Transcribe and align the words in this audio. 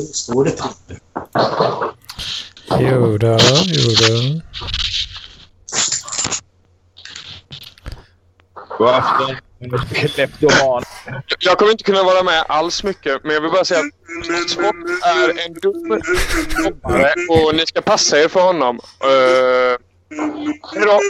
Står 0.00 0.44
det 0.44 0.50
till. 0.50 0.98
Jodå, 2.80 3.38
jodå. 3.66 4.40
God 8.78 8.88
afton, 8.88 9.36
kleptoman. 9.94 10.82
Jag 11.38 11.58
kommer 11.58 11.72
inte 11.72 11.84
kunna 11.84 12.02
vara 12.02 12.22
med 12.22 12.44
alls 12.48 12.82
mycket, 12.84 13.24
men 13.24 13.34
jag 13.34 13.40
vill 13.40 13.50
bara 13.50 13.64
säga 13.64 13.80
att 13.80 14.50
Spock 14.50 14.74
är 15.04 15.46
en 15.46 15.54
dum 15.54 16.02
jobbare 16.64 17.14
och 17.28 17.54
ni 17.54 17.66
ska 17.66 17.80
passa 17.80 18.18
er 18.18 18.28
för 18.28 18.40
honom. 18.40 18.80
Uh, 19.04 19.76
hejdå. 20.74 21.00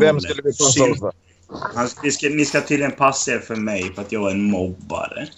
Vem 0.00 0.20
skulle 0.20 0.42
vi 0.42 0.52
passa 0.52 0.84
oss 0.84 1.00
för? 1.00 2.10
Ska, 2.10 2.28
ni 2.28 2.44
ska 2.44 2.60
tydligen 2.60 2.92
passa 2.92 3.32
er 3.32 3.38
för 3.38 3.56
mig 3.56 3.94
för 3.94 4.02
att 4.02 4.12
jag 4.12 4.26
är 4.26 4.30
en 4.30 4.50
mobbare. 4.50 5.28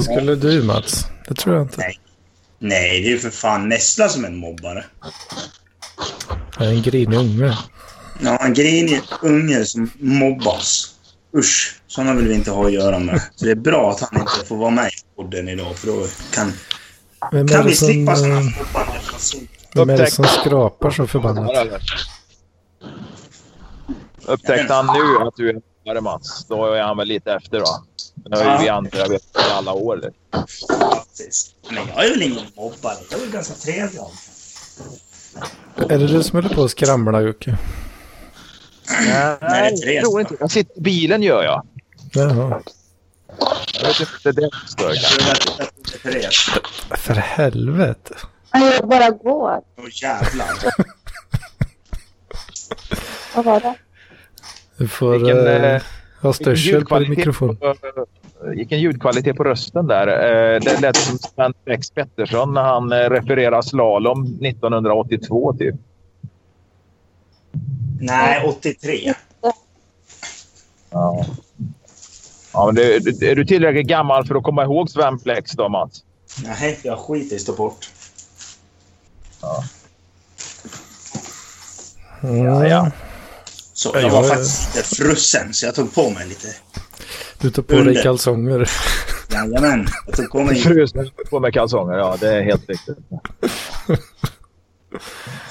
Skulle 0.00 0.34
du 0.34 0.62
Mats? 0.62 1.06
Det 1.28 1.34
tror 1.34 1.56
jag 1.56 1.64
inte. 1.64 1.80
Nej. 1.80 2.00
Nej, 2.58 3.02
det 3.02 3.08
är 3.08 3.10
ju 3.10 3.18
för 3.18 3.30
fan 3.30 3.68
Nessla 3.68 4.08
som 4.08 4.24
är 4.24 4.28
en 4.28 4.36
mobbare. 4.36 4.84
Är 6.58 6.68
en 6.68 6.82
grinig 6.82 7.16
unge. 7.16 7.58
Ja, 8.20 8.36
en 8.36 8.54
grinig 8.54 9.02
unge 9.22 9.64
som 9.64 9.90
mobbas. 9.98 10.94
Usch, 11.36 11.80
sådana 11.86 12.14
vill 12.14 12.28
vi 12.28 12.34
inte 12.34 12.50
ha 12.50 12.66
att 12.66 12.72
göra 12.72 12.98
med. 12.98 13.22
Så 13.34 13.44
det 13.44 13.50
är 13.50 13.54
bra 13.54 13.90
att 13.90 14.00
han 14.00 14.20
inte 14.20 14.46
får 14.46 14.56
vara 14.56 14.70
med 14.70 14.86
i 14.86 15.16
podden 15.16 15.48
idag 15.48 15.76
för 15.76 15.86
då 15.86 16.06
kan, 16.34 16.52
Vem 17.32 17.48
kan 17.48 17.66
vi 17.66 17.74
som, 17.74 17.88
slippa 17.88 18.16
sådana 18.16 18.34
eh, 18.34 18.44
mobbande 18.44 19.00
personer. 19.12 19.48
vem 19.74 19.90
är 19.90 19.98
det 19.98 20.10
som 20.10 20.24
skrapar 20.24 20.90
så 20.90 21.06
förbannat? 21.06 21.50
Upptäckte 24.26 24.74
han 24.74 24.86
nu 24.86 25.26
att 25.26 25.36
du 25.36 25.48
är 25.48 25.54
mobbare 25.54 26.00
Mats, 26.00 26.46
då 26.48 26.64
är 26.64 26.82
han 26.82 26.96
väl 26.96 27.08
lite 27.08 27.32
efter 27.32 27.58
då. 27.60 27.87
Det 28.24 28.44
har 28.44 28.58
ju 28.58 28.62
vi 28.64 28.68
andra 28.68 29.08
vet 29.08 29.22
i 29.22 29.52
alla 29.52 29.72
år. 29.72 30.12
Faktiskt. 30.94 31.54
Men 31.70 31.82
jag 31.94 32.04
är 32.04 32.10
väl 32.10 32.22
ingen 32.22 32.44
mobbare. 32.56 32.96
Jag 33.10 33.20
är 33.20 33.24
väl 33.24 33.32
ganska 33.32 33.54
trevlig. 33.54 34.00
Är 35.76 35.98
det 35.98 36.06
du 36.06 36.22
som 36.22 36.36
håller 36.36 36.54
på 36.54 36.64
att 36.64 36.70
skramla 36.70 37.20
Jocke? 37.20 37.58
Nej, 39.40 39.72
det 39.84 39.92
jag 39.92 40.04
tror 40.04 40.20
inte. 40.20 40.36
Jag 40.40 40.50
sitter 40.50 40.78
i 40.78 40.80
bilen 40.80 41.22
gör 41.22 41.44
jag. 41.44 41.66
Jaha. 42.12 42.62
Jag 43.82 43.88
vet 43.88 44.00
inte, 44.00 44.32
det 44.32 44.44
är 44.44 44.66
stör. 44.68 44.94
Jag 44.94 45.26
vet 45.26 45.46
inte, 45.50 45.98
Therese. 46.02 46.50
För 46.96 47.14
helvete. 47.14 48.14
Jag 48.52 48.88
bara 48.88 49.10
går. 49.10 49.60
Åh 49.76 49.84
jävlar. 50.02 50.48
Vad 53.34 53.44
var 53.44 53.60
det? 53.60 53.74
Du 54.76 54.88
får 54.88 55.18
Vilken, 55.18 55.46
eh, 55.46 55.82
eh, 56.18 56.22
ha 56.22 56.28
Vilken 56.30 56.56
störsel 56.56 56.84
på 56.86 56.98
din 56.98 57.10
mikrofon. 57.10 57.56
på, 57.56 57.74
vilken 58.54 58.80
ljudkvalitet 58.80 59.36
på 59.36 59.44
rösten 59.44 59.86
där. 59.86 60.06
Eh, 60.06 60.60
Det 60.60 60.80
lät 60.80 60.96
som 60.96 61.18
Sven 61.18 61.54
X 61.66 61.90
Pettersson 61.90 62.54
när 62.54 62.62
han 62.62 62.92
eh, 62.92 62.96
refererar 62.96 63.62
slalom 63.62 64.24
1982 64.24 65.52
typ. 65.58 65.74
Nej, 68.00 68.44
83. 68.46 69.14
Ja. 70.90 71.26
Ja, 72.52 72.66
men 72.66 72.74
det, 72.74 73.22
är 73.22 73.36
du 73.36 73.44
tillräckligt 73.44 73.86
gammal 73.86 74.26
för 74.26 74.34
att 74.34 74.42
komma 74.42 74.62
ihåg 74.64 74.90
Sven 74.90 75.18
Plex 75.18 75.52
då, 75.52 75.68
Mats? 75.68 76.04
Nej, 76.44 76.78
jag 76.82 76.98
skiter 76.98 77.36
i 77.36 77.38
stå 77.38 77.52
bort. 77.52 77.90
Ja, 82.22 82.66
ja. 82.68 82.90
Så 83.78 83.90
Ja, 83.94 84.00
jag 84.00 84.08
jag 84.08 84.22
var 84.22 84.28
faktiskt 84.28 84.76
lite 84.76 84.88
frusen 84.96 85.54
så 85.54 85.66
jag 85.66 85.74
tog 85.74 85.94
på 85.94 86.10
mig 86.10 86.28
lite. 86.28 86.48
Du 87.40 87.50
tar 87.50 87.62
på 87.62 87.72
dig 87.72 87.80
Under. 87.80 88.02
kalsonger. 88.02 88.70
Jajamän, 89.30 89.88
jag 90.06 90.16
tog 90.16 90.30
på 90.30 90.42
mig... 90.42 90.62
Frusen 90.62 91.10
på 91.30 91.40
med 91.40 91.54
kalsonger, 91.54 91.98
ja 91.98 92.16
det 92.20 92.28
är 92.28 92.42
helt 92.42 92.68
riktigt. 92.68 92.98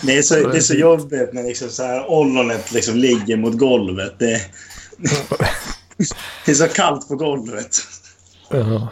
Det 0.01 0.17
är 0.17 0.21
så, 0.21 0.35
det 0.35 0.57
är 0.57 0.61
så 0.61 0.73
jobbigt 0.73 1.33
när 1.33 1.43
liksom 1.43 1.69
så 1.69 1.83
här 1.83 2.11
ollonet 2.11 2.71
liksom 2.71 2.95
ligger 2.95 3.37
mot 3.37 3.57
golvet. 3.57 4.19
Det, 4.19 4.41
det 6.45 6.51
är 6.51 6.55
så 6.55 6.67
kallt 6.67 7.07
på 7.07 7.15
golvet. 7.15 7.77
Ja. 8.49 8.87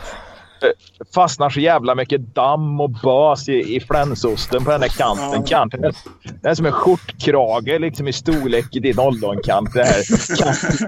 Fastnar 1.15 1.49
så 1.49 1.59
jävla 1.59 1.95
mycket 1.95 2.35
damm 2.35 2.81
och 2.81 2.89
bas 2.89 3.49
i, 3.49 3.75
i 3.75 3.79
flänsosten 3.79 4.65
på 4.65 4.71
den 4.71 4.81
här 4.81 4.89
kanten. 4.89 5.41
Ja. 5.41 5.43
kanten 5.47 5.83
är, 5.83 5.95
det 6.41 6.49
är 6.49 6.55
som 6.55 6.65
en 6.65 6.71
skjortkrage 6.71 7.79
liksom 7.79 8.07
i 8.07 8.13
storlek 8.13 8.75
i 8.75 8.79
din 8.79 8.99
ollonkant. 8.99 9.73
Det 9.73 9.83
här 9.83 10.03
kanten, 10.37 10.87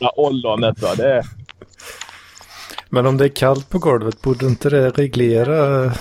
ollonet. 0.16 0.82
Va? 0.82 0.94
Det 0.94 1.22
Men 2.88 3.06
om 3.06 3.16
det 3.16 3.24
är 3.24 3.28
kallt 3.28 3.68
på 3.68 3.78
golvet, 3.78 4.22
borde 4.22 4.46
inte 4.46 4.70
det 4.70 4.90
reglera 4.90 5.92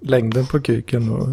längden 0.00 0.46
på 0.46 0.60
kuken? 0.60 1.10
Och... 1.10 1.28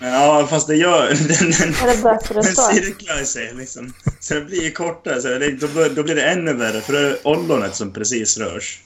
Ja, 0.00 0.46
fast 0.50 0.68
det 0.68 0.76
gör... 0.76 1.08
Den, 1.28 1.50
den, 1.50 2.34
den 2.34 2.44
så? 2.44 2.62
cirklar 2.62 3.24
sig 3.24 3.54
liksom. 3.54 3.92
Så 4.20 4.34
det 4.34 4.40
blir 4.40 4.70
kortare. 4.70 5.20
Så 5.20 5.28
det, 5.28 5.50
då, 5.50 5.66
då 5.96 6.02
blir 6.02 6.14
det 6.14 6.24
ännu 6.24 6.52
värre 6.52 6.80
för 6.80 6.92
det 6.92 6.98
är 6.98 7.26
ollonet 7.26 7.74
som 7.74 7.92
precis 7.92 8.38
rörs. 8.38 8.80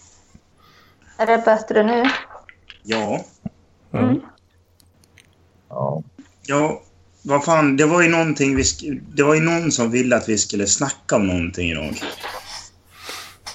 Är 1.18 1.26
det 1.26 1.42
bättre 1.44 1.82
nu? 1.82 2.04
Ja. 2.82 3.24
Mm. 3.92 4.20
ja. 5.68 6.02
Ja, 6.46 6.82
vad 7.22 7.44
fan. 7.44 7.76
Det 7.76 7.86
var 7.86 8.02
ju 8.02 8.08
någonting 8.08 8.56
vi... 8.56 8.62
sk- 8.62 9.00
Det 9.14 9.22
var 9.22 9.34
ju 9.34 9.40
någon 9.40 9.72
som 9.72 9.90
ville 9.90 10.16
att 10.16 10.28
vi 10.28 10.38
skulle 10.38 10.66
snacka 10.66 11.16
om 11.16 11.26
någonting 11.26 11.70
idag. 11.70 11.94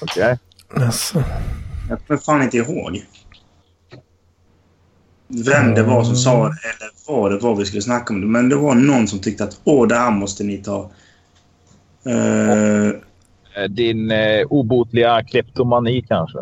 Okej. 0.01 0.37
Alltså. 0.75 1.23
Jag 1.89 2.07
kommer 2.07 2.19
fan 2.19 2.41
inte 2.43 2.57
ihåg. 2.57 3.05
Vem 5.27 5.75
det 5.75 5.83
var 5.83 6.03
som 6.03 6.15
sa 6.15 6.31
det 6.31 6.43
eller 6.43 6.91
vad 7.07 7.31
det 7.31 7.37
var 7.37 7.55
vi 7.55 7.65
skulle 7.65 7.81
snacka 7.81 8.13
om. 8.13 8.31
Men 8.31 8.49
det 8.49 8.55
var 8.55 8.75
någon 8.75 9.07
som 9.07 9.19
tyckte 9.19 9.43
att 9.43 9.59
åh, 9.63 9.87
det 9.87 9.95
här 9.95 10.11
måste 10.11 10.43
ni 10.43 10.57
ta. 10.57 10.91
Uh, 12.07 12.91
Din 13.69 14.11
eh, 14.11 14.45
obotliga 14.49 15.23
kleptomani 15.23 16.05
kanske? 16.07 16.39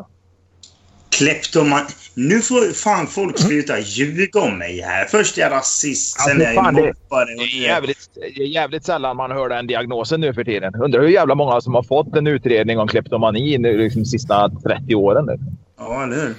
Kleptoman... 1.22 1.82
Nu 2.14 2.42
får 2.42 2.74
fan 2.74 3.08
folk 3.08 3.40
sluta 3.40 3.80
ljuga 3.80 4.42
om 4.42 4.58
mig 4.58 4.82
här. 4.82 5.06
Först 5.06 5.38
är 5.38 5.42
jag 5.42 5.52
rasist, 5.52 6.20
sen 6.20 6.32
Alltså, 6.32 6.50
är 6.50 6.54
jag 6.54 6.74
mobbare. 6.74 7.26
Det 7.26 7.36
det 7.36 7.44
är... 7.44 7.64
jävligt, 7.64 8.10
det 8.36 8.44
är 8.44 8.48
jävligt 8.48 8.86
sällan 8.86 9.18
man 9.18 9.32
hör 9.32 9.50
den 9.50 9.68
diagnosen 9.68 10.22
nu 10.22 10.34
för 10.34 10.44
tiden. 10.44 10.76
Undrar 10.76 11.02
hur 11.02 11.08
jävla 11.08 11.36
många 11.36 11.62
som 11.62 11.76
har 11.76 11.84
fått 11.84 12.16
en 12.16 12.28
utredning 12.28 12.80
om 12.80 12.88
kleptomani 12.88 13.58
nu, 13.58 13.78
liksom, 13.78 14.02
de 14.02 14.06
sista 14.06 14.50
30 14.50 14.96
åren. 14.96 15.26
Nu. 15.26 15.40
Ja, 15.78 16.04
eller 16.04 16.16
hur? 16.16 16.36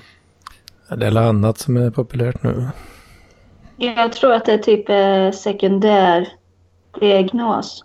Det 0.97 1.06
är 1.06 1.16
annat 1.16 1.59
som 1.59 1.76
är 1.76 1.91
populärt 1.91 2.43
nu. 2.43 2.69
Jag 3.76 4.12
tror 4.12 4.32
att 4.32 4.44
det 4.44 4.53
är 4.53 4.59
typ 4.59 4.88
eh, 4.88 5.38
sekundär 5.38 6.28
diagnos. 7.00 7.84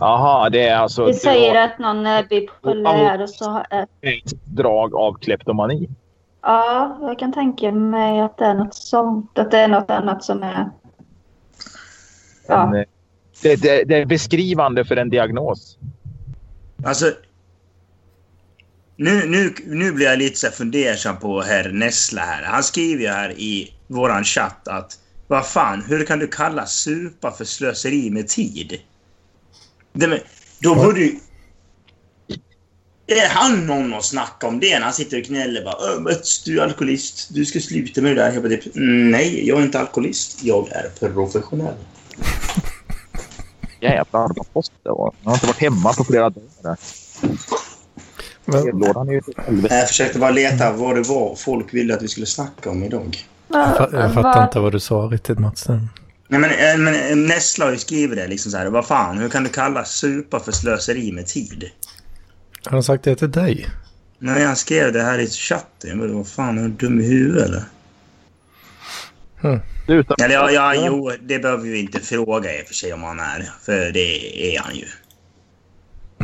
Jaha, 0.00 0.50
det 0.50 0.68
är 0.68 0.76
alltså 0.76 1.04
Vi 1.04 1.12
du 1.12 1.18
säger 1.18 1.54
har 1.54 1.64
att 1.64 1.78
någon 1.78 2.06
är 2.06 2.22
bipolär 2.22 3.22
och 3.22 3.30
så 3.30 3.50
har... 3.50 3.66
ett 4.00 4.44
drag 4.44 4.94
av 4.94 5.18
kleptomani. 5.18 5.88
Ja, 6.42 6.98
jag 7.00 7.18
kan 7.18 7.32
tänka 7.32 7.72
mig 7.72 8.20
att 8.20 8.38
det 8.38 8.44
är 8.44 8.54
något 8.54 8.74
sånt. 8.74 9.38
Att 9.38 9.50
det 9.50 9.58
är 9.58 9.68
något 9.68 9.90
annat 9.90 10.24
som 10.24 10.42
är... 10.42 10.70
Ja. 12.48 12.62
En, 12.62 12.74
eh, 12.74 12.84
det, 13.42 13.56
det, 13.56 13.84
det 13.84 13.96
är 13.96 14.06
beskrivande 14.06 14.84
för 14.84 14.96
en 14.96 15.10
diagnos. 15.10 15.78
Alltså... 16.84 17.12
Nu, 18.96 19.26
nu, 19.26 19.54
nu 19.66 19.92
blir 19.92 20.06
jag 20.06 20.18
lite 20.18 20.38
så 20.38 20.46
fundersam 20.50 21.16
på 21.16 21.40
herr 21.40 21.72
Nessla 21.72 22.22
här. 22.22 22.42
Han 22.42 22.62
skriver 22.62 23.02
ju 23.02 23.08
här 23.08 23.30
i 23.30 23.74
våran 23.86 24.24
chatt 24.24 24.68
att 24.68 24.98
vad 25.28 25.46
fan, 25.46 25.82
hur 25.88 26.06
kan 26.06 26.18
du 26.18 26.26
kalla 26.26 26.66
supa 26.66 27.30
för 27.30 27.44
slöseri 27.44 28.10
med 28.10 28.28
tid? 28.28 28.80
Det, 29.92 30.08
men, 30.08 30.18
då 30.60 30.74
borde 30.74 31.00
ju... 31.00 31.18
Är 33.06 33.28
han 33.28 33.66
någon 33.66 33.94
att 33.94 34.04
snacka 34.04 34.46
om 34.46 34.60
det 34.60 34.78
när 34.78 34.84
han 34.84 34.92
sitter 34.92 35.16
och 35.16 35.22
gnäller 35.22 35.64
bara 35.64 35.74
"Ö, 35.74 36.00
Mats, 36.00 36.44
du 36.44 36.58
är 36.60 36.64
alkoholist, 36.64 37.28
du 37.34 37.44
ska 37.44 37.60
sluta 37.60 38.00
med 38.00 38.16
det 38.16 38.22
där. 38.22 38.32
Jag 38.32 38.42
bara, 38.42 38.48
typ, 38.56 38.72
nej, 39.10 39.48
jag 39.48 39.58
är 39.58 39.62
inte 39.62 39.80
alkoholist. 39.80 40.38
Jag 40.44 40.68
är 40.72 41.08
professionell. 41.08 41.74
Jävlar 43.80 44.32
vad 44.36 44.52
post 44.52 44.72
det 44.82 44.88
var. 44.90 45.12
Jag 45.22 45.30
har 45.30 45.34
inte 45.36 45.46
varit 45.46 45.58
hemma 45.60 45.92
på 45.92 46.04
flera 46.04 46.30
dagar. 46.30 46.76
Brevlådan 48.44 49.08
är 49.08 49.12
ju. 49.12 49.20
Jag 49.70 49.88
försökte 49.88 50.18
bara 50.18 50.30
leta 50.30 50.72
vad 50.72 50.96
det 50.96 51.02
var 51.02 51.34
folk 51.36 51.74
ville 51.74 51.94
att 51.94 52.02
vi 52.02 52.08
skulle 52.08 52.26
snacka 52.26 52.70
om 52.70 52.82
idag. 52.82 53.16
jag, 53.48 53.88
jag 53.92 54.14
fattar 54.14 54.44
inte 54.44 54.60
vad 54.60 54.72
du 54.72 54.80
sa 54.80 54.94
riktigt 54.94 55.38
Mats. 55.38 55.66
Nej, 56.30 56.40
men, 56.40 56.50
eh, 56.50 56.78
men 56.78 57.10
eh, 57.10 57.16
Nessla 57.16 57.64
har 57.64 57.72
ju 57.72 57.78
skrivit 57.78 58.16
det 58.18 58.26
liksom 58.26 58.52
så 58.52 58.58
här. 58.58 58.66
Vad 58.66 58.86
fan, 58.86 59.18
hur 59.18 59.28
kan 59.28 59.44
du 59.44 59.50
kalla 59.50 59.84
supa 59.84 60.40
för 60.40 60.52
slöseri 60.52 61.12
med 61.12 61.26
tid? 61.26 61.70
Har 62.64 62.72
han 62.72 62.82
sagt 62.82 63.04
det 63.04 63.16
till 63.16 63.30
dig? 63.30 63.66
Nej, 64.18 64.44
han 64.44 64.56
skrev 64.56 64.92
det 64.92 65.02
här 65.02 65.18
i 65.18 65.26
chatten. 65.26 65.98
Men 65.98 66.16
vad 66.16 66.28
fan, 66.28 66.58
är 66.58 66.62
du 66.62 66.68
dum 66.68 67.00
i 67.00 67.04
huvudet 67.04 67.44
eller? 67.48 67.64
Utan, 69.86 70.16
Eller 70.24 70.34
ja, 70.34 70.50
ja, 70.50 70.74
jo, 70.74 71.12
det 71.20 71.38
behöver 71.38 71.62
vi 71.62 71.80
inte 71.80 72.00
fråga 72.00 72.58
i 72.58 72.62
och 72.62 72.66
för 72.66 72.74
sig 72.74 72.92
om 72.92 73.02
han 73.02 73.20
är. 73.20 73.50
För 73.62 73.92
det 73.92 74.56
är 74.56 74.60
han 74.60 74.74
ju. 74.76 74.86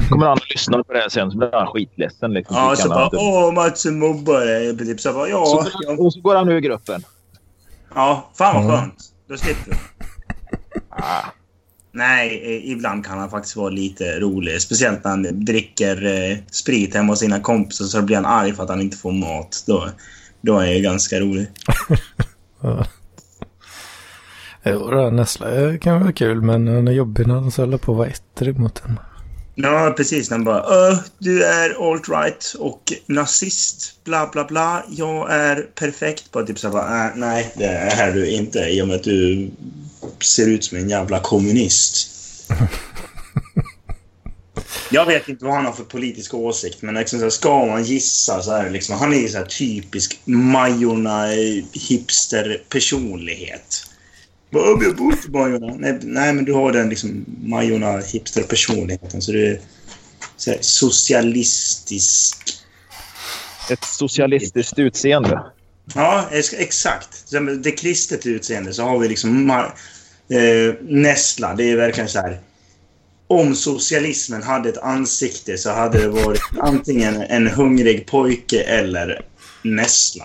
kommer 0.09 0.27
han 0.27 0.37
att 0.37 0.51
lyssna 0.51 0.85
på 0.85 0.93
det 0.93 0.99
här 0.99 1.09
sen 1.09 1.31
så 1.31 1.39
blir 1.39 1.51
han 1.53 1.67
skitledsen. 1.67 2.33
Liksom, 2.33 2.57
Ja, 2.57 2.77
så 2.77 2.89
bara 2.89 3.11
åh, 3.13 3.53
Mats 3.55 3.87
är 3.87 3.91
mobbare. 3.91 4.73
Typ 4.73 5.01
så 5.01 5.13
bara, 5.13 5.29
ja, 5.29 5.45
så, 5.47 5.71
ja, 5.83 5.97
och 5.99 6.13
så 6.13 6.21
går 6.21 6.35
han 6.35 6.49
ur 6.49 6.61
gruppen. 6.61 7.03
ja, 7.95 8.31
fan 8.39 8.67
vad 8.67 8.79
Mm. 8.79 8.91
Då 9.29 9.37
slipper 9.37 9.71
vi. 9.71 9.77
Ah, 10.89 11.25
Nej, 11.93 12.43
eh, 12.45 12.71
ibland 12.73 13.05
kan 13.07 13.19
han 13.19 13.31
faktiskt 13.31 13.57
vara 13.57 13.69
lite 13.69 14.21
rolig. 14.21 14.63
Speciellt 14.63 15.05
när 15.05 15.11
han 15.11 15.45
dricker 15.45 16.07
eh, 16.07 16.37
sprit 16.51 16.95
hemma 16.95 17.13
hos 17.13 17.19
sina 17.19 17.41
kompisar 17.41 17.85
så 17.85 18.03
blir 18.03 18.17
han 18.17 18.27
arg 18.27 18.53
för 18.53 18.63
att 18.63 18.69
han 18.69 18.81
inte 18.81 18.97
får 18.97 19.13
mat. 19.13 19.65
Då, 19.67 19.89
då 20.41 20.59
är 20.59 20.67
det 20.67 20.81
ganska 20.81 21.21
rolig. 21.21 21.47
Ja. 22.61 22.87
Jo, 24.65 25.11
Nessla 25.11 25.79
kan 25.79 26.01
vara 26.01 26.13
kul, 26.13 26.43
men 26.43 26.69
han 26.69 26.89
är 26.89 26.93
jobbig 26.93 27.27
när 27.27 27.35
han 27.35 27.53
håller 27.57 27.79
på 27.79 27.93
att 27.93 27.99
vara 27.99 28.09
ettrig 28.09 28.59
mot 28.59 28.83
en. 28.85 28.99
Ja, 29.59 29.95
precis. 29.97 30.31
Han 30.31 30.45
bara 30.45 30.89
Öh, 30.89 30.99
du 31.19 31.45
är 31.45 31.71
alt-right 31.71 32.55
och 32.55 32.93
nazist, 33.07 34.05
bla 34.05 34.31
bla 34.33 34.45
bla. 34.45 34.85
Jag 34.91 35.33
är 35.33 35.63
perfekt. 35.63 36.33
Bara 36.33 36.47
typ 36.47 36.59
så 36.59 36.71
bara, 36.71 37.07
äh, 37.07 37.11
nej, 37.17 37.53
det 37.57 37.67
är 37.67 38.13
du 38.13 38.31
inte 38.31 38.59
i 38.59 38.83
och 38.83 38.89
med 38.89 38.97
att 38.97 39.05
du 39.05 39.51
ser 40.21 40.49
ut 40.49 40.65
som 40.65 40.79
en 40.79 40.89
jävla 40.89 41.21
kommunist. 41.21 42.11
Jag 44.91 45.07
vet 45.07 45.29
inte 45.29 45.45
vad 45.45 45.55
han 45.55 45.67
har 45.67 45.73
för 45.73 45.85
politisk 45.85 46.35
åsikt, 46.35 46.83
men 46.83 46.95
liksom, 46.95 47.19
så 47.19 47.25
här, 47.25 47.31
ska 47.31 47.67
man 47.67 47.85
gissa 47.85 48.43
så 48.43 48.53
är 48.53 48.71
liksom, 48.71 48.99
han 48.99 49.13
är 49.13 49.19
ju 49.19 49.29
så 49.29 49.39
här 49.39 49.45
typisk 49.45 50.21
Majorna 50.25 51.33
eh, 51.33 51.65
hipster-personlighet. 51.73 53.87
Bara, 54.51 54.71
"Åh, 54.73 54.79
men 54.79 54.87
Jag 54.87 54.97
bor 54.97 55.15
i 55.15 55.31
Majorna. 55.31 55.75
Nej, 55.79 55.99
nej, 56.03 56.33
men 56.33 56.45
du 56.45 56.53
har 56.53 56.73
den 56.73 56.89
liksom 56.89 57.25
Majorna 57.43 57.99
hipster-personligheten. 57.99 59.23
Så 59.23 59.33
du 59.33 59.47
är 59.47 59.61
så 60.37 60.51
här, 60.51 60.59
socialistisk. 60.63 62.37
ett 63.71 63.85
socialistiskt 63.85 64.79
utseende. 64.79 65.43
Ja, 65.95 66.29
ex- 66.33 66.53
exakt. 66.53 67.25
Det 67.63 67.71
kristet 67.71 68.27
utseende 68.27 68.75
så 68.75 68.83
har 68.83 68.99
vi 68.99 69.09
liksom 69.09 69.51
eh, 69.51 70.75
Nessla. 70.83 71.55
Det 71.55 71.65
är 71.71 71.77
verkligen 71.77 72.09
så 72.09 72.19
här. 72.19 72.41
Om 73.29 73.55
socialismen 73.55 74.43
hade 74.43 74.69
ett 74.69 74.79
ansikte 74.79 75.59
så 75.59 75.71
hade 75.71 75.99
det 75.99 76.09
varit 76.09 76.41
antingen 76.61 77.23
en 77.23 77.47
hungrig 77.47 78.07
pojke 78.07 78.63
eller 78.63 79.25
Nessla. 79.63 80.25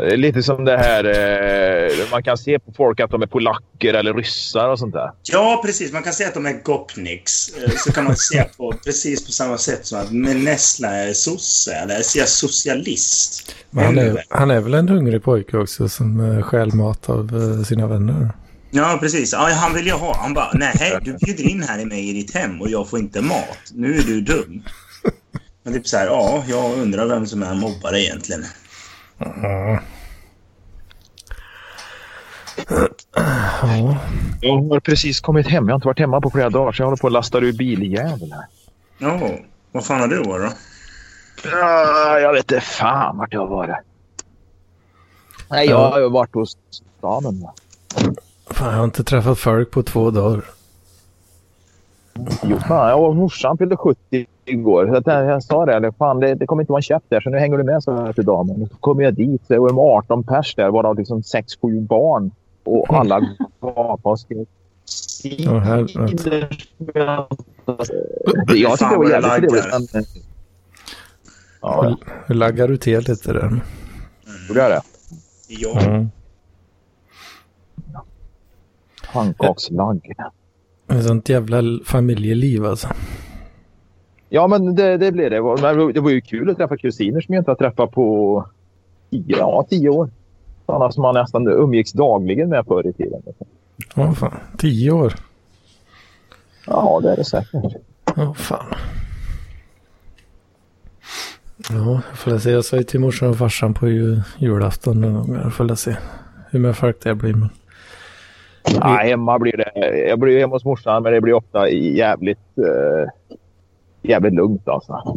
Det 0.00 0.12
är 0.12 0.16
lite 0.16 0.42
som 0.42 0.64
det 0.64 0.76
här... 0.78 1.04
Eh, 1.04 2.10
man 2.10 2.22
kan 2.22 2.38
se 2.38 2.58
på 2.58 2.72
folk 2.72 3.00
att 3.00 3.10
de 3.10 3.22
är 3.22 3.26
polacker 3.26 3.94
eller 3.94 4.14
ryssar 4.14 4.68
och 4.68 4.78
sånt 4.78 4.92
där. 4.94 5.10
Ja, 5.22 5.60
precis. 5.64 5.92
Man 5.92 6.02
kan 6.02 6.12
säga 6.12 6.28
att 6.28 6.34
de 6.34 6.46
är 6.46 6.62
gopniks. 6.62 7.48
Eh, 7.48 7.70
Så 7.76 7.92
kan 7.92 8.04
man 8.04 8.16
se 8.16 8.44
på 8.56 8.72
precis 8.84 9.26
på 9.26 9.32
samma 9.32 9.58
sätt 9.58 9.86
som 9.86 10.00
att 10.00 10.12
men 10.12 10.44
Nessla 10.44 10.88
är 10.88 11.12
sosse 11.12 11.74
eller 11.74 11.94
är 11.94 12.26
socialist. 12.26 13.54
Men 13.70 13.84
han 13.84 13.98
är, 13.98 14.24
han 14.28 14.50
är 14.50 14.60
väl 14.60 14.74
en 14.74 14.88
hungrig 14.88 15.22
pojke 15.22 15.56
också 15.56 15.88
som 15.88 16.20
uh, 16.20 16.42
stjäl 16.42 16.74
mat 16.74 17.08
av 17.08 17.30
eh, 17.58 17.64
sina 17.64 17.86
vänner. 17.86 18.30
Ja, 18.70 18.98
precis. 19.00 19.32
Ja, 19.32 19.50
han 19.52 19.74
vill 19.74 19.86
ju 19.86 19.92
ha. 19.92 20.16
Han 20.16 20.34
bara, 20.34 20.50
nej, 20.54 20.72
hej, 20.74 20.98
du 21.02 21.12
bjuder 21.12 21.44
in 21.50 21.62
här 21.62 21.78
i 21.78 21.84
mig 21.84 22.08
i 22.10 22.12
ditt 22.12 22.34
hem 22.34 22.60
och 22.60 22.70
jag 22.70 22.88
får 22.88 22.98
inte 22.98 23.22
mat. 23.22 23.58
Nu 23.72 23.94
är 23.98 24.02
du 24.02 24.20
dum. 24.20 24.62
Men 25.62 25.74
typ 25.74 25.86
så 25.88 25.96
här, 25.96 26.06
ja, 26.06 26.44
jag 26.48 26.78
undrar 26.78 27.06
vem 27.06 27.26
som 27.26 27.42
är 27.42 27.54
mobbare 27.54 28.00
egentligen. 28.00 28.44
Ja. 29.18 29.78
Ja. 33.62 33.96
Jag 34.40 34.62
har 34.62 34.80
precis 34.80 35.20
kommit 35.20 35.46
hem. 35.46 35.68
Jag 35.68 35.72
har 35.72 35.76
inte 35.76 35.86
varit 35.86 35.98
hemma 35.98 36.20
på 36.20 36.30
flera 36.30 36.50
dagar 36.50 36.72
så 36.72 36.82
jag 36.82 36.86
håller 36.86 36.96
på 36.96 37.06
att 37.06 37.12
lasta 37.12 37.38
ur 37.38 37.52
biljäveln 37.52 38.32
här. 38.32 38.46
Ja, 38.98 39.30
vad 39.72 39.84
fan 39.84 40.00
har 40.00 40.08
du 40.08 40.22
varit 40.22 40.50
då? 40.50 40.56
Ja, 41.50 42.18
jag 42.18 42.32
vet 42.32 42.52
inte 42.52 42.60
fan 42.60 43.18
vart 43.18 43.32
jag 43.32 43.40
har 43.40 43.48
varit. 43.48 43.76
Nej, 45.50 45.68
jag 45.68 45.90
har 45.90 46.00
ju 46.00 46.10
varit 46.10 46.34
hos 46.34 46.56
va. 47.00 47.20
Fan, 48.46 48.68
jag 48.70 48.76
har 48.76 48.84
inte 48.84 49.04
träffat 49.04 49.38
folk 49.38 49.70
på 49.70 49.82
två 49.82 50.10
dagar. 50.10 50.44
Jo, 52.42 52.58
fan, 52.68 52.88
jag 52.88 53.02
och 53.02 53.16
morsan 53.16 53.58
fyllde 53.58 53.76
70 53.76 54.26
igår. 54.46 54.86
Så 54.86 54.96
att 54.96 55.06
jag, 55.06 55.26
jag 55.26 55.42
sa 55.42 55.66
det, 55.66 55.74
eller, 55.74 55.90
fan, 55.90 56.20
det, 56.20 56.34
det 56.34 56.46
kommer 56.46 56.62
inte 56.62 56.72
vara 56.72 56.78
en 56.78 56.82
käft 56.82 57.06
där 57.08 57.20
så 57.20 57.30
nu 57.30 57.38
hänger 57.38 57.58
du 57.58 57.64
med 57.64 57.82
så 57.82 57.92
här 57.92 58.12
till 58.12 58.24
damen. 58.24 58.68
Så 58.68 58.76
kom 58.76 59.00
jag 59.00 59.14
dit 59.14 59.46
så 59.46 59.52
det 59.52 59.58
var 59.58 59.68
de 59.68 59.78
18 59.78 60.24
pers 60.24 60.54
där 60.54 60.70
varav 60.70 60.98
liksom 60.98 61.20
6-7 61.20 61.80
barn. 61.80 62.30
Och 62.64 62.98
alla 62.98 63.20
gapade 63.60 63.98
och 64.02 64.20
skrek. 64.20 64.48
Jag 65.22 65.88
tyckte 65.88 66.30
det 66.30 66.48
var 68.96 69.10
jävligt 69.10 69.50
trevligt. 69.50 70.08
Ja, 71.60 71.96
laggar 72.26 72.68
du 72.68 72.76
till 72.76 72.98
lite 72.98 73.32
där? 73.32 73.60
gjorde 74.48 74.60
jag 74.60 74.70
det? 74.70 74.82
Ja. 75.48 75.80
Mm. 75.80 76.10
Pannkakslagg. 79.12 80.12
Ett 80.88 81.04
sånt 81.04 81.28
jävla 81.28 81.62
familjeliv 81.84 82.64
alltså. 82.64 82.88
Ja, 84.28 84.46
men 84.46 84.74
det, 84.74 84.96
det 84.96 85.12
blev 85.12 85.30
det. 85.30 85.42
Men 85.42 85.92
Det 85.92 86.00
var 86.00 86.10
ju 86.10 86.20
kul 86.20 86.50
att 86.50 86.56
träffa 86.56 86.76
kusiner 86.76 87.20
som 87.20 87.34
jag 87.34 87.40
inte 87.40 87.50
har 87.50 87.56
träffat 87.56 87.90
på 87.90 88.44
tio, 89.10 89.36
ja, 89.38 89.66
tio 89.70 89.88
år. 89.88 90.10
Sådana 90.66 90.92
som 90.92 91.02
man 91.02 91.14
nästan 91.14 91.48
umgicks 91.48 91.92
dagligen 91.92 92.48
med 92.48 92.66
förr 92.66 92.86
i 92.86 92.92
tiden. 92.92 93.22
Åh 93.96 94.12
fan, 94.12 94.40
tio 94.58 94.90
år. 94.90 95.14
Ja, 96.66 97.00
det 97.02 97.12
är 97.12 97.16
det 97.16 97.24
säkert. 97.24 97.74
Åh 98.16 98.34
fan. 98.34 98.74
Ja, 101.70 102.00
jag 102.10 102.18
får 102.18 102.38
se. 102.38 102.50
Jag 102.50 102.64
sa 102.64 102.76
ju 102.76 102.82
till 102.82 103.00
morsan 103.00 103.28
och 103.28 103.36
farsan 103.36 103.74
på 103.74 103.88
ju, 103.88 104.20
julafton 104.38 105.00
någon 105.00 105.14
gång. 105.14 105.40
Jag 105.42 105.54
får 105.54 105.74
se 105.74 105.96
hur 106.50 106.60
mycket 106.60 106.76
folk 106.76 107.02
det 107.02 107.14
blir. 107.14 107.34
Men... 107.34 107.48
Ja, 108.64 108.98
hemma 109.02 109.38
blir 109.38 109.56
det. 109.56 109.98
Jag 110.08 110.18
blir 110.18 110.40
hemma 110.40 110.54
hos 110.54 110.64
morsan, 110.64 111.02
men 111.02 111.12
det 111.12 111.20
blir 111.20 111.32
ofta 111.32 111.68
jävligt, 111.70 112.58
eh, 112.58 113.36
jävligt 114.04 114.34
lugnt 114.34 114.68
alltså. 114.68 115.16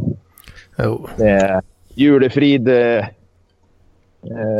Jo, 0.77 1.09
Eh, 1.19 1.59
julefrid 1.89 2.67
eh, 2.67 3.05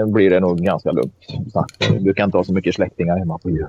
blir 0.08 0.30
det 0.30 0.40
nog 0.40 0.58
ganska 0.62 0.92
lugnt. 0.92 1.26
Så, 1.54 1.66
eh, 1.80 1.94
du 1.94 2.14
kan 2.14 2.26
inte 2.26 2.38
ha 2.38 2.44
så 2.44 2.54
mycket 2.54 2.76
släktingar 2.76 3.18
hemma 3.18 3.38
på 3.38 3.50
jul. 3.50 3.68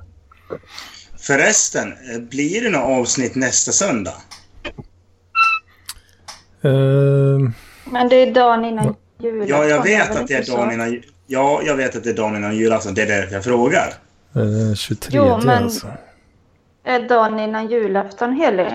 Förresten, 1.18 1.88
eh, 1.92 2.20
blir 2.30 2.64
det 2.64 2.70
något 2.70 3.00
avsnitt 3.00 3.34
nästa 3.34 3.72
söndag? 3.72 4.14
Ehm, 6.62 7.52
Men 7.92 8.08
det 8.08 8.16
är 8.16 8.34
dagen 8.34 8.64
innan 8.64 8.94
julafton. 9.18 9.48
Ja, 9.58 9.64
jag 9.64 9.82
vet 9.82 10.16
att 10.16 10.26
det 10.28 10.34
är 10.34 10.56
dagen 10.56 10.72
innan... 10.72 11.02
Ja, 11.26 11.60
jag 11.66 11.76
vet 11.76 11.96
att 11.96 12.04
det 12.04 12.10
är 12.10 12.14
dagen 12.14 12.36
innan 12.36 12.56
julafton. 12.56 12.94
Det 12.94 13.02
är 13.02 13.06
därför 13.06 13.34
jag 13.34 13.44
frågar. 13.44 13.94
eh, 14.34 14.74
23 14.74 15.10
Jo, 15.18 15.38
men- 15.44 15.62
alltså. 15.64 15.86
Är 16.84 17.08
dagen 17.08 17.40
innan 17.40 17.68
julafton 17.70 18.32
helig? 18.32 18.66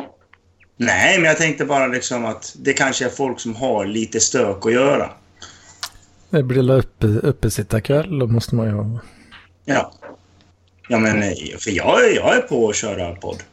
Nej, 0.77 1.17
men 1.17 1.25
jag 1.27 1.37
tänkte 1.37 1.65
bara 1.65 1.87
liksom 1.87 2.25
att 2.25 2.55
det 2.59 2.73
kanske 2.73 3.05
är 3.05 3.09
folk 3.09 3.39
som 3.39 3.55
har 3.55 3.85
lite 3.85 4.19
stök 4.19 4.65
att 4.65 4.73
göra. 4.73 5.09
Det 6.29 6.43
blir 6.43 6.71
uppe, 6.71 7.07
uppesittarkväll. 7.07 8.19
Då 8.19 8.27
måste 8.27 8.55
man 8.55 8.65
ju 8.67 8.71
ha. 8.73 8.99
Ja. 9.65 9.91
Ja, 10.89 10.99
men 10.99 11.23
eh, 11.23 11.29
för 11.59 11.71
jag, 11.71 12.05
är- 12.05 12.15
jag 12.15 12.37
är 12.37 12.41
på 12.41 12.69
att 12.69 12.75
köra 12.75 13.15
podd. 13.15 13.43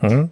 Mm. 0.00 0.28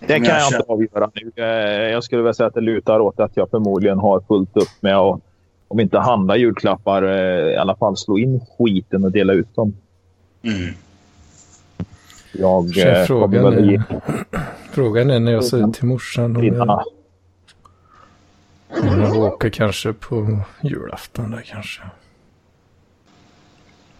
Det 0.00 0.06
kan 0.16 0.24
jag 0.24 0.40
jag 0.40 0.46
inte 0.46 0.64
avgöra 0.72 1.10
nu. 1.14 1.32
Eh, 1.44 1.90
Jag 1.92 2.04
skulle 2.04 2.22
väl 2.22 2.34
säga 2.34 2.46
att 2.46 2.54
det 2.54 2.60
lutar 2.60 3.00
åt 3.00 3.20
att 3.20 3.30
jag 3.34 3.50
förmodligen 3.50 3.98
har 3.98 4.20
fullt 4.28 4.56
upp 4.56 4.68
med 4.80 4.96
att 4.96 5.20
om 5.68 5.80
inte 5.80 5.98
handla 5.98 6.36
julklappar, 6.36 7.02
eh, 7.02 7.52
i 7.52 7.56
alla 7.56 7.76
fall 7.76 7.96
slå 7.96 8.18
in 8.18 8.40
skiten 8.58 9.04
och 9.04 9.12
dela 9.12 9.32
ut 9.32 9.54
dem. 9.54 9.76
Mm. 10.42 10.74
Jag 12.32 12.74
Så 12.74 12.80
eh, 12.80 13.04
frågan, 13.04 13.44
väl 13.44 13.70
ge 13.70 13.76
är, 13.76 13.82
frågan 14.70 15.10
är 15.10 15.20
när 15.20 15.32
jag 15.32 15.44
säger 15.44 15.68
till 15.68 15.84
morsan 15.84 16.36
om 16.36 16.44
jag, 16.44 16.84
om 18.68 19.00
jag 19.00 19.16
åker 19.16 19.50
kanske 19.50 19.92
på 19.92 20.40
julafton 20.62 21.30
där 21.30 21.42
kanske. 21.46 21.82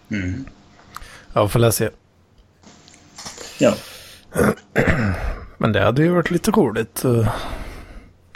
Mm. 0.09 0.45
Ja, 1.33 1.47
får 1.47 1.61
jag 1.61 1.73
se. 1.73 1.89
Ja. 3.59 3.73
Men 5.57 5.71
det 5.71 5.81
hade 5.81 6.03
ju 6.03 6.09
varit 6.09 6.31
lite 6.31 6.51
roligt 6.51 7.05
att 7.05 7.25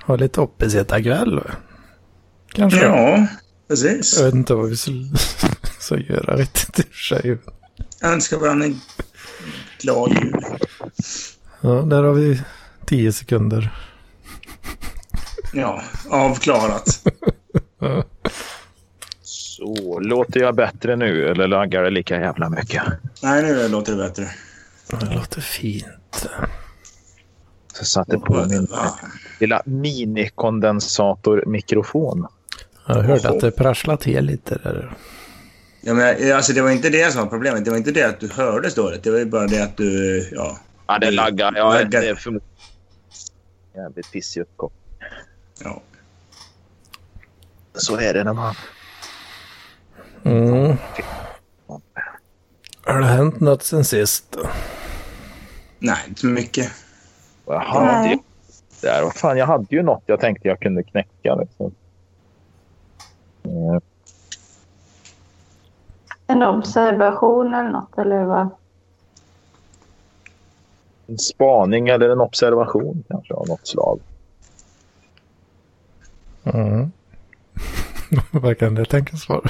ha 0.04 0.16
lite 0.16 0.42
uppesittarkväll. 0.42 1.42
Kanske. 2.54 2.86
Ja, 2.86 3.28
precis. 3.68 4.18
Jag 4.18 4.26
vet 4.26 4.34
inte 4.34 4.54
vad 4.54 4.70
vi 4.70 4.78
så 5.80 5.98
göra 5.98 6.36
riktigt 6.36 6.80
i 6.80 6.82
och 6.82 6.86
för 6.86 7.16
sig. 7.16 7.38
Jag 8.00 8.14
önskar 8.14 8.38
varandra 8.38 8.66
en 8.66 8.82
glad 9.82 10.12
jul. 10.12 10.46
Ja, 11.62 11.70
där 11.70 12.04
har 12.04 12.14
vi 12.14 12.42
tio 12.86 13.14
sekunder. 13.14 13.74
Ja, 15.54 15.82
avklarat. 16.10 17.04
Så, 19.22 20.00
låter 20.00 20.40
jag 20.40 20.56
bättre 20.56 20.96
nu 20.96 21.28
eller 21.28 21.48
laggar 21.48 21.84
det 21.84 21.90
lika 21.90 22.20
jävla 22.20 22.50
mycket? 22.50 22.84
Nej, 23.24 23.44
nu 23.44 23.68
låter 23.68 23.92
det 23.92 23.98
bättre. 23.98 24.28
Det 24.90 25.16
låter 25.16 25.42
fint. 25.42 25.86
Så 26.14 26.28
jag 27.80 27.88
satte 27.88 28.18
på 28.18 28.46
min 28.50 28.68
lilla 29.40 29.62
minikondensatormikrofon. 29.66 32.28
Jag 32.88 32.96
hörde 32.96 33.30
att 33.30 33.40
det 33.40 33.52
prasslade 33.52 34.04
till 34.04 34.26
lite 34.26 34.58
där. 34.64 34.96
Ja, 35.88 35.94
men, 35.94 36.36
alltså, 36.36 36.54
det 36.54 36.62
var 36.62 36.72
inte 36.72 36.90
det 36.90 37.12
som 37.12 37.22
var 37.22 37.30
problemet. 37.30 37.66
Det 37.66 37.72
var 37.72 37.78
inte 37.78 37.92
det 37.92 38.04
att 38.04 38.20
du 38.20 38.30
hördes 38.30 38.76
dåligt. 38.76 39.04
Det 39.04 39.12
var 39.12 39.18
ju 39.18 39.26
bara 39.26 39.48
det 39.48 39.64
att 39.64 39.78
du... 39.78 40.30
Ja. 40.32 40.58
Ja, 40.88 41.00
det 41.00 41.12
laggar. 41.12 41.54
Ja, 41.56 41.74
Laggar. 41.74 42.02
det 42.02 42.10
är 42.10 42.16
förmodligen 42.16 42.50
jävligt 43.76 44.12
pissig 44.12 44.42
uppkoppling. 44.42 44.82
ja. 45.64 45.82
Så 47.74 47.96
är 48.00 48.14
det 48.14 48.24
när 48.24 48.34
man... 48.34 48.56
Mm. 50.24 50.78
Har 52.84 53.00
det 53.00 53.06
hänt 53.06 53.40
något 53.40 53.64
sen 53.64 53.86
sist? 53.86 54.38
Nej, 55.80 55.98
inte 56.08 56.22
så 56.22 56.28
mycket. 56.28 56.72
Jag 57.46 57.60
hade 57.60 58.10
ju... 58.10 58.18
Där, 58.82 59.04
vad 59.04 59.16
fan, 59.16 59.38
jag 59.38 59.46
hade 59.46 59.76
ju 59.76 59.84
något 59.84 60.04
jag 60.06 60.20
tänkte 60.20 60.48
jag 60.48 60.60
kunde 60.60 60.84
knäcka. 60.84 61.36
Liksom. 61.36 61.76
Eh, 63.44 63.80
En 66.28 66.44
observation 66.44 67.54
eller 67.54 67.70
något, 67.70 67.98
eller 67.98 68.24
vad? 68.24 68.50
En 71.08 71.18
spaning 71.18 71.88
eller 71.88 72.10
en 72.10 72.22
observation 72.22 73.04
kanske 73.08 73.34
av 73.34 73.48
något 73.48 73.68
slag. 73.68 74.00
Mm. 76.44 76.92
Vad 78.32 78.58
kan 78.58 78.76
det 78.76 78.86
tänkas 78.86 79.30
vara? 79.30 79.50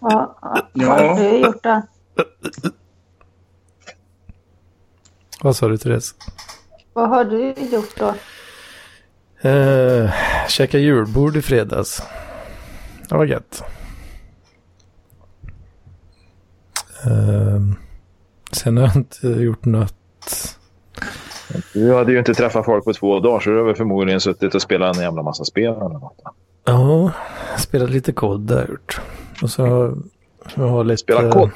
Vad 0.00 0.28
Ja. 0.72 0.88
har 0.88 1.16
du 1.18 1.38
gjort 1.38 1.62
då? 1.62 1.82
Vad 5.42 5.56
sa 5.56 5.68
du 5.68 5.78
Therese? 5.78 6.14
Vad 6.92 7.08
har 7.08 7.24
du 7.24 7.52
gjort 7.52 7.96
då? 7.98 8.14
Eh, 9.40 10.10
käka 10.48 10.78
julbord 10.78 11.36
i 11.36 11.42
fredags. 11.42 12.02
Det 13.08 13.14
var 13.14 13.24
gött. 13.24 13.62
Eh, 17.04 17.60
sen 18.52 18.76
har 18.76 18.84
jag 18.84 18.96
inte 18.96 19.28
gjort 19.28 19.64
något. 19.64 19.94
Du 21.72 21.94
hade 21.94 22.12
ju 22.12 22.18
inte 22.18 22.34
träffat 22.34 22.64
folk 22.64 22.84
på 22.84 22.92
två 22.92 23.20
dagar 23.20 23.40
så 23.40 23.50
du 23.50 23.56
har 23.56 23.64
väl 23.64 23.74
förmodligen 23.74 24.20
suttit 24.20 24.54
och 24.54 24.62
spelat 24.62 24.96
en 24.96 25.02
jävla 25.02 25.22
massa 25.22 25.44
spel 25.44 25.74
eller 25.74 25.88
något. 25.88 26.22
Ja, 26.64 27.12
spelat 27.58 27.90
lite 27.90 28.12
kod 28.12 28.50
jag 28.50 28.68
gjort. 28.68 29.00
Och 29.42 29.50
så 29.50 29.96
jag 30.54 30.68
har 30.68 30.84
lite... 30.84 31.02
Spelat 31.02 31.32
kod? 31.32 31.50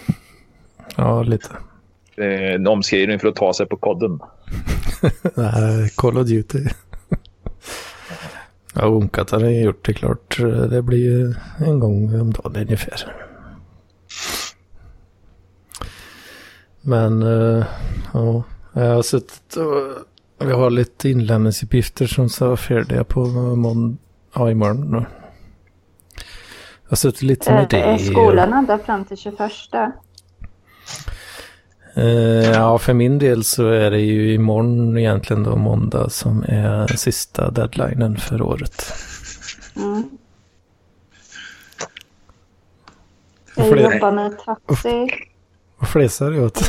Ja, 0.97 1.23
lite. 1.23 1.49
Är 2.17 2.55
en 2.55 2.67
omskrivning 2.67 3.19
för 3.19 3.29
att 3.29 3.37
ta 3.37 3.55
sig 3.55 3.67
på 3.67 3.77
kodden. 3.77 4.21
Nej, 5.35 5.91
Call 5.97 6.19
of 6.19 6.27
Duty. 6.27 6.65
Ja, 8.73 8.87
Onkat 8.89 9.31
har 9.31 9.41
jag 9.41 9.53
gjort 9.63 9.85
det 9.87 9.93
klart. 9.93 10.39
Det 10.71 10.83
blir 10.83 10.99
ju 10.99 11.35
en 11.67 11.79
gång 11.81 12.21
om 12.21 12.33
dagen 12.33 12.57
ungefär. 12.57 13.17
Men 16.81 17.23
uh, 17.23 17.65
ja, 18.13 18.43
jag 18.73 18.95
har 18.95 19.03
suttit 19.03 19.57
och 19.57 20.47
vi 20.49 20.53
har 20.53 20.71
lite 20.71 21.09
inlämningsuppgifter 21.09 22.07
som 22.07 22.29
ska 22.29 22.47
vara 22.47 22.57
färdiga 22.57 23.05
på 23.05 23.25
måndag, 23.57 23.97
ja 24.35 24.51
imorgon. 24.51 24.91
då. 24.93 24.99
Jag 26.85 26.91
har 26.91 26.97
suttit 26.97 27.23
lite 27.23 27.53
med 27.53 27.63
Är, 27.63 27.69
det. 27.69 27.83
är 27.83 27.99
skolan 27.99 28.53
ända 28.53 28.79
fram 28.79 29.05
till 29.05 29.17
21? 29.17 29.39
Eh, 31.95 32.51
ja, 32.51 32.79
för 32.79 32.95
min 32.95 33.19
del 33.19 33.45
så 33.45 33.69
är 33.69 33.91
det 33.91 34.01
ju 34.01 34.35
imorgon 34.35 34.99
egentligen 34.99 35.43
då 35.43 35.57
måndag 35.57 36.11
som 36.11 36.45
är 36.49 36.97
sista 36.97 37.51
deadlinen 37.51 38.17
för 38.17 38.43
året. 38.43 38.93
Mm. 39.77 40.03
Jag 43.57 43.77
det? 43.77 43.83
jobbar 43.83 44.13
med 44.13 44.39
taxi 44.39 45.09
Vad 45.79 45.89
flisar 45.89 46.31
du 46.31 46.41
åt? 46.41 46.69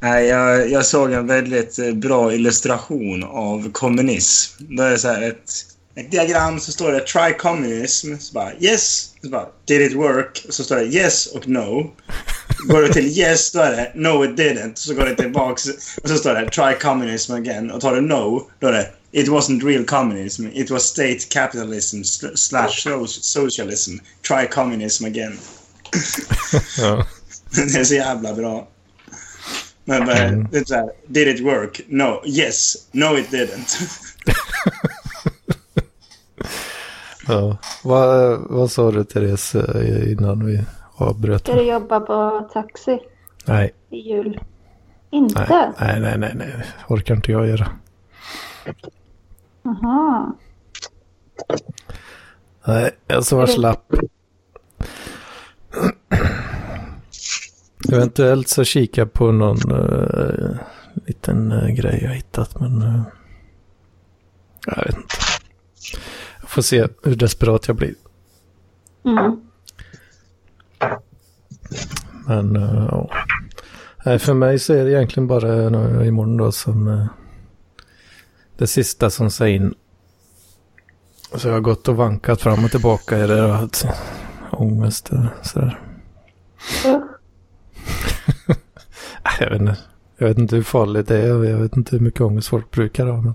Nej, 0.00 0.26
jag, 0.26 0.70
jag 0.70 0.86
såg 0.86 1.12
en 1.12 1.26
väldigt 1.26 1.78
eh, 1.78 1.92
bra 1.92 2.32
illustration 2.32 3.24
av 3.24 3.72
kommunism. 3.72 4.64
Det 4.76 4.84
är 4.84 4.96
så 4.96 5.08
här 5.08 5.22
ett, 5.22 5.50
ett 5.94 6.10
diagram 6.10 6.60
så 6.60 6.72
står 6.72 6.92
det 6.92 7.00
try 7.00 7.34
communism. 7.38 8.16
Så 8.18 8.34
bara 8.34 8.52
yes. 8.60 9.14
Så 9.22 9.28
bara 9.28 9.46
did 9.64 9.80
it 9.80 9.96
work? 9.96 10.46
Så 10.48 10.64
står 10.64 10.76
det 10.76 10.84
yes 10.84 11.26
och 11.26 11.48
no. 11.48 11.90
Går 12.68 12.82
du 12.82 12.88
till 12.88 13.18
yes 13.18 13.52
då 13.52 13.60
är 13.60 13.70
det 13.70 13.92
no 13.94 14.24
it 14.24 14.30
didn't. 14.30 14.72
Så 14.74 14.94
går 14.94 15.04
det 15.04 15.14
tillbaks 15.16 15.64
och 16.02 16.08
så 16.08 16.16
står 16.16 16.34
det 16.34 16.50
try 16.50 16.74
communism 16.82 17.32
again. 17.34 17.70
Och 17.70 17.80
tar 17.80 17.94
du 17.94 18.00
no 18.00 18.50
då 18.58 18.66
är 18.66 18.72
det 18.72 18.90
it 19.12 19.28
wasn't 19.28 19.66
real 19.66 19.84
communism. 19.84 20.46
It 20.52 20.70
was 20.70 20.82
state 20.84 21.18
capitalism 21.28 21.96
sl- 22.02 22.36
slash 22.36 22.68
so- 22.68 23.06
socialism. 23.06 23.92
Try 24.28 24.46
communism 24.50 25.04
again. 25.04 25.38
Ja. 26.78 27.06
Det 27.54 27.60
är 27.80 27.84
så 27.84 27.94
jävla 27.94 28.34
bra. 28.34 28.68
Men 29.84 30.02
Mm. 30.08 30.48
det 30.52 30.58
är 30.58 30.64
så 30.64 30.74
här, 30.74 30.90
did 31.08 31.28
it 31.28 31.40
work? 31.40 31.80
No. 31.88 32.22
Yes. 32.26 32.76
No 32.92 33.18
it 33.18 33.30
didn't. 33.30 33.76
Ja. 37.28 37.58
Vad, 37.82 38.40
vad 38.50 38.70
sa 38.70 38.90
du 38.90 39.04
Therese 39.04 39.54
eh, 39.54 40.12
innan 40.12 40.46
vi 40.46 40.60
avbröt? 41.00 41.40
Ska 41.40 41.54
du 41.54 41.62
jobba 41.62 42.00
på 42.00 42.48
taxi 42.52 42.98
Nej, 43.46 43.74
i 43.90 43.96
jul? 43.96 44.40
Inte? 45.10 45.72
nej, 45.80 46.00
nej, 46.00 46.18
nej, 46.18 46.18
nej, 46.18 46.32
nej. 46.34 46.66
orkar 46.88 47.14
inte 47.14 47.32
jag 47.32 47.48
göra. 47.48 47.68
Jaha. 49.62 50.32
Nej, 52.66 52.90
jag 53.06 53.24
ska 53.24 53.36
vara 53.36 53.46
slapp. 53.46 53.92
Eventuellt 57.92 58.48
så 58.48 58.64
kika 58.64 59.06
på 59.06 59.32
någon 59.32 59.72
uh, 59.72 60.56
liten 61.06 61.52
uh, 61.52 61.68
grej 61.68 62.00
jag 62.02 62.10
hittat, 62.10 62.60
men 62.60 62.82
uh, 62.82 63.02
jag 64.66 64.76
vet 64.76 64.96
inte. 64.96 65.14
Jag 66.40 66.50
får 66.50 66.62
se 66.62 66.88
hur 67.02 67.16
desperat 67.16 67.68
jag 67.68 67.76
blir. 67.76 67.94
Mm. 69.04 69.49
Men 72.26 72.56
uh, 72.56 72.88
ja. 72.90 73.10
Nej, 74.04 74.18
för 74.18 74.34
mig 74.34 74.58
så 74.58 74.72
är 74.74 74.84
det 74.84 74.90
egentligen 74.90 75.26
bara 75.26 75.64
imorgon 76.06 76.36
då 76.36 76.52
som 76.52 76.88
uh, 76.88 77.06
det 78.56 78.66
sista 78.66 79.10
som 79.10 79.30
ska 79.30 79.48
in. 79.48 79.74
Så 81.34 81.48
jag 81.48 81.54
har 81.54 81.60
gått 81.60 81.88
och 81.88 81.96
vankat 81.96 82.40
fram 82.40 82.64
och 82.64 82.70
tillbaka 82.70 83.18
i 83.18 83.26
det 83.26 83.42
och 83.42 83.54
haft 83.54 83.86
ångest 84.50 85.10
och 85.10 85.46
sådär. 85.46 85.80
Nej, 89.24 89.36
Jag 89.40 89.50
vet, 89.50 89.60
inte, 89.60 89.76
jag 90.16 90.28
vet 90.28 90.38
inte 90.38 90.56
hur 90.56 90.62
farligt 90.62 91.08
det 91.08 91.18
är 91.18 91.34
och 91.34 91.46
jag 91.46 91.56
vet 91.56 91.76
inte 91.76 91.96
hur 91.96 92.04
mycket 92.04 92.20
ångest 92.20 92.48
folk 92.48 92.70
brukar 92.70 93.06
ha. 93.06 93.20
Men... 93.20 93.34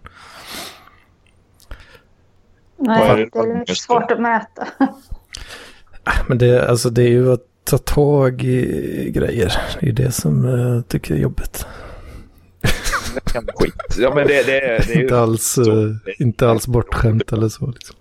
Nej, 2.77 3.30
det 3.34 3.72
är 3.72 3.74
svårt 3.74 4.12
att 4.12 4.22
mäta. 4.22 4.68
Men 6.27 6.38
det, 6.38 6.70
alltså, 6.70 6.89
det 6.89 7.04
är 7.04 7.10
ju 7.10 7.34
att 7.34 7.48
ta 7.66 7.78
tag 7.78 8.44
i 8.44 9.12
grejer. 9.12 9.54
Det 9.80 9.88
är 9.90 9.92
det 9.94 10.12
som 10.12 10.46
eh, 10.46 10.76
jag 10.76 10.88
tycker 10.88 11.14
är 11.16 11.20
jobbigt. 11.20 11.66
Skit. 13.60 13.74
Ja, 13.98 14.16
men 14.16 14.28
det, 14.28 14.44
det, 14.44 14.62
är- 14.62 14.86
det 14.88 14.94
är 14.94 14.96
ju... 14.98 15.04
inte, 15.04 15.20
alls, 15.20 15.58
eh, 15.58 15.92
inte 16.20 16.50
alls 16.50 16.68
bortskämt 16.68 17.32
eller 17.34 17.50
så. 17.50 17.68
Liksom. 17.68 17.96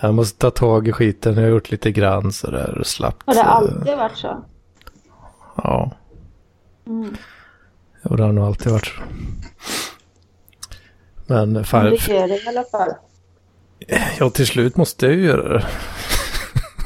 Jag 0.00 0.14
måste 0.14 0.38
ta 0.38 0.50
tag 0.50 0.88
i 0.88 0.92
skiten. 0.92 1.34
Jag 1.34 1.42
har 1.42 1.48
gjort 1.48 1.70
lite 1.70 1.92
grann 1.92 2.32
sådär 2.32 2.78
och 2.78 2.86
slappt. 2.86 3.22
Har 3.26 3.34
det 3.34 3.40
eh, 3.40 3.48
alltid 3.48 3.96
varit 3.96 4.16
så? 4.16 4.44
Ja, 5.56 5.96
Mm. 6.86 7.16
och 8.02 8.16
det 8.16 8.22
har 8.22 8.32
nog 8.32 8.44
alltid 8.44 8.72
varit 8.72 8.86
så. 8.86 9.00
Men 11.26 11.52
Men 11.52 11.64
fan, 11.64 11.84
du 11.84 11.90
gör 12.14 12.28
det 12.28 12.36
i 12.44 12.48
alla 12.48 12.64
fall. 12.64 12.92
ja, 14.18 14.30
till 14.30 14.46
slut 14.46 14.76
måste 14.76 15.06
jag 15.06 15.14
ju 15.14 15.24
göra 15.24 15.52
det. 15.58 15.66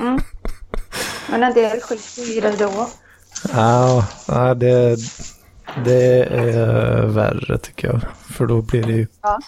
Mm. 0.00 0.20
Men 1.30 1.42
en 1.42 1.54
del 1.54 1.80
skiter 1.80 2.36
i 2.38 2.40
det 2.40 2.56
då. 2.56 2.88
Ja, 3.52 4.06
det, 4.56 4.96
det 5.84 6.22
är 6.24 7.06
värre 7.06 7.58
tycker 7.58 7.88
jag. 7.88 8.00
För 8.32 8.46
då 8.46 8.62
blir 8.62 8.82
det 8.82 8.92
ju 8.92 9.06
Ja. 9.22 9.38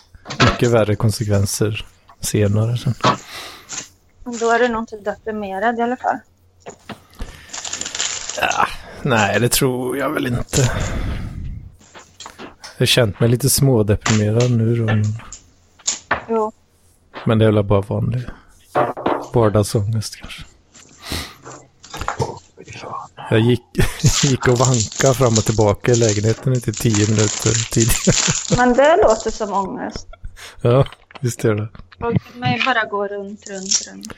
mycket 0.44 0.70
värre 0.70 0.96
konsekvenser 0.96 1.86
senare. 2.20 2.76
Sen. 2.78 2.94
Då 4.40 4.50
är 4.50 4.58
du 4.58 4.68
nog 4.68 4.82
inte 4.82 4.96
deprimerad 4.96 5.78
i 5.78 5.82
alla 5.82 5.96
fall. 5.96 6.18
Nej, 9.02 9.40
det 9.40 9.48
tror 9.48 9.96
jag 9.98 10.10
väl 10.10 10.26
inte. 10.26 10.60
Jag 12.76 12.78
har 12.80 12.86
känt 12.86 13.20
mig 13.20 13.28
lite 13.28 13.50
smådeprimerad 13.50 14.50
nu 14.50 14.76
då. 14.86 14.92
Jo. 16.28 16.52
Men 17.24 17.38
det 17.38 17.44
är 17.46 17.52
väl 17.52 17.64
bara 17.64 17.80
vanlig 17.80 18.22
vardagsångest 19.36 20.16
kanske. 20.16 20.42
Jag 23.30 23.40
gick, 23.40 23.62
gick 24.24 24.48
och 24.48 24.58
vankade 24.58 25.14
fram 25.14 25.32
och 25.32 25.44
tillbaka 25.44 25.92
i 25.92 25.96
lägenheten 25.96 26.52
i 26.52 26.60
typ 26.60 26.76
tio 26.76 27.08
minuter 27.08 27.72
tidigare. 27.72 28.56
Men 28.56 28.76
det 28.76 28.96
låter 29.02 29.30
som 29.30 29.52
ångest. 29.52 30.06
Ja, 30.62 30.86
visst 31.20 31.44
är 31.44 31.54
det. 31.54 31.68
Och 32.06 32.36
mig 32.36 32.62
bara 32.66 32.84
gå 32.84 33.06
runt, 33.06 33.50
runt, 33.50 33.88
runt. 33.90 34.12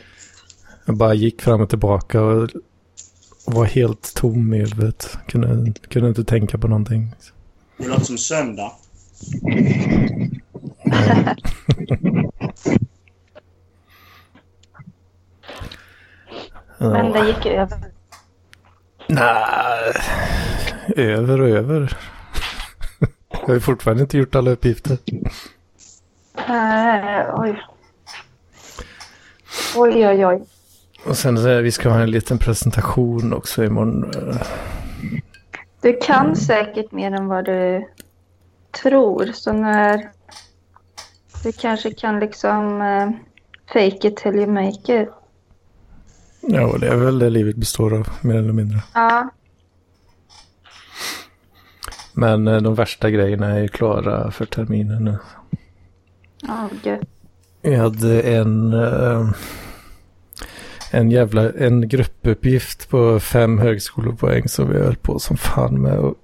Jag 0.85 0.97
bara 0.97 1.15
gick 1.15 1.43
fram 1.43 1.61
och 1.61 1.69
tillbaka 1.69 2.21
och 2.21 2.51
var 3.45 3.65
helt 3.65 4.15
tom 4.15 4.55
i 4.55 4.59
huvudet. 4.59 5.19
Kunde, 5.27 5.73
kunde 5.73 6.09
inte 6.09 6.25
tänka 6.25 6.59
på 6.59 6.69
någonting. 6.69 7.15
Det 7.77 7.89
låter 7.89 8.05
som 8.05 8.19
söndag. 8.19 8.73
Men 16.79 17.13
det 17.13 17.27
gick 17.27 17.47
över. 17.47 17.79
Nej, 19.07 19.95
över 20.97 21.41
och 21.41 21.49
över. 21.49 21.99
Jag 23.31 23.47
har 23.47 23.55
ju 23.55 23.61
fortfarande 23.61 24.03
inte 24.03 24.19
gjort 24.19 24.35
alla 24.35 24.51
uppgifter. 24.51 24.99
Äh, 26.49 27.41
oj. 27.41 27.63
Oj, 29.77 30.09
oj, 30.09 30.27
oj. 30.27 30.43
Och 31.07 31.17
sen 31.17 31.63
vi 31.63 31.73
ska 31.73 31.89
ha 31.89 32.01
en 32.01 32.11
liten 32.11 32.39
presentation 32.39 33.33
också 33.33 33.65
imorgon. 33.65 34.13
Du 35.81 35.97
kan 36.03 36.37
säkert 36.37 36.93
mer 36.93 37.13
än 37.13 37.29
vad 37.29 37.45
du 37.45 37.89
tror. 38.83 39.31
Så 39.35 39.53
när 39.53 40.11
du 41.43 41.53
kanske 41.53 41.95
kan 41.95 42.21
liksom 42.21 42.81
uh, 42.83 43.11
fake 43.73 44.09
it 44.09 44.17
till 44.17 44.35
you 44.35 44.47
make 44.47 45.03
it. 45.03 45.09
Ja, 46.41 46.77
det 46.81 46.89
är 46.89 46.97
väl 46.97 47.19
det 47.19 47.31
livet 47.31 47.57
består 47.57 47.95
av, 47.95 48.09
mer 48.21 48.35
eller 48.35 48.53
mindre. 48.53 48.83
Ja. 48.95 49.31
Men 52.13 52.49
eh, 52.49 52.61
de 52.61 52.75
värsta 52.75 53.11
grejerna 53.11 53.47
är 53.47 53.61
ju 53.61 53.69
klara 53.69 54.31
för 54.31 54.45
terminen 54.45 55.05
nu. 55.05 55.19
Ja, 56.43 56.69
gud. 56.83 57.07
Vi 57.63 57.75
hade 57.75 58.23
en, 58.23 58.73
eh, 58.73 59.31
en 60.91 61.11
jävla 61.11 61.53
en 61.53 61.89
gruppuppgift 61.89 62.89
på 62.89 63.21
fem 63.21 63.59
högskolepoäng 63.59 64.49
som 64.49 64.71
vi 64.71 64.79
höll 64.79 64.97
på 64.97 65.19
som 65.19 65.37
fan 65.37 65.83
med. 65.83 65.99
Och 65.99 66.15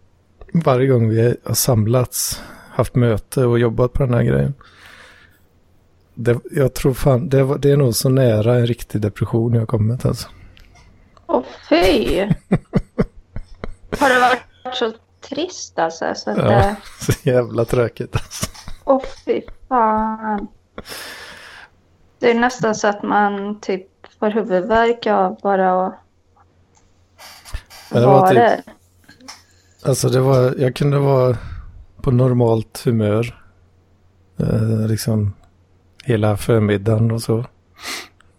varje 0.53 0.87
gång 0.87 1.09
vi 1.09 1.37
har 1.45 1.55
samlats, 1.55 2.43
haft 2.71 2.95
möte 2.95 3.47
och 3.47 3.59
jobbat 3.59 3.93
på 3.93 4.03
den 4.03 4.15
här 4.15 4.23
grejen. 4.23 4.55
Det, 6.15 6.39
jag 6.51 6.75
tror 6.75 6.95
fan, 6.95 7.29
det, 7.29 7.43
var, 7.43 7.59
det 7.59 7.71
är 7.71 7.77
nog 7.77 7.95
så 7.95 8.09
nära 8.09 8.55
en 8.55 8.67
riktig 8.67 9.01
depression 9.01 9.55
jag 9.55 9.69
kommit 9.69 10.07
alltså. 10.07 10.29
Åh 11.27 11.43
fy! 11.69 12.21
Har 13.99 14.09
det 14.09 14.21
varit 14.21 14.77
så 14.77 14.93
trist 15.29 15.79
alltså? 15.79 16.15
Så 16.15 16.31
att 16.31 16.37
Ja, 16.39 16.45
det... 16.45 16.77
så 17.01 17.13
jävla 17.31 17.65
tråkigt 17.65 18.17
alltså. 18.17 18.47
Åh 18.85 19.03
fy 19.27 19.41
fan. 19.69 20.47
Det 22.19 22.31
är 22.31 22.35
nästan 22.35 22.75
så 22.75 22.89
att 22.89 23.03
man 23.03 23.61
typ 23.61 23.87
får 24.19 24.31
huvudvärk 24.31 25.07
av 25.07 25.39
bara 25.43 25.87
att 25.87 25.95
det 27.91 28.07
var 28.07 28.21
vara 28.21 28.29
typ- 28.29 28.39
där. 28.39 28.63
Alltså 29.85 30.09
det 30.09 30.21
var, 30.21 30.55
jag 30.59 30.77
kunde 30.77 30.99
vara 30.99 31.37
på 32.03 32.11
normalt 32.11 32.83
humör. 32.85 33.41
Eh, 34.41 34.87
liksom 34.89 35.33
hela 36.05 36.37
förmiddagen 36.37 37.11
och 37.11 37.23
så. 37.23 37.45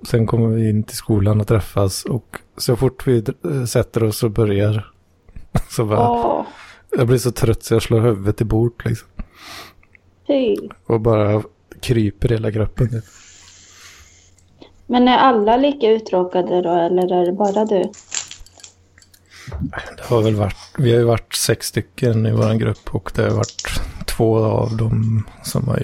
Sen 0.07 0.27
kommer 0.27 0.47
vi 0.47 0.69
in 0.69 0.83
till 0.83 0.97
skolan 0.97 1.41
och 1.41 1.47
träffas 1.47 2.05
och 2.05 2.37
så 2.57 2.75
fort 2.75 3.07
vi 3.07 3.23
eh, 3.45 3.63
sätter 3.65 4.03
oss 4.03 4.23
och 4.23 4.31
börjar 4.31 4.91
så 5.69 5.85
bara, 5.85 6.09
Åh, 6.09 6.45
jag 6.97 7.07
blir 7.07 7.17
så 7.17 7.31
trött 7.31 7.63
så 7.63 7.73
jag 7.73 7.81
slår 7.81 7.99
huvudet 7.99 8.41
i 8.41 8.45
bord 8.45 8.81
liksom. 8.85 9.07
fy. 10.27 10.55
Och 10.85 11.01
bara 11.01 11.43
kryper 11.81 12.29
hela 12.29 12.51
gruppen. 12.51 12.89
typ. 12.89 13.03
Men 14.87 15.07
är 15.07 15.17
alla 15.17 15.57
lika 15.57 15.91
uttråkade 15.91 16.61
då 16.61 16.69
eller 16.69 17.21
är 17.21 17.25
det 17.25 17.31
bara 17.31 17.65
du? 17.65 17.91
Det 19.97 20.03
har 20.03 20.21
väl 20.21 20.35
varit, 20.35 20.57
vi 20.77 20.91
har 20.91 20.99
ju 20.99 21.05
varit 21.05 21.33
sex 21.35 21.67
stycken 21.67 22.25
i 22.25 22.31
vår 22.31 22.53
grupp 22.53 22.95
och 22.95 23.11
det 23.15 23.21
har 23.21 23.29
varit 23.29 23.81
två 24.05 24.37
av 24.37 24.77
dem 24.77 25.27
som 25.43 25.67
har 25.67 25.79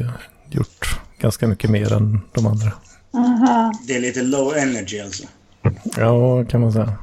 gjort 0.49 0.99
ganska 1.21 1.47
mycket 1.47 1.69
mer 1.69 1.93
än 1.93 2.21
de 2.33 2.47
andra. 2.47 2.71
Aha. 3.13 3.71
Det 3.87 3.95
är 3.95 4.01
lite 4.01 4.21
low 4.21 4.53
energy 4.57 4.99
alltså. 4.99 5.23
Ja, 5.97 6.45
kan 6.45 6.61
man 6.61 6.71
säga. 6.71 6.93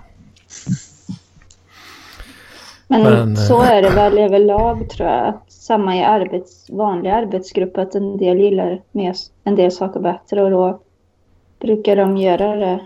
Men, 2.89 3.03
Men, 3.03 3.33
eh, 3.37 3.43
så 3.43 3.63
är 3.63 3.83
det 3.83 3.91
väl 3.91 4.19
överlag 4.19 4.91
tror 4.91 5.09
jag. 5.09 5.29
Att 5.29 5.45
samma 5.53 5.97
i 5.97 6.05
arbets, 6.05 6.71
vanliga 6.71 7.15
arbetsgrupp 7.15 7.79
att 7.79 7.95
en 7.95 8.17
del 8.19 8.39
gillar 8.39 8.83
mer, 8.93 9.15
en 9.45 9.55
del 9.57 9.73
saker 9.73 10.01
bättre 10.01 10.43
och 10.43 10.51
då 10.51 10.81
brukar 11.61 11.97
de 11.97 12.17
göra 12.17 12.57
det. 12.57 12.81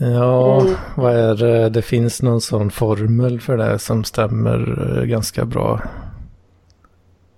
Ja, 0.00 0.60
Mm. 0.60 0.74
vad 0.96 1.14
är 1.16 1.34
det? 1.34 1.68
Det 1.68 1.82
finns 1.82 2.22
någon 2.22 2.40
sån 2.40 2.70
formel 2.70 3.40
för 3.40 3.56
det 3.56 3.78
som 3.78 4.04
stämmer 4.04 4.86
eh, 4.98 5.04
ganska 5.04 5.44
bra 5.44 5.80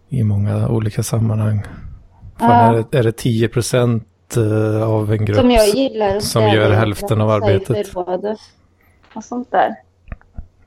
i 0.09 0.23
många 0.25 0.69
olika 0.69 1.03
sammanhang. 1.03 1.63
Fan, 2.41 2.75
Ja. 2.75 2.79
är, 2.79 2.85
det, 2.91 2.99
är 2.99 3.03
det 3.03 3.13
10 3.13 3.49
procent 3.49 4.37
eh, 4.37 4.91
av 4.91 5.13
en 5.13 5.25
grupp 5.25 5.39
Som 5.39 5.51
jag 5.51 5.69
gillar. 5.69 6.21
som 6.21 6.49
gör 6.49 6.71
hälften 6.71 7.21
av 7.21 7.29
i 7.29 7.33
arbetet. 7.33 7.97
Och 9.15 9.25
sånt 9.25 9.51
där. 9.51 9.75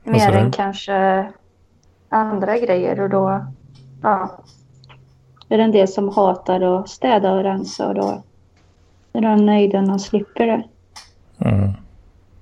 Mer 0.04 0.32
än 0.32 0.52
kanske 0.52 1.26
andra 2.08 2.58
grejer 2.58 3.00
och 3.00 3.10
då 3.10 3.46
ja, 4.02 4.38
är 5.48 5.58
det 5.58 5.64
en 5.64 5.72
del 5.72 5.88
som 5.88 6.08
hatar 6.08 6.60
att 6.60 6.88
städa 6.88 7.32
och 7.32 7.42
rensa 7.42 7.88
och 7.88 7.94
då 7.94 8.22
är 9.12 9.20
de 9.20 9.46
nöjda 9.46 9.80
när 9.80 9.88
de 9.88 9.98
slipper 9.98 10.46
det. 10.46 10.64
Mm. 11.38 11.72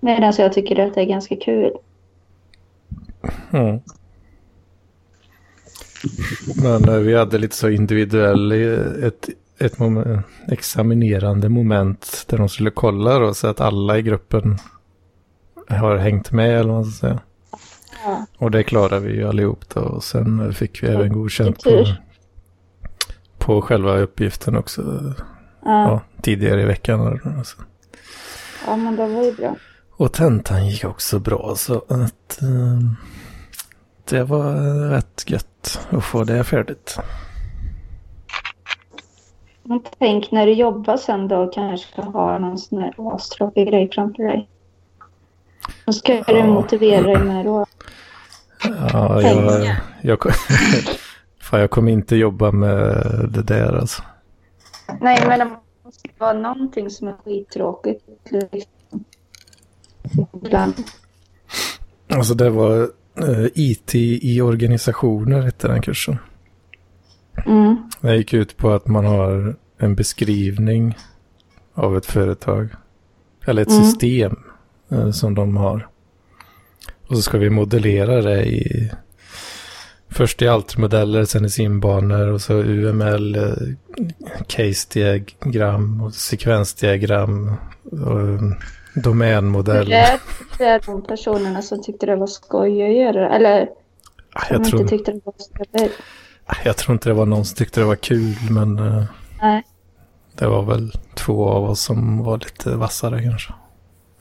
Medan 0.01 0.33
jag 0.39 0.53
tycker 0.53 0.87
att 0.87 0.95
det 0.95 1.01
är 1.01 1.07
ganska 1.07 1.37
kul. 1.37 1.73
Mm. 3.53 3.81
Men 6.63 6.89
eh, 6.89 6.97
vi 6.97 7.17
hade 7.17 7.39
lite 7.39 7.57
så 7.57 7.69
individuell, 7.69 8.53
eh, 8.53 9.07
ett, 9.07 9.29
ett 9.59 9.79
moment, 9.79 10.27
examinerande 10.49 11.49
moment 11.49 12.25
där 12.29 12.39
de 12.39 12.49
skulle 12.49 12.71
kolla 12.71 13.19
då, 13.19 13.35
så 13.35 13.47
att 13.47 13.61
alla 13.61 13.99
i 13.99 14.03
gruppen 14.03 14.59
har 15.69 15.97
hängt 15.97 16.33
med 16.33 16.61
eller 16.61 16.73
vad 16.73 16.83
man 16.83 16.85
ska 16.85 17.07
säga. 17.07 17.21
Ja. 18.05 18.27
Och 18.39 18.51
det 18.51 18.63
klarade 18.63 19.01
vi 19.01 19.13
ju 19.13 19.29
allihop 19.29 19.69
då. 19.75 19.81
Och 19.81 20.05
sen 20.05 20.41
eh, 20.41 20.51
fick 20.51 20.83
vi 20.83 20.87
även 20.87 21.13
godkänt 21.13 21.63
på, 21.65 21.87
på 23.39 23.63
själva 23.63 23.99
uppgiften 23.99 24.57
också. 24.57 24.83
Ja, 25.65 25.83
Ja, 25.89 26.01
tidigare 26.23 26.63
i 26.63 26.65
veckan. 26.65 27.21
Alltså. 27.39 27.57
ja 28.67 28.77
men 28.77 28.97
det 28.97 29.07
var 29.07 29.23
ju 29.23 29.33
bra. 29.33 29.57
Och 29.91 30.13
tentan 30.13 30.67
gick 30.67 30.85
också 30.85 31.19
bra 31.19 31.55
så 31.57 31.85
att 31.89 32.43
eh, 32.43 32.79
det 34.09 34.25
var 34.25 34.55
rätt 34.91 35.25
gött 35.27 35.47
att 35.91 36.05
få 36.05 36.25
det 36.25 36.45
färdigt. 36.45 36.97
Men 39.63 39.81
tänk 39.99 40.31
när 40.33 40.47
du 40.47 40.53
jobbar 40.53 40.97
sen 40.97 41.29
då 41.29 41.47
kanske 41.47 42.03
ha 42.03 42.39
någon 42.39 42.59
sån 42.59 42.79
här 42.83 43.15
astråkig 43.15 43.69
grej 43.69 43.91
framför 43.93 44.23
dig. 44.23 44.49
Då 45.85 45.93
ska 45.93 46.13
du 46.13 46.39
Ja. 46.39 46.47
motivera 46.47 47.03
dig 47.03 47.19
med 47.25 47.45
då. 47.47 47.67
Ja, 48.93 49.23
jag, 49.23 49.77
jag, 50.03 50.19
fan, 51.41 51.61
jag 51.61 51.71
kommer 51.71 51.93
inte 51.93 52.17
jobba 52.17 52.51
med 52.51 52.97
det 53.31 53.43
där 53.43 53.73
alltså. 53.79 54.03
Nej, 55.01 55.25
men 55.29 55.39
det 55.39 55.51
måste 55.85 56.09
vara 56.19 56.33
någonting 56.33 56.91
som 56.91 57.09
är 57.09 57.15
skittråkigt. 57.25 58.05
liksom. 58.31 59.05
Ibland. 60.33 60.75
Alltså 62.11 62.35
det 62.35 62.51
var 62.51 62.91
eh, 63.19 63.47
IT 63.55 63.95
i 63.95 64.41
organisationer 64.41 65.41
hette 65.43 65.69
den 65.69 65.83
kursen. 65.83 66.19
Mm. 67.47 67.77
Det 68.01 68.17
gick 68.17 68.35
ut 68.35 68.57
på 68.57 68.71
att 68.71 68.87
man 68.87 69.05
har 69.05 69.57
en 69.79 69.95
beskrivning 69.95 70.97
av 71.75 71.97
ett 71.97 72.07
företag. 72.07 72.69
Eller 73.47 73.63
ett 73.63 73.69
Mm. 73.71 73.85
system 73.85 74.37
eh, 74.91 75.11
som 75.11 75.35
de 75.35 75.57
har. 75.57 75.89
Och 77.09 77.17
så 77.17 77.23
ska 77.23 77.39
vi 77.39 77.51
modellera 77.51 78.23
det 78.23 78.45
i 78.45 78.91
först 80.09 80.43
i 80.43 80.49
altermodeller, 80.49 81.25
sen 81.25 81.45
i 81.45 81.51
simbanor 81.51 82.27
och 82.29 82.41
så 82.41 82.55
UML, 82.55 83.35
eh, 83.37 83.53
case-diagram 84.47 86.01
och 86.01 86.15
sekvensdiagram. 86.15 87.53
Och, 87.85 88.41
domänmodell. 88.95 89.89
Det 90.59 90.65
är 90.65 90.81
de 90.87 91.03
personerna 91.03 91.63
som 91.63 91.83
tyckte 91.83 92.07
det 92.07 92.17
var 92.17 92.27
skoj 92.27 92.83
att 92.83 92.97
göra. 92.97 93.37
Eller 93.37 93.69
Ah, 94.35 94.41
som 94.41 94.55
Jag 94.55 94.59
inte 94.61 94.71
tror, 94.71 94.89
tyckte 94.89 95.13
det 95.13 95.21
var 95.25 95.35
skoj. 95.39 95.93
ah, 96.47 96.57
jag 96.65 96.77
tror 96.77 96.93
inte 96.95 97.09
det 97.09 97.15
var 97.15 97.27
någon 97.27 97.45
som 97.45 97.57
tyckte 97.57 97.81
det 97.81 97.87
var 97.87 97.97
kul, 97.97 98.37
men 98.51 98.79
eh, 98.79 99.05
Nej. 99.43 99.63
det 100.39 100.47
var 100.47 100.63
väl 100.63 100.93
två 101.15 101.49
av 101.49 101.65
oss 101.65 101.81
som 101.81 102.25
var 102.25 102.39
lite 102.39 102.77
vassare 102.77 103.23
kanske. 103.23 103.53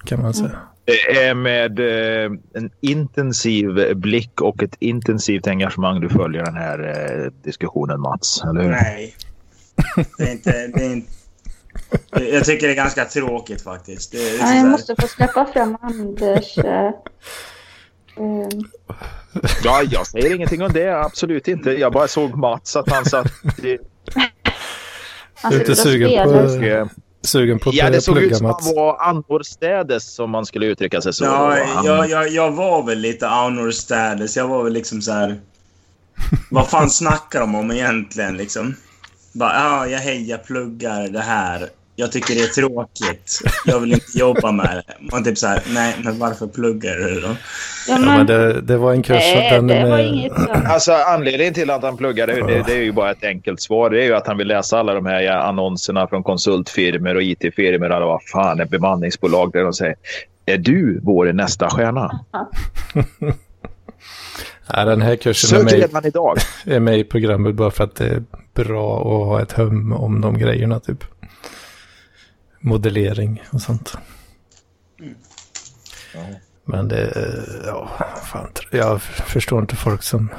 Kan 0.05 0.21
man 0.21 0.33
säga. 0.33 0.51
Det 0.85 1.17
är 1.25 1.33
med 1.33 1.79
eh, 1.79 2.31
en 2.53 2.69
intensiv 2.81 3.95
blick 3.95 4.41
och 4.41 4.63
ett 4.63 4.75
intensivt 4.79 5.47
engagemang 5.47 6.01
du 6.01 6.09
följer 6.09 6.45
den 6.45 6.55
här 6.55 6.79
eh, 7.25 7.31
diskussionen 7.43 7.99
Mats, 8.01 8.43
eller 8.43 8.61
hur? 8.63 8.69
Nej. 8.71 9.15
Det 10.17 10.23
är 10.23 10.31
inte... 10.31 10.51
Det 10.67 10.85
är 10.85 10.93
inte 10.93 11.11
jag 12.11 12.45
tycker 12.45 12.67
det 12.67 12.73
är 12.73 12.75
ganska 12.75 13.05
tråkigt 13.05 13.61
faktiskt. 13.63 14.11
Det 14.11 14.17
är 14.17 14.31
liksom 14.31 14.47
Ja, 14.49 14.55
jag 14.55 14.65
måste 14.67 14.95
få 14.99 15.07
släppa 15.07 15.45
fram 15.45 15.77
Anders. 15.81 16.57
eh, 16.57 16.91
Ja, 19.63 19.83
jag 19.91 20.07
säger 20.07 20.35
ingenting 20.35 20.61
om 20.61 20.71
det. 20.73 20.89
Absolut 21.05 21.47
inte. 21.47 21.71
Jag 21.71 21.91
bara 21.93 22.07
såg 22.07 22.35
Mats 22.37 22.75
att 22.75 22.89
han 22.91 23.05
satt... 23.05 23.31
i- 23.63 23.77
han 25.35 25.51
sitter 25.51 25.71
och 25.71 25.77
sugen 25.77 26.27
på- 26.27 26.65
eh, 26.65 26.85
Sugen 27.23 27.59
på 27.59 27.69
att 27.69 27.75
Ja, 27.75 27.89
det 27.89 28.01
såg 28.01 28.17
ut 28.17 28.37
som 28.37 28.47
Mats? 28.47 28.65
han 28.67 28.75
var 28.75 28.97
annorstädes 29.01 30.13
som 30.13 30.29
man 30.31 30.45
skulle 30.45 30.65
uttrycka 30.65 31.01
sig 31.01 31.13
så. 31.13 31.25
Ja, 31.25 31.57
jag, 31.85 32.09
jag, 32.09 32.29
jag 32.29 32.51
var 32.51 32.83
väl 32.85 32.99
lite 32.99 33.27
annorstädes. 33.27 34.37
Jag 34.37 34.47
var 34.47 34.63
väl 34.63 34.73
liksom 34.73 35.01
så 35.01 35.11
här... 35.11 35.39
Vad 36.49 36.69
fan 36.69 36.89
snackar 36.89 37.39
de 37.39 37.55
om 37.55 37.71
egentligen 37.71 38.37
liksom? 38.37 38.75
Bara, 39.33 39.53
ja, 39.53 39.87
jag 39.87 39.99
hejar 39.99 40.37
pluggar 40.37 41.07
det 41.07 41.19
här. 41.19 41.69
Jag 41.95 42.11
tycker 42.11 42.35
det 42.35 42.41
är 42.41 42.47
tråkigt. 42.47 43.39
Jag 43.65 43.79
vill 43.79 43.93
inte 43.93 44.17
jobba 44.17 44.51
med 44.51 44.83
det. 44.87 45.11
Man 45.11 45.23
typ 45.23 45.37
så 45.37 45.47
här, 45.47 45.63
nej, 45.73 45.95
men 46.03 46.19
varför 46.19 46.47
pluggar 46.47 46.95
du 46.95 47.19
då? 47.19 47.27
Ja, 47.27 47.35
Ja, 47.87 47.99
men 47.99 48.25
det, 48.25 48.61
det 48.61 48.77
var 48.77 48.91
en 48.91 49.03
kurs. 49.03 49.15
nej, 49.35 49.51
den 49.51 49.67
det 49.67 49.83
var 49.83 49.97
med, 49.97 50.07
inget 50.07 50.33
sånt. 50.33 50.49
Alltså 50.65 50.91
anledningen 50.91 51.53
till 51.53 51.69
att 51.69 51.83
han 51.83 51.97
pluggade, 51.97 52.33
det, 52.33 52.63
det 52.67 52.73
är 52.73 52.81
ju 52.83 52.91
bara 52.91 53.11
ett 53.11 53.23
enkelt 53.23 53.61
svar. 53.61 53.89
Det 53.89 54.01
är 54.01 54.05
ju 54.05 54.15
att 54.15 54.27
han 54.27 54.37
vill 54.37 54.47
läsa 54.47 54.79
alla 54.79 54.93
de 54.93 55.05
här 55.05 55.27
annonserna 55.27 56.07
från 56.07 56.23
konsultfirmor 56.23 57.15
och 57.15 57.23
IT-firmor 57.23 58.05
vad 58.05 58.23
fan 58.23 58.59
är 58.59 58.65
bemanningsbolag 58.65 59.51
där 59.51 59.63
de 59.63 59.73
säger 59.73 59.95
är 60.45 60.57
du 60.57 60.99
vår 61.03 61.33
nästa 61.33 61.69
stjärna? 61.69 62.19
Ja, 64.73 64.85
den 64.85 65.01
här 65.01 65.15
kursen 65.15 65.59
är 65.59 65.63
med, 65.63 65.73
redan 65.73 66.05
idag. 66.05 66.37
är 66.65 66.79
med 66.79 66.99
i 66.99 67.03
programmet 67.03 67.55
bara 67.55 67.71
för 67.71 67.83
att 67.83 67.95
det 67.95 68.07
är 68.07 68.23
bra 68.53 68.99
att 68.99 69.27
ha 69.27 69.41
ett 69.41 69.51
hum 69.51 69.93
om 69.93 70.21
de 70.21 70.37
grejerna 70.37 70.79
typ. 70.79 71.03
Modellering 72.61 73.43
och 73.51 73.61
sånt. 73.61 73.97
Men 76.65 76.87
det, 76.87 77.13
ja, 77.65 77.89
fan. 78.31 78.47
Jag 78.71 79.01
förstår 79.01 79.61
inte 79.61 79.75
folk 79.75 80.03
som 80.03 80.29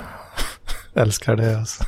älskar 0.94 1.36
det 1.36 1.58
alltså. 1.58 1.84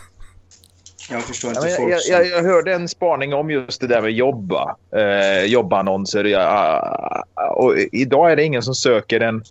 Jag 1.10 1.22
förstår 1.22 1.52
Ja, 1.54 1.56
inte 1.56 1.60
men 1.60 1.70
jag, 1.70 1.78
folk 1.78 1.92
jag, 1.92 2.00
som... 2.00 2.12
jag, 2.12 2.26
jag 2.26 2.42
hörde 2.42 2.74
en 2.74 2.88
spaning 2.88 3.34
om 3.34 3.50
just 3.50 3.80
det 3.80 3.86
där 3.86 4.02
med 4.02 4.12
jobba. 4.12 4.76
Eh, 4.96 5.44
jobbannonser. 5.44 6.24
Ja, 6.24 7.24
och 7.56 7.74
idag 7.92 8.32
är 8.32 8.36
det 8.36 8.44
ingen 8.44 8.62
som 8.62 8.74
söker 8.74 9.20
en 9.20 9.44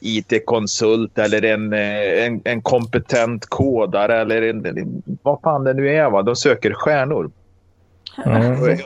IT-konsult 0.00 1.18
eller 1.18 1.44
en, 1.44 1.72
eh, 1.72 2.24
en, 2.26 2.40
en 2.44 2.62
kompetent 2.62 3.46
kodare 3.46 4.20
eller 4.20 4.42
en, 4.42 4.66
en, 4.66 5.02
vad 5.22 5.40
fan 5.40 5.64
det 5.64 5.74
nu 5.74 5.94
är. 5.94 6.10
Va? 6.10 6.22
De 6.22 6.36
söker 6.36 6.74
stjärnor. 6.74 7.30
Mm. 8.24 8.78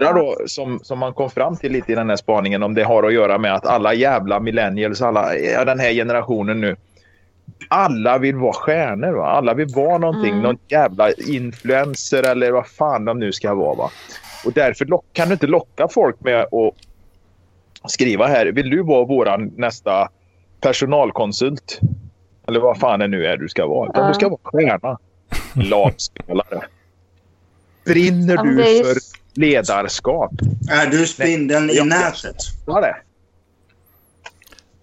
Jag 0.00 0.14
då, 0.14 0.36
som, 0.46 0.80
som 0.82 0.98
man 0.98 1.14
kom 1.14 1.30
fram 1.30 1.56
till 1.56 1.72
lite 1.72 1.92
i 1.92 1.94
den 1.94 2.08
här 2.08 2.16
spaningen, 2.16 2.62
om 2.62 2.74
det 2.74 2.82
har 2.82 3.02
att 3.02 3.12
göra 3.12 3.38
med 3.38 3.54
att 3.54 3.66
alla 3.66 3.94
jävla 3.94 4.40
millennials, 4.40 5.02
alla, 5.02 5.36
ja, 5.36 5.64
den 5.64 5.78
här 5.80 5.90
generationen 5.92 6.60
nu, 6.60 6.76
alla 7.68 8.18
vill 8.18 8.36
vara 8.36 8.52
stjärnor. 8.52 9.12
Va? 9.12 9.26
Alla 9.26 9.54
vill 9.54 9.68
vara 9.74 9.98
någonting, 9.98 10.30
Mm. 10.32 10.42
någon 10.42 10.58
jävla 10.68 11.12
influencer 11.12 12.22
eller 12.30 12.50
vad 12.52 12.66
fan 12.66 13.04
de 13.04 13.18
nu 13.18 13.32
ska 13.32 13.54
vara. 13.54 13.74
Va? 13.74 13.90
Och 14.46 14.52
därför 14.52 14.84
lock, 14.84 15.04
kan 15.12 15.28
du 15.28 15.32
inte 15.32 15.46
locka 15.46 15.88
folk 15.88 16.20
med 16.20 16.40
att 16.42 16.74
skriva 17.90 18.26
här, 18.26 18.46
vill 18.46 18.70
du 18.70 18.82
vara 18.82 19.04
våran 19.04 19.52
nästa 19.56 20.08
personalkonsult? 20.60 21.80
Eller 22.48 22.60
vad 22.60 22.78
fan 22.78 22.98
det 22.98 23.06
nu 23.08 23.26
är 23.26 23.36
du 23.36 23.48
ska 23.48 23.66
vara. 23.66 23.90
Utan 23.90 24.02
Ja. 24.02 24.08
du 24.08 24.14
ska 24.14 24.28
vara 24.28 24.40
stjärna. 24.42 24.98
Lagspelare. 25.54 26.60
Brinner 27.86 28.36
du 28.44 28.68
ju- 28.68 28.84
för 28.84 28.96
ledarskap? 29.34 30.32
Är 30.70 30.86
du 30.90 31.06
spindeln 31.06 31.70
i 31.70 31.80
nätet? 31.84 32.36
Ja, 32.66 32.80
det. 32.80 32.96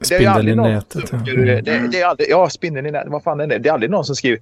Det 0.09 0.15
är 0.15 0.19
ju 0.19 0.25
Spindeln 0.25 0.49
i 0.49 0.55
nätet. 0.73 1.09
söker- 1.09 1.61
det, 1.61 1.87
det 1.91 2.01
är 2.01 2.05
aldrig, 2.05 2.29
ja, 2.29 2.49
spindeln 2.49 2.85
i 2.87 2.91
nätet. 2.91 3.11
Vad 3.11 3.23
fan 3.23 3.39
är 3.39 3.47
det? 3.47 3.57
Det 3.57 3.69
är 3.69 3.73
aldrig 3.73 3.91
någon 3.91 4.05
som 4.05 4.15
skriver 4.15 4.39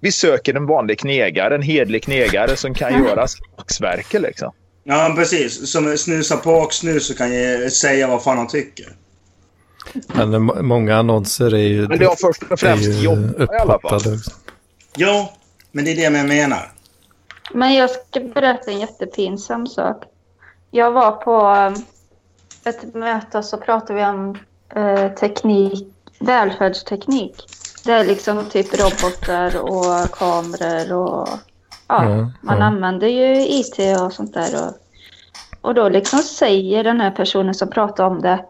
vi 0.00 0.12
söker 0.12 0.54
en 0.54 0.66
vanlig 0.66 0.98
knegare, 0.98 1.54
en 1.54 1.62
hedlig 1.62 2.02
knegare 2.04 2.56
som 2.56 2.74
kan 2.74 3.04
göra 3.04 3.26
slagsverke 3.28 4.18
liksom. 4.18 4.52
Ja, 4.84 5.12
precis. 5.16 5.70
Som 5.72 5.98
snusar 5.98 6.36
på 6.36 6.50
och 6.52 6.72
snus 6.74 7.10
och 7.10 7.16
kan 7.16 7.32
ge, 7.32 7.70
säga 7.70 8.06
vad 8.06 8.22
fan 8.22 8.36
han 8.38 8.48
tycker. 8.48 8.86
Men 10.06 10.42
må- 10.42 10.62
många 10.62 10.96
annonser 10.96 11.54
är 11.54 11.58
ju, 11.58 11.88
Men 11.88 11.98
det 11.98 12.04
har 12.06 12.16
först 12.16 12.42
och 12.42 12.52
är 12.52 12.56
främst 12.56 12.84
ju 12.88 12.92
jobb 13.00 13.34
i 13.40 13.54
alla 13.60 13.78
fall. 13.80 14.00
Ja, 14.96 15.32
men 15.72 15.84
det 15.84 15.90
är 15.92 15.96
det 15.96 16.02
jag 16.02 16.26
menar. 16.26 16.72
Men 17.52 17.74
jag 17.74 17.90
ska 17.90 18.20
berätta 18.20 18.70
en 18.70 18.80
jättepinsam 18.80 19.66
sak. 19.66 20.04
Jag 20.70 20.92
var 20.92 21.12
på 21.12 21.46
um, 21.76 21.84
ett 22.64 22.94
möte 22.94 23.38
och 23.38 23.44
så 23.44 23.56
pratade 23.56 23.94
vi 23.94 24.04
om 24.04 24.38
eh, 24.74 25.12
teknik, 25.12 25.88
välfärdsteknik. 26.20 27.36
Det 27.84 27.92
är 27.92 28.04
liksom 28.04 28.44
typ 28.44 28.80
robotar 28.80 29.60
och 29.60 30.10
kameror 30.10 30.92
och 30.92 31.28
ja, 31.88 32.08
Ja, 32.08 32.30
man 32.40 32.58
ja. 32.58 32.64
använder 32.64 33.08
ju 33.08 33.40
IT 33.40 34.00
och 34.00 34.12
sånt 34.12 34.34
där. 34.34 34.66
Och, 34.66 34.74
och 35.60 35.74
då 35.74 35.88
liksom 35.88 36.18
säger 36.18 36.84
den 36.84 37.00
här 37.00 37.10
personen 37.10 37.54
som 37.54 37.70
pratar 37.70 38.04
om 38.04 38.22
det, 38.22 38.44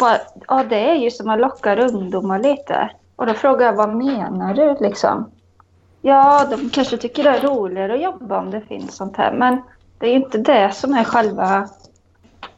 bara, 0.00 0.18
ja 0.48 0.64
det 0.64 0.90
är 0.90 0.94
ju 0.94 1.10
som 1.10 1.30
att 1.30 1.40
locka 1.40 1.76
ungdomar 1.76 2.38
lite. 2.38 2.90
Och 3.16 3.26
då 3.26 3.34
frågar 3.34 3.66
jag, 3.66 3.72
vad 3.72 3.94
menar 3.94 4.54
du 4.54 4.76
liksom? 4.80 5.30
Ja, 6.06 6.46
de 6.50 6.70
kanske 6.70 6.96
tycker 6.96 7.24
det 7.24 7.30
är 7.30 7.40
roligare 7.40 7.94
att 7.94 8.02
jobba 8.02 8.38
om 8.38 8.50
det 8.50 8.60
finns 8.60 8.96
sånt 8.96 9.16
här. 9.16 9.32
Men 9.32 9.62
det 9.98 10.06
är 10.06 10.10
ju 10.10 10.16
inte 10.16 10.38
det 10.38 10.72
som 10.74 10.94
är 10.94 11.04
själva... 11.04 11.68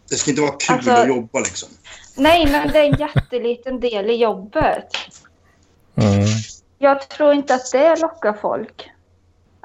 Det 0.08 0.14
ska 0.14 0.30
inte 0.30 0.42
vara 0.42 0.52
kul 0.52 0.76
Alltså- 0.76 0.90
att 0.90 1.08
jobba 1.08 1.38
liksom. 1.38 1.68
Nej, 2.16 2.46
men 2.52 2.68
det 2.68 2.78
är 2.78 2.84
en 2.84 2.98
jätteliten 2.98 3.80
del 3.80 4.10
i 4.10 4.14
jobbet. 4.14 4.88
Mm. 5.96 6.26
Jag 6.78 7.08
tror 7.08 7.32
inte 7.32 7.54
att 7.54 7.72
det 7.72 8.00
lockar 8.00 8.32
folk. 8.32 8.90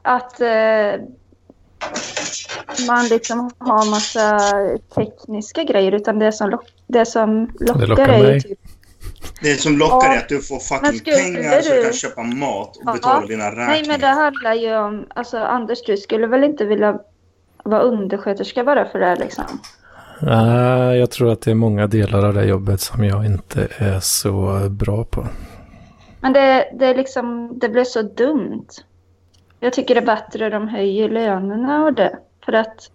Att 0.01 0.41
eh, 0.41 0.93
man 2.87 3.07
liksom 3.09 3.51
har 3.57 3.89
massa 3.89 4.39
tekniska 4.95 5.63
grejer. 5.63 5.91
Utan 5.91 6.19
det 6.19 6.31
som, 6.31 6.49
lock, 6.49 6.65
det 6.87 7.05
som 7.05 7.51
lockar, 7.59 7.87
lockar 7.87 8.07
är 8.07 8.33
ju 8.33 8.39
typ... 8.39 8.59
Det 9.41 9.61
som 9.61 9.77
lockar 9.77 10.07
Ja, 10.07 10.13
är 10.13 10.17
att 10.17 10.29
du 10.29 10.41
får 10.41 10.55
men 10.81 10.93
fucking 10.93 10.99
skulle 10.99 11.15
pengar 11.15 11.61
så 11.61 11.73
du 11.73 11.83
kan 11.83 11.93
köpa 11.93 12.23
mat 12.23 12.77
och 12.77 12.83
Ja. 12.85 12.93
betala 12.93 13.27
dina 13.27 13.45
räkningar. 13.45 13.67
Nej, 13.67 13.83
men 13.87 13.99
det 13.99 14.07
handlar 14.07 14.53
ju 14.53 14.77
om... 14.77 15.05
Alltså, 15.09 15.37
Anders, 15.37 15.83
du 15.85 15.97
skulle 15.97 16.27
väl 16.27 16.43
inte 16.43 16.65
vilja 16.65 16.99
vara 17.63 17.81
undersköterska 17.81 18.63
bara 18.63 18.85
för 18.85 18.99
det 18.99 19.15
liksom? 19.15 19.45
Nej, 20.21 20.97
jag 20.99 21.11
tror 21.11 21.31
att 21.31 21.41
det 21.41 21.51
är 21.51 21.55
många 21.55 21.87
delar 21.87 22.25
av 22.25 22.33
det 22.33 22.45
jobbet 22.45 22.81
som 22.81 23.03
jag 23.03 23.25
inte 23.25 23.67
är 23.77 23.99
så 23.99 24.67
bra 24.69 25.03
på. 25.03 25.27
Men 26.19 26.33
det, 26.33 26.71
det, 26.79 26.85
är 26.85 26.95
liksom, 26.95 27.59
det 27.59 27.69
blir 27.69 27.83
så 27.83 28.01
dumt. 28.01 28.67
Jag 29.59 29.73
tycker 29.73 29.95
det 29.95 30.01
är 30.01 30.05
bättre 30.05 30.45
att 30.45 30.51
de 30.51 30.67
höjer 30.67 31.09
lönerna 31.09 31.83
och 31.83 31.93
det. 31.93 32.17
För 32.45 32.53
att 32.53 32.91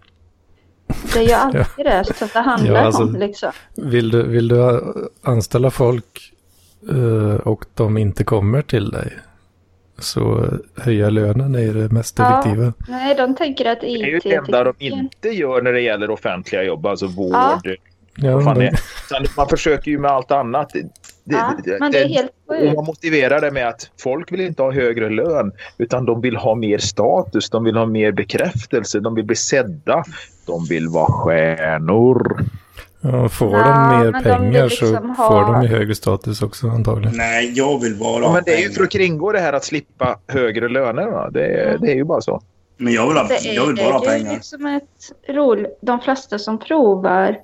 det 1.13 1.19
är 1.19 1.23
ju 1.23 1.31
alltid 1.31 1.85
det 1.85 2.03
som 2.15 2.27
det 2.33 2.39
handlar 2.39 2.73
Ja, 2.75 2.79
alltså- 2.81 3.03
om. 3.03 3.15
Liksom. 3.15 3.51
Vill 3.75 4.09
du, 4.09 4.23
vill 4.23 4.47
du 4.47 4.81
anställa 5.23 5.71
folk 5.71 6.33
eh, 6.89 7.35
och 7.35 7.65
de 7.73 7.97
inte 7.97 8.23
kommer 8.23 8.61
till 8.61 8.89
dig 8.91 9.13
så 9.99 10.45
höja 10.77 11.09
lönen 11.09 11.55
är 11.55 11.73
det 11.73 11.91
mest 11.91 12.19
Ja. 12.19 12.39
effektiva. 12.39 12.73
Nej, 12.87 13.15
de 13.15 13.35
tänker 13.35 13.65
att 13.71 13.81
Det 13.81 13.87
är 13.89 14.05
ju 14.07 14.19
det 14.23 14.35
enda 14.35 14.63
de 14.63 14.73
inte 14.79 15.29
gör 15.29 15.61
när 15.61 15.73
det 15.73 15.81
gäller 15.81 16.09
offentliga 16.09 16.63
jobb, 16.63 16.85
alltså 16.85 17.07
vård. 17.07 17.33
Ja. 17.33 17.61
Ja, 18.15 18.35
Vad 18.35 18.43
fan 18.43 18.59
de- 18.59 18.65
är. 18.65 18.79
Utan 19.09 19.25
Man 19.37 19.49
försöker 19.49 19.91
ju 19.91 19.99
med 19.99 20.11
allt 20.11 20.31
annat. 20.31 20.71
Det, 21.29 21.35
Ja, 21.35 21.53
men 21.79 21.91
det 21.91 21.97
är 22.03 22.07
helt 22.07 22.31
och 22.47 22.55
sjukt. 22.55 22.75
man 22.75 22.85
motiverar 22.85 23.41
det 23.41 23.51
med 23.51 23.67
att 23.67 23.89
folk 24.03 24.31
vill 24.31 24.41
inte 24.41 24.61
ha 24.63 24.71
högre 24.71 25.09
lön 25.09 25.51
utan 25.77 26.05
de 26.05 26.21
vill 26.21 26.35
ha 26.35 26.55
mer 26.55 26.77
status, 26.77 27.49
de 27.49 27.63
vill 27.63 27.75
ha 27.77 27.85
mer 27.85 28.11
bekräftelse, 28.11 28.99
de 28.99 29.15
vill 29.15 29.25
bli 29.25 29.35
sedda, 29.35 30.03
de 30.45 30.65
vill 30.65 30.87
vara 30.89 31.05
stjärnor. 31.11 32.37
ja, 33.01 33.29
får 33.29 33.53
Ja, 33.57 33.63
de 33.91 33.97
mer 34.03 34.11
men 34.11 34.23
de 34.23 34.29
pengar 34.29 34.69
så 34.69 34.85
liksom 34.85 35.09
ha- 35.09 35.27
får 35.45 35.53
de 35.53 35.63
ju 35.63 35.67
högre 35.69 35.95
status 35.95 36.41
också 36.41 36.67
antagligen. 36.67 37.17
Nej, 37.17 37.51
jag 37.55 37.81
vill 37.81 37.95
bara 37.99 38.21
Ja, 38.23 38.33
men 38.33 38.43
det 38.45 38.51
är 38.53 38.57
ju 38.57 38.63
pengar. 38.63 38.75
för 38.75 38.83
att 38.83 38.91
kringgå 38.91 39.31
det 39.31 39.39
här 39.39 39.53
att 39.53 39.63
slippa 39.65 40.19
högre 40.27 40.69
löner. 40.69 41.07
Va? 41.07 41.29
Det, 41.29 41.45
är- 41.45 41.77
det 41.77 41.91
är 41.91 41.95
ju 41.95 42.03
bara 42.03 42.21
så. 42.21 42.41
Men 42.77 42.93
jag 42.93 43.07
vill, 43.07 43.17
ha, 43.17 43.27
Det 43.27 43.49
är, 43.49 43.55
jag 43.55 43.65
vill 43.67 43.75
bara 43.75 43.93
ha 43.93 43.99
det 43.99 44.07
är 44.07 44.13
ju 44.17 44.19
pengar. 44.23 44.33
liksom 44.33 44.65
ett 44.65 45.35
roligt. 45.35 45.77
De 45.81 45.99
flesta 45.99 46.39
som 46.39 46.59
provar 46.59 47.37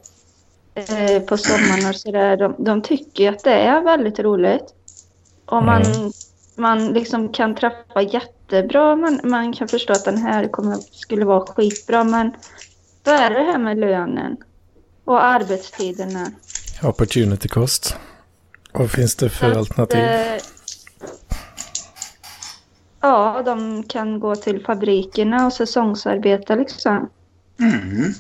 eh, 0.76 1.22
på 1.24 1.38
sommaren 1.38 1.90
och 1.90 1.96
sådär, 1.96 2.38
de, 2.38 2.56
de 2.58 2.82
tycker 2.82 3.24
ju 3.24 3.30
att 3.30 3.44
det 3.44 3.54
är 3.54 3.82
väldigt 3.82 4.20
roligt. 4.20 4.66
Och 5.46 5.64
man, 5.64 5.84
man 6.56 6.88
liksom 6.88 7.30
kan 7.34 7.56
träffa 7.56 8.02
jättebra, 8.02 8.96
man, 8.96 9.20
man 9.24 9.54
kan 9.54 9.68
förstå 9.68 9.94
att 9.94 10.06
den 10.06 10.18
här 10.18 10.48
kommer, 10.48 10.78
skulle 10.92 11.26
vara 11.26 11.46
skitbra, 11.46 12.04
men 12.04 12.32
vad 13.04 13.16
är 13.16 13.30
det 13.30 13.44
här 13.44 13.58
med 13.58 13.78
lönen? 13.80 14.38
Och 15.06 15.24
arbetstiderna? 15.24 16.32
Opportunity 16.84 17.48
cost. 17.48 17.96
Vad 18.72 18.92
finns 18.92 19.16
det 19.16 19.30
för 19.30 19.52
Att, 19.52 19.58
alternativ? 19.58 20.00
eh, 20.00 20.42
Ja, 23.02 23.42
de 23.46 23.84
kan 23.84 24.20
gå 24.20 24.36
till 24.36 24.64
fabrikerna 24.66 25.46
och 25.46 25.54
säsongsarbeta 25.54 26.56
liksom. 26.56 27.10
Mm. 27.60 28.14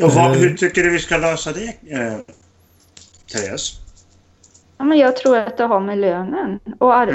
Och 0.00 0.10
vad, 0.12 0.26
Eh. 0.32 0.38
hur 0.38 0.56
tycker 0.56 0.82
du 0.82 0.90
vi 0.90 0.98
ska 0.98 1.16
lösa 1.16 1.52
det, 1.52 1.66
eh, 1.90 2.14
Therese? 3.32 3.78
Ja, 4.78 4.84
men 4.84 4.98
jag 4.98 5.16
tror 5.16 5.38
att 5.38 5.56
det 5.56 5.64
har 5.64 5.80
med 5.80 5.98
lönen 5.98 6.60
och 6.78 6.94
ar- 6.94 7.06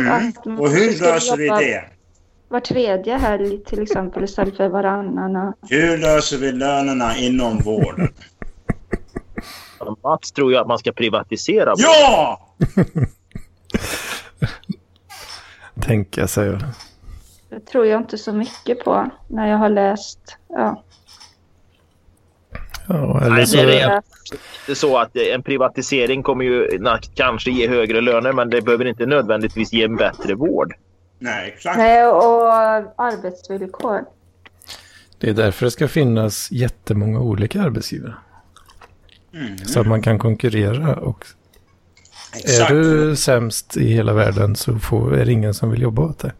Mm. 0.46 0.60
Och 0.60 0.70
hur 0.70 1.00
löser 1.00 1.38
vi 1.38 1.48
det? 1.48 1.84
Var 2.50 2.60
tredje 2.60 3.18
helg 3.18 3.63
till 3.63 3.82
exempel 3.82 4.24
istället 4.24 4.58
för 4.58 4.70
varannan. 4.70 5.54
Hur 5.70 5.98
löser 5.98 6.38
vi 6.38 6.52
lönerna 6.52 7.18
inom 7.18 7.58
vården? 7.60 8.13
Mats 10.04 10.32
tror 10.32 10.52
ju 10.52 10.58
att 10.58 10.68
man 10.68 10.78
ska 10.80 10.92
privatisera. 10.92 11.74
Ja! 11.78 12.42
Tänka 15.82 16.28
sig. 16.28 16.58
Det 17.50 17.60
tror 17.60 17.86
jag 17.86 18.02
inte 18.02 18.18
så 18.18 18.34
mycket 18.34 18.84
på 18.84 19.10
när 19.28 19.48
jag 19.48 19.58
har 19.58 19.70
läst. 19.70 20.38
Ja. 20.48 20.84
Ja, 22.88 23.21
eller 23.21 23.36
Nej, 23.36 23.47
så... 23.47 23.58
det 23.58 23.80
är 23.80 23.89
det. 23.89 24.02
Är 24.71 24.76
så 24.76 24.97
att 24.97 25.15
en 25.15 25.43
privatisering 25.43 26.23
kommer 26.23 26.45
ju 26.45 26.80
kanske 27.15 27.52
ge 27.52 27.67
högre 27.67 28.02
löner 28.02 28.34
men 28.34 28.50
det 28.50 28.62
behöver 28.62 28.86
inte 28.86 29.06
nödvändigtvis 29.06 29.73
ge 29.73 29.84
en 29.84 29.95
bättre 29.95 30.36
vård. 30.36 30.73
Nej, 31.19 31.54
exakt. 31.56 31.78
Nej, 31.78 32.08
och 32.08 32.54
arbetsvillkor. 32.95 34.06
Det 35.19 35.30
är 35.30 35.34
därför 35.34 35.65
det 35.65 35.71
ska 35.71 35.88
finnas 35.88 36.52
jättemånga 36.52 37.19
olika 37.19 37.62
arbetsgivare. 37.62 38.15
Mm. 39.34 39.58
Så 39.58 39.80
att 39.80 39.88
man 39.88 40.02
kan 40.02 40.19
konkurrera. 40.19 40.95
Och 40.95 41.26
är 42.34 42.38
Exakt. 42.38 42.69
du 42.69 43.15
sämst 43.15 43.78
i 43.78 43.88
hela 43.93 44.13
världen 44.13 44.56
så 44.56 44.80
får, 44.80 45.15
är 45.15 45.26
det 45.26 45.32
ingen 45.32 45.54
som 45.54 45.71
vill 45.71 45.82
jobba 45.82 46.02
åt 46.02 46.19
dig. 46.19 46.32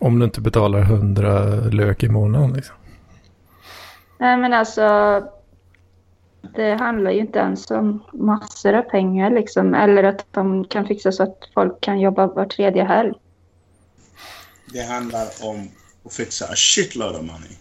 Om 0.00 0.18
du 0.18 0.24
inte 0.24 0.40
betalar 0.40 0.80
100 0.80 1.44
lök 1.70 2.02
i 2.02 2.08
månaden. 2.08 2.52
Liksom. 2.52 2.76
Nej, 4.18 4.36
men 4.36 4.52
alltså. 4.52 4.82
Det 6.54 6.74
handlar 6.74 7.10
ju 7.10 7.20
inte 7.20 7.38
ens 7.38 7.70
om 7.70 8.04
massor 8.12 8.74
av 8.74 8.82
pengar 8.82 9.30
liksom. 9.30 9.74
Eller 9.74 10.04
att 10.04 10.26
de 10.30 10.64
kan 10.64 10.86
fixa 10.86 11.12
så 11.12 11.22
att 11.22 11.38
folk 11.54 11.80
kan 11.80 12.00
jobba 12.00 12.26
var 12.26 12.46
tredje 12.46 12.84
helg. 12.84 13.12
Det 14.72 14.82
handlar 14.82 15.26
om 15.42 15.68
att 16.04 16.12
fixa 16.12 16.44
a 16.44 16.56
shitload 16.56 17.16
of 17.16 17.22
money. 17.22 17.56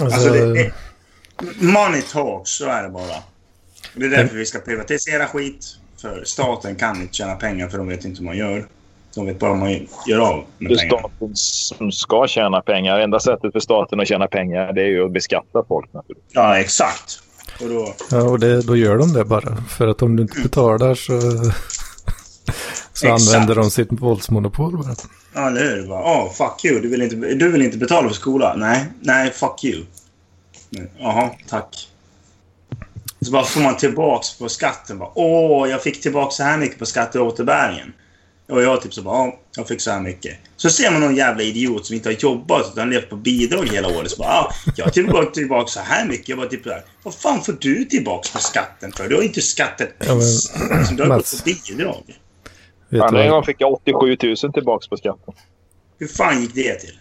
Alltså, 0.00 0.14
Alltså, 0.14 0.30
det 0.30 0.60
är, 0.60 0.72
money 1.72 2.02
talks, 2.02 2.50
så 2.50 2.66
är 2.66 2.82
det 2.82 2.88
bara. 2.88 3.22
Det 3.94 4.06
är 4.06 4.10
därför 4.10 4.36
vi 4.36 4.46
ska 4.46 4.58
privatisera 4.58 5.26
skit. 5.26 5.78
För 6.00 6.24
staten 6.24 6.76
kan 6.76 7.02
inte 7.02 7.14
tjäna 7.14 7.34
pengar 7.34 7.68
för 7.68 7.78
de 7.78 7.88
vet 7.88 8.04
inte 8.04 8.18
hur 8.18 8.26
man 8.26 8.36
gör. 8.36 8.68
De 9.16 9.26
vet 9.26 9.38
bara 9.38 9.54
man 9.54 9.72
gör 10.06 10.18
av 10.18 10.44
Det 10.58 10.64
med 10.64 10.72
är 10.72 10.76
pengarna. 10.78 10.98
staten 11.08 11.30
som 11.36 11.92
ska 11.92 12.26
tjäna 12.28 12.60
pengar. 12.60 12.98
Enda 13.00 13.20
sättet 13.20 13.52
för 13.52 13.60
staten 13.60 14.00
att 14.00 14.08
tjäna 14.08 14.26
pengar 14.26 14.72
det 14.72 14.80
är 14.82 14.86
ju 14.86 15.04
att 15.04 15.12
beskatta 15.12 15.64
folk. 15.68 15.92
Naturligtvis. 15.92 16.32
Ja, 16.34 16.58
exakt. 16.58 17.20
Och 17.62 17.68
då... 17.68 17.94
ja, 18.10 18.22
och 18.22 18.40
det, 18.40 18.62
då 18.66 18.76
gör 18.76 18.96
de 18.98 19.12
det 19.12 19.24
bara. 19.24 19.56
För 19.56 19.86
att 19.88 20.02
om 20.02 20.16
du 20.16 20.22
inte 20.22 20.40
betalar 20.40 20.94
så, 20.94 21.20
så 22.92 23.06
Exakt. 23.06 23.34
använder 23.34 23.54
de 23.54 23.70
sitt 23.70 23.88
våldsmonopol 23.92 24.76
bara. 24.76 24.94
Ja, 25.34 25.46
eller 25.46 25.60
hur? 25.76 25.88
Bara, 25.88 26.02
Åh, 26.02 26.32
fuck 26.32 26.64
you. 26.64 26.80
Du 26.80 26.88
vill, 26.88 27.02
inte, 27.02 27.16
du 27.16 27.50
vill 27.52 27.62
inte 27.62 27.78
betala 27.78 28.08
för 28.08 28.14
skolan? 28.14 28.60
Nej, 28.60 28.84
nej, 29.00 29.30
fuck 29.30 29.64
you. 29.64 29.82
Jaha, 30.98 31.30
tack. 31.48 31.88
Så 33.20 33.32
bara 33.32 33.44
får 33.44 33.60
man 33.60 33.76
tillbaks 33.76 34.38
på 34.38 34.48
skatten. 34.48 34.98
Bara, 34.98 35.10
Åh, 35.14 35.70
jag 35.70 35.82
fick 35.82 36.02
tillbaks 36.02 36.36
så 36.36 36.42
här 36.42 36.58
mycket 36.58 36.78
på 36.78 36.86
skatteåterbäringen. 36.86 37.92
Och 38.48 38.62
jag 38.62 38.82
typ 38.82 38.94
så 38.94 39.02
bara, 39.02 39.14
ja, 39.26 39.38
jag 39.56 39.68
fick 39.68 39.80
så 39.80 39.90
här 39.90 40.00
mycket. 40.00 40.36
Så 40.56 40.70
ser 40.70 40.90
man 40.90 41.00
någon 41.00 41.16
jävla 41.16 41.42
idiot 41.42 41.86
som 41.86 41.96
inte 41.96 42.08
har 42.08 42.16
jobbat 42.18 42.70
utan 42.72 42.90
levt 42.90 43.10
på 43.10 43.16
bidrag 43.16 43.66
hela 43.72 43.88
året. 43.98 44.10
Så 44.10 44.16
bara, 44.16 44.28
ja, 44.28 44.52
jag 44.76 44.84
har 44.84 44.90
tillbaka, 44.90 45.30
tillbaka 45.30 45.68
så 45.68 45.80
här 45.80 46.06
mycket. 46.08 46.28
Jag 46.28 46.38
bara 46.38 46.48
typ 46.48 46.64
där, 46.64 46.84
vad 47.02 47.14
fan 47.14 47.42
får 47.42 47.56
du 47.60 47.84
tillbaks 47.84 48.30
på 48.32 48.38
skatten 48.38 48.92
för? 48.92 49.08
Du 49.08 49.14
har 49.14 49.22
inte 49.22 49.40
skattat 49.42 49.88
Ja, 49.98 50.14
men, 50.14 50.22
som 50.86 50.96
du 50.96 51.02
har 51.02 51.08
gått 51.08 51.16
Mats. 51.18 51.42
på 51.42 51.50
bidrag. 51.68 52.02
Vet 52.88 53.00
Fan, 53.00 53.14
du 53.14 53.22
en 53.22 53.30
gång 53.30 53.44
fick 53.44 53.56
jag 53.60 53.72
87 53.72 54.16
000 54.22 54.36
tillbaka 54.52 54.86
på 54.90 54.96
skatten. 54.96 55.34
Hur 55.98 56.06
fan 56.08 56.40
gick 56.42 56.54
det 56.54 56.74
till? 56.74 56.98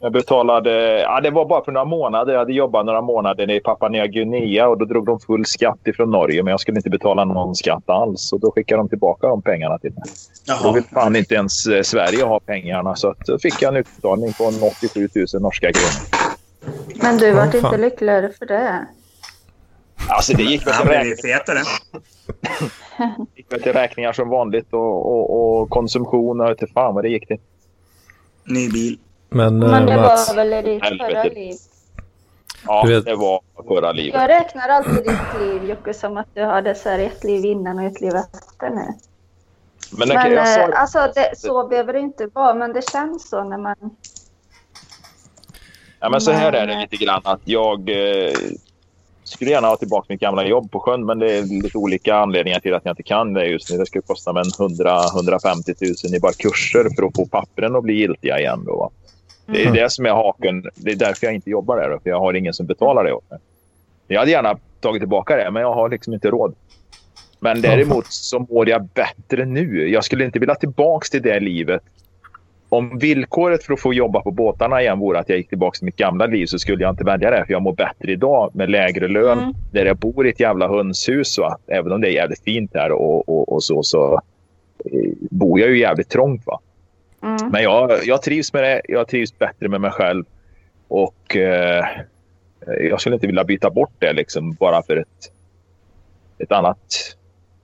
Jag 0.00 0.12
betalade... 0.12 1.00
Ja, 1.00 1.20
det 1.20 1.30
var 1.30 1.44
bara 1.44 1.64
för 1.64 1.72
några 1.72 1.84
månader. 1.84 2.32
Jag 2.32 2.38
hade 2.38 2.52
jobbat 2.52 2.86
några 2.86 3.02
månader 3.02 3.50
i 3.50 3.60
Papua 3.60 3.88
Nya 3.88 4.06
Guinea 4.06 4.68
och 4.68 4.78
då 4.78 4.84
drog 4.84 5.06
de 5.06 5.20
full 5.20 5.46
skatt 5.46 5.78
ifrån 5.84 6.10
Norge. 6.10 6.42
Men 6.42 6.50
jag 6.50 6.60
skulle 6.60 6.78
inte 6.78 6.90
betala 6.90 7.24
någon 7.24 7.54
skatt 7.54 7.90
alls. 7.90 8.32
Och 8.32 8.40
då 8.40 8.52
skickade 8.52 8.80
de 8.80 8.88
tillbaka 8.88 9.26
de 9.26 9.42
pengarna 9.42 9.78
till 9.78 9.90
mig. 9.90 10.02
Då 10.46 10.54
Jaha. 10.62 10.72
vill 10.72 10.84
fan 10.84 11.16
inte 11.16 11.34
ens 11.34 11.66
eh, 11.66 11.82
Sverige 11.82 12.24
ha 12.24 12.40
pengarna. 12.40 12.96
Så 12.96 13.08
att, 13.08 13.18
då 13.18 13.38
fick 13.38 13.62
jag 13.62 13.74
en 13.74 13.76
utbetalning 13.76 14.32
på 14.32 14.44
en 14.44 14.54
87 14.62 15.08
000 15.32 15.42
norska 15.42 15.72
kronor. 15.72 16.26
Men 17.02 17.16
du 17.16 17.32
vart 17.32 17.54
inte 17.54 17.76
lyckligare 17.76 18.30
för 18.38 18.46
det. 18.46 18.86
Alltså 20.08 20.32
det 20.36 20.42
gick 20.42 20.66
väl 20.66 20.74
till, 20.74 20.86
blev 20.86 21.04
ju 21.04 21.10
räkning, 21.10 21.32
fetare. 21.32 21.58
gick 23.36 23.52
väl 23.52 23.62
till 23.62 23.72
räkningar 23.72 24.12
som 24.12 24.28
vanligt 24.28 24.72
och, 24.72 25.06
och, 25.06 25.60
och 25.60 25.70
konsumtion 25.70 26.40
och 26.40 26.50
inte 26.50 26.66
fan 26.66 26.94
vad 26.94 27.04
det 27.04 27.08
gick 27.08 27.28
till. 27.28 27.38
Ny 28.44 28.70
bil. 28.70 28.98
Men, 29.28 29.58
Men 29.58 29.88
eh, 29.88 29.94
det 29.94 29.96
Mats, 30.02 30.28
var 30.28 30.36
väl 30.36 30.52
i 30.52 30.62
ditt 30.74 30.82
Helvete. 30.84 31.10
förra 31.10 31.22
liv. 31.24 31.54
Ja, 32.66 32.84
vet- 32.88 33.04
det 33.04 33.16
var 33.16 33.40
förra 33.68 33.92
livet. 33.92 34.20
Jag 34.20 34.28
räknar 34.30 34.68
alltid 34.68 34.94
ditt 34.94 35.40
liv 35.40 35.70
Jocke 35.70 35.94
som 35.94 36.16
att 36.16 36.26
du 36.34 36.42
hade 36.44 36.74
så 36.74 36.88
här 36.88 36.98
ett 36.98 37.24
liv 37.24 37.44
innan 37.44 37.78
och 37.78 37.84
ett 37.84 38.00
liv 38.00 38.12
efter 38.14 38.70
nu. 38.70 38.86
Men, 39.98 40.08
Men 40.08 40.32
jag 40.32 40.48
sa, 40.48 40.60
eh, 40.60 40.80
alltså 40.80 40.98
det, 41.14 41.38
så 41.38 41.66
behöver 41.68 41.92
det 41.92 41.98
inte 42.00 42.26
vara 42.26 42.54
men 42.54 42.72
det 42.72 42.90
känns 42.90 43.28
så 43.28 43.44
när 43.44 43.58
man... 43.58 43.76
ja, 46.00 46.08
men 46.10 46.20
så 46.20 46.30
här 46.30 46.52
är 46.52 46.66
det 46.66 46.72
men- 46.72 46.80
lite 46.80 46.96
grann 47.04 47.20
att 47.24 47.40
jag 47.44 47.88
eh, 47.90 48.32
skulle 49.24 49.50
gärna 49.50 49.68
ha 49.68 49.76
tillbaka 49.76 50.06
mitt 50.08 50.20
gamla 50.20 50.44
jobb 50.44 50.70
på 50.70 50.80
sjön 50.80 51.06
men 51.06 51.18
det 51.18 51.32
är 51.38 51.42
lite 51.62 51.78
olika 51.78 52.16
anledningar 52.16 52.60
till 52.60 52.74
att 52.74 52.84
jag 52.84 52.92
inte 52.92 53.02
kan 53.02 53.32
det 53.32 53.46
just 53.46 53.70
nu. 53.70 53.76
Det 53.78 53.86
skulle 53.86 54.02
kosta 54.02 54.32
mig 54.32 54.42
en 54.42 54.68
100-150 54.68 56.06
000 56.10 56.14
i 56.16 56.20
bara 56.20 56.32
kurser 56.32 56.88
för 56.96 57.06
att 57.06 57.16
få 57.16 57.26
pappren 57.26 57.76
att 57.76 57.82
bli 57.84 57.94
giltiga 57.94 58.38
igen. 58.40 58.64
Då, 58.66 58.76
va? 58.76 58.90
Det 59.46 59.58
är 59.62 59.66
Mm. 59.66 59.74
det 59.74 59.90
som 59.92 60.06
är 60.06 60.10
haken. 60.10 60.64
Det 60.74 60.90
är 60.90 60.96
därför 60.96 61.26
jag 61.26 61.34
inte 61.34 61.50
jobbar 61.50 61.76
där. 61.76 61.98
För 62.02 62.10
jag 62.10 62.20
har 62.20 62.34
ingen 62.34 62.52
som 62.54 62.66
betalar 62.66 63.04
det 63.04 63.12
åt 63.12 63.30
mig. 63.30 63.38
Jag 64.08 64.18
hade 64.18 64.30
gärna 64.30 64.58
tagit 64.80 65.00
tillbaka 65.00 65.36
det 65.36 65.50
men 65.50 65.62
jag 65.62 65.74
har 65.74 65.88
liksom 65.88 66.14
inte 66.14 66.30
råd. 66.30 66.54
Men 67.40 67.60
däremot 67.62 68.06
så 68.08 68.38
mår 68.50 68.68
jag 68.68 68.84
bättre 68.88 69.44
nu. 69.44 69.88
Jag 69.88 70.04
skulle 70.04 70.24
inte 70.24 70.38
vilja 70.38 70.54
tillbaka 70.54 71.06
till 71.10 71.22
det 71.22 71.40
livet. 71.40 71.82
Om 72.68 72.98
villkoret 72.98 73.64
för 73.64 73.72
att 73.72 73.80
få 73.80 73.94
jobba 73.94 74.20
på 74.22 74.30
båtarna 74.30 74.82
igen 74.82 74.98
vore 74.98 75.18
att 75.18 75.28
jag 75.28 75.38
gick 75.38 75.48
tillbaka 75.48 75.76
till 75.76 75.84
mitt 75.84 75.96
gamla 75.96 76.26
liv 76.26 76.46
så 76.46 76.58
skulle 76.58 76.82
jag 76.82 76.92
inte 76.92 77.04
välja 77.04 77.30
det. 77.30 77.44
För 77.46 77.52
jag 77.52 77.62
mår 77.62 77.72
bättre 77.72 78.12
idag 78.12 78.50
med 78.54 78.70
lägre 78.70 79.08
lön. 79.08 79.38
Mm. 79.38 79.52
Där 79.72 79.84
jag 79.86 79.96
bor 79.96 80.26
i 80.26 80.30
ett 80.30 80.40
jävla 80.40 80.68
hönshus. 80.68 81.38
Va? 81.38 81.58
Även 81.66 81.92
om 81.92 82.00
det 82.00 82.08
är 82.08 82.12
jävligt 82.12 82.42
fint 82.44 82.70
här 82.74 82.92
och, 82.92 83.28
och, 83.28 83.48
och 83.52 83.62
så, 83.62 83.82
så 83.82 84.14
eh, 84.84 85.10
bor 85.30 85.60
jag 85.60 85.68
ju 85.70 85.78
jävligt 85.78 86.08
trångt. 86.08 86.46
Va? 86.46 86.60
Mm. 87.22 87.50
Men 87.50 87.62
jag, 87.62 88.04
jag 88.04 88.22
trivs 88.22 88.52
med 88.52 88.62
det. 88.62 88.82
Jag 88.88 89.08
trivs 89.08 89.38
bättre 89.38 89.68
med 89.68 89.80
mig 89.80 89.90
själv. 89.90 90.24
Och 90.88 91.36
eh, 91.36 91.84
jag 92.80 93.00
skulle 93.00 93.14
inte 93.14 93.26
vilja 93.26 93.44
byta 93.44 93.70
bort 93.70 93.92
det 93.98 94.12
liksom 94.12 94.52
bara 94.52 94.82
för 94.82 94.96
ett, 94.96 95.32
ett 96.38 96.52
annat... 96.52 97.16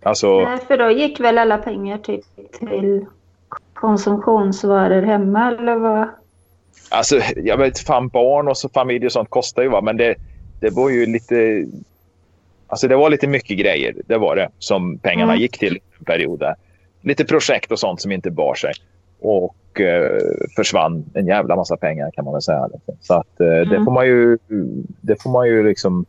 Alltså, 0.02 0.40
Nej, 0.40 0.58
för 0.68 0.78
då 0.78 0.90
gick 0.90 1.20
väl 1.20 1.38
alla 1.38 1.58
pengar 1.58 1.98
typ 1.98 2.24
till 2.58 3.06
konsumtionsvaror 3.74 5.02
hemma 5.02 5.48
eller 5.48 5.76
vad? 5.76 6.08
alltså 6.88 7.20
jag 7.36 7.56
vet 7.56 7.78
fan 7.78 8.08
barn 8.08 8.48
och 8.48 8.56
så 8.56 8.68
familj 8.68 9.06
och 9.06 9.12
sånt 9.12 9.30
kostar 9.30 9.62
ju 9.62 9.68
va. 9.68 9.80
Men 9.80 9.96
det, 9.96 10.14
det 10.60 10.70
var 10.70 10.90
ju 10.90 11.06
lite... 11.06 11.66
Alltså 12.66 12.88
det 12.88 12.96
var 12.96 13.10
lite 13.10 13.26
mycket 13.26 13.58
grejer. 13.58 13.94
Det 14.06 14.18
var 14.18 14.36
det 14.36 14.48
som 14.58 14.98
pengarna 14.98 15.32
Mm. 15.32 15.42
gick 15.42 15.58
till 15.58 15.78
en 15.98 16.04
period 16.04 16.38
där. 16.38 16.54
Lite 17.00 17.24
projekt 17.24 17.72
och 17.72 17.78
sånt 17.78 18.00
som 18.00 18.12
inte 18.12 18.30
bar 18.30 18.54
sig. 18.54 18.72
Och 19.22 19.80
eh, 19.80 20.18
försvann 20.56 21.04
en 21.14 21.26
jävla 21.26 21.56
massa 21.56 21.76
pengar 21.76 22.10
kan 22.10 22.24
man 22.24 22.34
väl 22.34 22.42
säga. 22.42 22.66
Liksom. 22.66 22.96
Så 23.00 23.14
att 23.14 23.40
eh, 23.40 23.46
det 23.46 23.62
Mm. 23.76 23.84
får 23.84 23.92
man 23.92 24.06
ju... 24.06 24.38
Det 25.00 25.22
får 25.22 25.30
man 25.30 25.48
ju 25.48 25.68
liksom... 25.68 26.04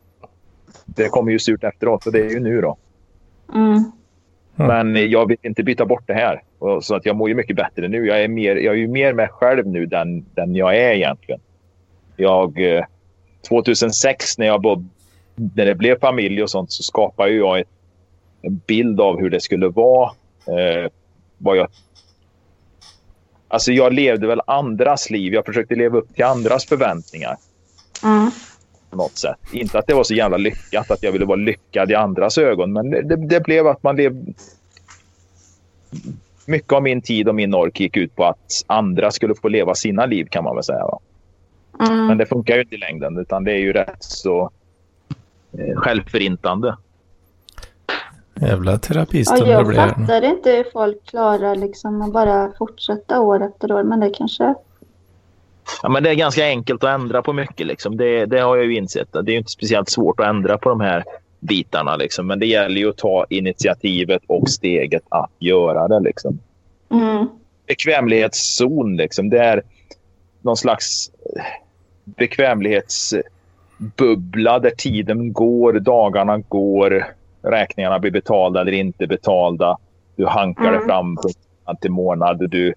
Det 0.84 1.08
kommer 1.08 1.32
ju 1.32 1.38
surt 1.38 1.64
efteråt 1.64 2.06
och 2.06 2.12
det 2.12 2.20
är 2.20 2.30
ju 2.30 2.40
nu 2.40 2.60
då. 2.60 2.76
Mm. 3.54 3.72
Mm. 4.56 4.92
Men 4.92 5.10
jag 5.10 5.28
vill 5.28 5.36
inte 5.42 5.62
byta 5.62 5.86
bort 5.86 6.02
det 6.06 6.14
här. 6.14 6.42
Och 6.58 6.84
Så 6.84 6.94
att 6.94 7.06
jag 7.06 7.16
mår 7.16 7.28
ju 7.28 7.34
mycket 7.34 7.56
bättre 7.56 7.88
nu. 7.88 8.06
Jag 8.06 8.22
är, 8.24 8.28
mer, 8.28 8.56
jag 8.56 8.74
är 8.74 8.78
ju 8.78 8.88
mer 8.88 9.12
mig 9.12 9.28
själv 9.28 9.66
nu 9.66 9.88
än 9.92 10.24
den 10.34 10.54
jag 10.54 10.76
är 10.76 10.90
egentligen. 10.94 11.40
Jag, 12.16 12.76
eh, 12.76 12.84
2006 13.48 14.38
när 14.38 14.46
jag 14.46 14.62
var 14.62 14.84
när 15.34 15.66
det 15.66 15.74
blev 15.74 15.98
familj 16.00 16.42
och 16.42 16.50
sånt 16.50 16.72
så 16.72 16.82
skapade 16.82 17.30
jag 17.30 17.58
ett, 17.60 17.68
en 18.42 18.60
bild 18.66 19.00
av 19.00 19.18
hur 19.20 19.30
det 19.30 19.40
skulle 19.40 19.68
vara. 19.68 20.10
Eh, 20.46 20.90
vad 21.38 21.56
jag, 21.56 21.68
alltså 23.48 23.72
jag 23.72 23.92
levde 23.92 24.26
väl 24.26 24.40
andras 24.46 25.10
liv. 25.10 25.34
Jag 25.34 25.46
försökte 25.46 25.74
leva 25.74 25.98
upp 25.98 26.14
till 26.14 26.24
andras 26.24 26.66
förväntningar 26.66 27.36
Mm. 28.04 28.30
på 28.90 28.96
något 28.96 29.18
sätt. 29.18 29.38
Inte 29.52 29.78
att 29.78 29.86
det 29.86 29.94
var 29.94 30.04
så 30.04 30.14
jävla 30.14 30.36
lyckat 30.36 30.90
att 30.90 31.02
jag 31.02 31.12
ville 31.12 31.24
vara 31.24 31.36
lyckad 31.36 31.90
i 31.90 31.94
andras 31.94 32.38
ögon, 32.38 32.72
men 32.72 32.90
det, 32.90 33.16
det, 33.16 33.40
blev 33.40 33.66
att 33.66 33.82
man 33.82 33.96
levde... 33.96 34.32
Mycket 36.46 36.72
av 36.72 36.82
min 36.82 37.02
tid 37.02 37.28
och 37.28 37.34
min 37.34 37.54
ork 37.54 37.80
gick 37.80 37.96
ut 37.96 38.16
på 38.16 38.24
att 38.24 38.64
andra 38.66 39.10
skulle 39.10 39.34
få 39.34 39.48
leva 39.48 39.74
sina 39.74 40.06
liv 40.06 40.26
kan 40.30 40.44
man 40.44 40.54
väl 40.54 40.64
säga. 40.64 40.84
Va? 40.84 40.98
Mm. 41.80 42.06
Men 42.06 42.18
det 42.18 42.26
funkar 42.26 42.54
ju 42.54 42.62
inte 42.62 42.74
i 42.74 42.78
längden 42.78 43.18
utan 43.18 43.44
det 43.44 43.52
är 43.52 43.58
ju 43.58 43.72
rätt 43.72 43.96
så 44.04 44.50
eh, 45.58 45.76
självförintande. 45.76 46.76
Jävla 48.40 48.72
Ja, 48.72 48.78
terapistund 48.78 49.44
det 49.44 49.50
jag 49.50 49.66
blev. 49.66 49.88
fattar 49.88 50.24
inte 50.24 50.50
hur 50.50 50.64
folk 50.72 51.04
klarar 51.04 51.56
liksom 51.56 52.02
att 52.02 52.12
bara 52.12 52.52
fortsätta 52.58 53.20
år 53.20 53.42
efter 53.44 53.72
år, 53.72 53.82
men 53.82 54.00
det 54.00 54.10
kanske... 54.10 54.54
Ja, 55.82 55.88
men 55.88 56.02
det 56.02 56.10
är 56.10 56.14
ganska 56.14 56.44
enkelt 56.44 56.84
att 56.84 57.00
ändra 57.00 57.22
på 57.22 57.32
mycket. 57.32 57.66
Liksom. 57.66 57.96
Det, 57.96 58.26
det 58.26 58.40
har 58.40 58.56
jag 58.56 58.66
ju 58.66 58.76
insett. 58.76 59.08
Det 59.12 59.32
är 59.32 59.36
inte 59.36 59.50
speciellt 59.50 59.88
svårt 59.88 60.20
att 60.20 60.26
ändra 60.26 60.58
på 60.58 60.68
de 60.68 60.80
här 60.80 61.04
bitarna. 61.40 61.96
Liksom. 61.96 62.26
Men 62.26 62.38
det 62.38 62.46
gäller 62.46 62.80
ju 62.80 62.88
att 62.90 62.96
ta 62.96 63.26
initiativet 63.28 64.22
och 64.26 64.48
steget 64.48 65.02
att 65.08 65.30
göra 65.38 65.88
det. 65.88 66.00
Liksom. 66.00 66.38
Mm. 66.90 67.26
bekvämlighetszon. 67.66 68.96
Liksom. 68.96 69.30
Det 69.30 69.38
är 69.38 69.62
någon 70.42 70.56
slags 70.56 71.10
eh, 71.36 71.42
bekvämlighetsbubbla 72.04 74.58
där 74.58 74.70
tiden 74.70 75.32
går, 75.32 75.72
dagarna 75.72 76.38
går, 76.38 77.06
räkningarna 77.44 77.98
blir 77.98 78.10
betalda 78.10 78.60
eller 78.60 78.72
inte 78.72 79.06
betalda. 79.06 79.78
Du 80.16 80.26
hankar 80.26 80.62
dig 80.62 80.74
Mm. 80.74 80.86
fram 80.86 81.16
från 81.22 81.32
månad 81.66 81.80
till 81.80 81.90
månad. 81.90 82.50
Du, 82.50 82.74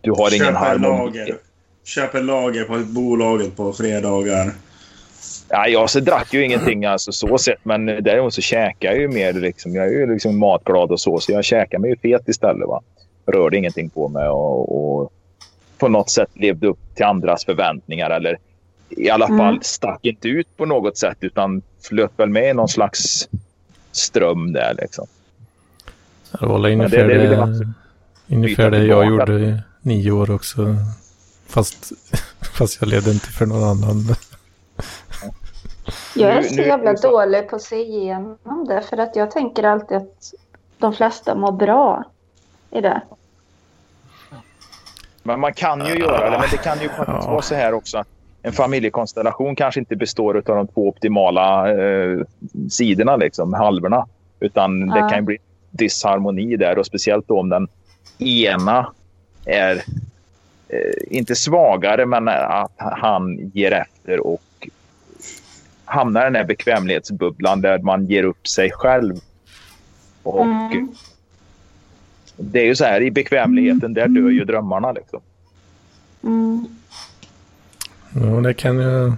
du 0.00 0.10
har 0.10 0.34
ingen 0.34 0.46
Köper 0.46 0.58
harmoni. 0.58 0.98
lager. 0.98 1.36
Köper 1.84 2.22
lager 2.22 2.64
på 2.64 2.78
bolaget 2.94 3.56
på 3.56 3.72
fredagar. 3.72 4.50
Ja, 5.48 5.66
jag 5.68 5.90
så 5.90 6.00
drack 6.00 6.34
ju 6.34 6.44
ingenting 6.44 6.84
alltså, 6.84 7.12
så 7.12 7.38
sett, 7.38 7.64
men 7.64 7.86
däremot 7.86 8.34
så 8.34 8.40
käkar 8.40 8.88
jag 8.88 8.98
ju 9.00 9.08
mer. 9.08 9.32
Liksom. 9.32 9.74
Jag 9.74 9.86
är 9.86 9.90
ju 9.90 10.12
liksom 10.12 10.38
matglad 10.38 10.90
och 10.90 11.00
så, 11.00 11.18
så 11.18 11.32
jag 11.32 11.44
käkar 11.44 11.78
mig 11.78 11.90
ju 11.90 11.96
fet 11.96 12.28
istället. 12.28 12.68
Va? 12.68 12.82
Rörde 13.26 13.56
ingenting 13.56 13.90
på 13.90 14.08
mig 14.08 14.28
och, 14.28 15.00
och 15.02 15.12
på 15.78 15.88
något 15.88 16.10
sätt 16.10 16.28
levde 16.34 16.66
upp 16.66 16.78
till 16.94 17.04
andras 17.04 17.44
förväntningar 17.44 18.10
eller 18.10 18.38
i 18.88 19.10
alla 19.10 19.26
Mm. 19.26 19.38
fall 19.38 19.58
stack 19.62 19.98
inte 20.02 20.28
ut 20.28 20.56
på 20.56 20.66
något 20.66 20.96
sätt 20.96 21.16
utan 21.20 21.62
flöt 21.82 22.12
väl 22.16 22.28
med 22.28 22.50
i 22.50 22.54
någon 22.54 22.68
slags 22.68 23.28
ström 23.96 24.52
där. 24.52 24.74
Liksom. 24.78 25.06
Det 26.40 26.46
var 26.46 26.68
ungefär 26.70 27.08
det- 27.08 27.18
det 27.18 27.36
det, 27.36 27.72
ungefär 28.36 28.70
det 28.70 28.84
jag 28.84 29.06
gjorde 29.06 29.32
i 29.40 29.58
nio 29.82 30.10
år 30.10 30.30
också. 30.30 30.76
Fast, 31.46 31.92
fast 32.58 32.80
jag 32.80 32.88
levde 32.90 33.10
inte 33.10 33.26
för 33.26 33.46
någon 33.46 33.64
annan. 33.64 34.14
Jag 36.14 36.30
är 36.30 36.42
så 36.42 36.54
jävla 36.54 36.92
dålig 36.92 37.48
på 37.50 37.56
att 37.56 37.62
se 37.62 37.76
igenom 37.76 38.64
det, 38.68 38.82
för 38.90 38.96
att 38.96 39.16
jag 39.16 39.30
tänker 39.30 39.62
alltid 39.62 39.96
att 39.96 40.34
de 40.78 40.92
flesta 40.94 41.34
mår 41.34 41.52
bra 41.52 42.04
i 42.70 42.80
det. 42.80 43.02
Men 45.22 45.40
man 45.40 45.54
kan 45.54 45.86
ju 45.86 45.94
göra 45.98 46.30
det, 46.30 46.38
men 46.38 46.48
det 46.50 46.56
kan 46.56 46.80
ju 46.80 46.88
faktiskt 46.88 47.18
Ja. 47.24 47.30
vara 47.30 47.42
så 47.42 47.54
här 47.54 47.72
också. 47.74 48.04
En 48.46 48.52
familjekonstellation 48.52 49.56
kanske 49.56 49.80
inte 49.80 49.96
består 49.96 50.36
av 50.36 50.42
de 50.42 50.66
två 50.66 50.88
optimala 50.88 51.72
eh, 51.72 52.18
sidorna, 52.70 53.16
liksom, 53.16 53.52
halvorna. 53.52 54.06
Utan 54.40 54.80
det 54.90 54.98
Ja. 54.98 55.08
kan 55.08 55.18
ju 55.18 55.24
bli 55.24 55.38
disharmoni 55.70 56.56
där 56.56 56.78
och 56.78 56.86
speciellt 56.86 57.30
om 57.30 57.48
den 57.48 57.68
ena 58.18 58.92
är 59.44 59.76
eh, 60.68 60.78
inte 61.18 61.34
svagare 61.34 62.06
men 62.06 62.28
att 62.28 62.72
han 62.76 63.50
ger 63.54 63.72
efter 63.72 64.26
och 64.26 64.68
hamnar 65.84 66.20
i 66.22 66.24
den 66.24 66.34
här 66.34 66.44
bekvämlighetsbubblan 66.44 67.60
där 67.60 67.78
man 67.78 68.06
ger 68.06 68.24
upp 68.24 68.46
sig 68.48 68.70
själv. 68.70 69.14
Och 70.22 70.42
Mm. 70.44 70.88
det 72.36 72.60
är 72.60 72.64
ju 72.66 72.76
så 72.76 72.84
här 72.84 73.00
i 73.02 73.10
bekvämligheten, 73.10 73.94
där 73.94 74.08
dör 74.08 74.30
ju 74.30 74.44
drömmarna 74.44 74.92
liksom. 74.92 75.20
Mm. 76.24 76.66
Ja, 78.14 78.40
det 78.40 78.54
kan 78.54 78.78
jag, 78.78 79.10
Det 79.10 79.12
kan 79.12 79.16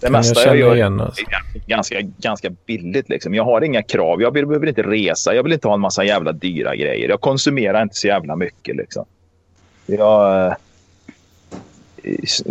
jag 0.00 0.12
mesta 0.12 0.34
känna 0.34 0.56
jag 0.56 0.58
gör 0.58 0.76
igen. 0.76 1.00
Alltså. 1.00 1.22
är 1.22 1.66
ganska, 1.66 2.00
ganska 2.00 2.50
billigt. 2.66 3.08
Liksom. 3.08 3.34
Jag 3.34 3.44
har 3.44 3.64
inga 3.64 3.82
krav. 3.82 4.22
Jag 4.22 4.32
behöver 4.32 4.66
inte 4.66 4.82
resa. 4.82 5.34
Jag 5.34 5.42
vill 5.42 5.52
inte 5.52 5.68
ha 5.68 5.74
en 5.74 5.80
massa 5.80 6.04
jävla 6.04 6.32
dyra 6.32 6.76
grejer. 6.76 7.08
Jag 7.08 7.20
konsumerar 7.20 7.82
inte 7.82 7.96
så 7.96 8.06
jävla 8.06 8.36
mycket. 8.36 8.76
Liksom. 8.76 9.04
Jag, 9.86 10.46
eh, 10.46 10.54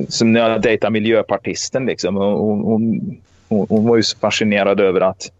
som 0.07 0.33
när 0.33 0.49
jag 0.49 0.61
dejtade 0.61 0.91
miljöpartisten. 0.91 1.85
Liksom. 1.85 2.15
Hon, 2.15 2.61
hon, 2.63 3.17
hon, 3.47 3.67
hon 3.69 3.87
var 3.87 3.95
ju 3.95 4.03
så 4.03 4.17
fascinerad 4.17 4.79
över 4.79 5.01
att 5.01 5.31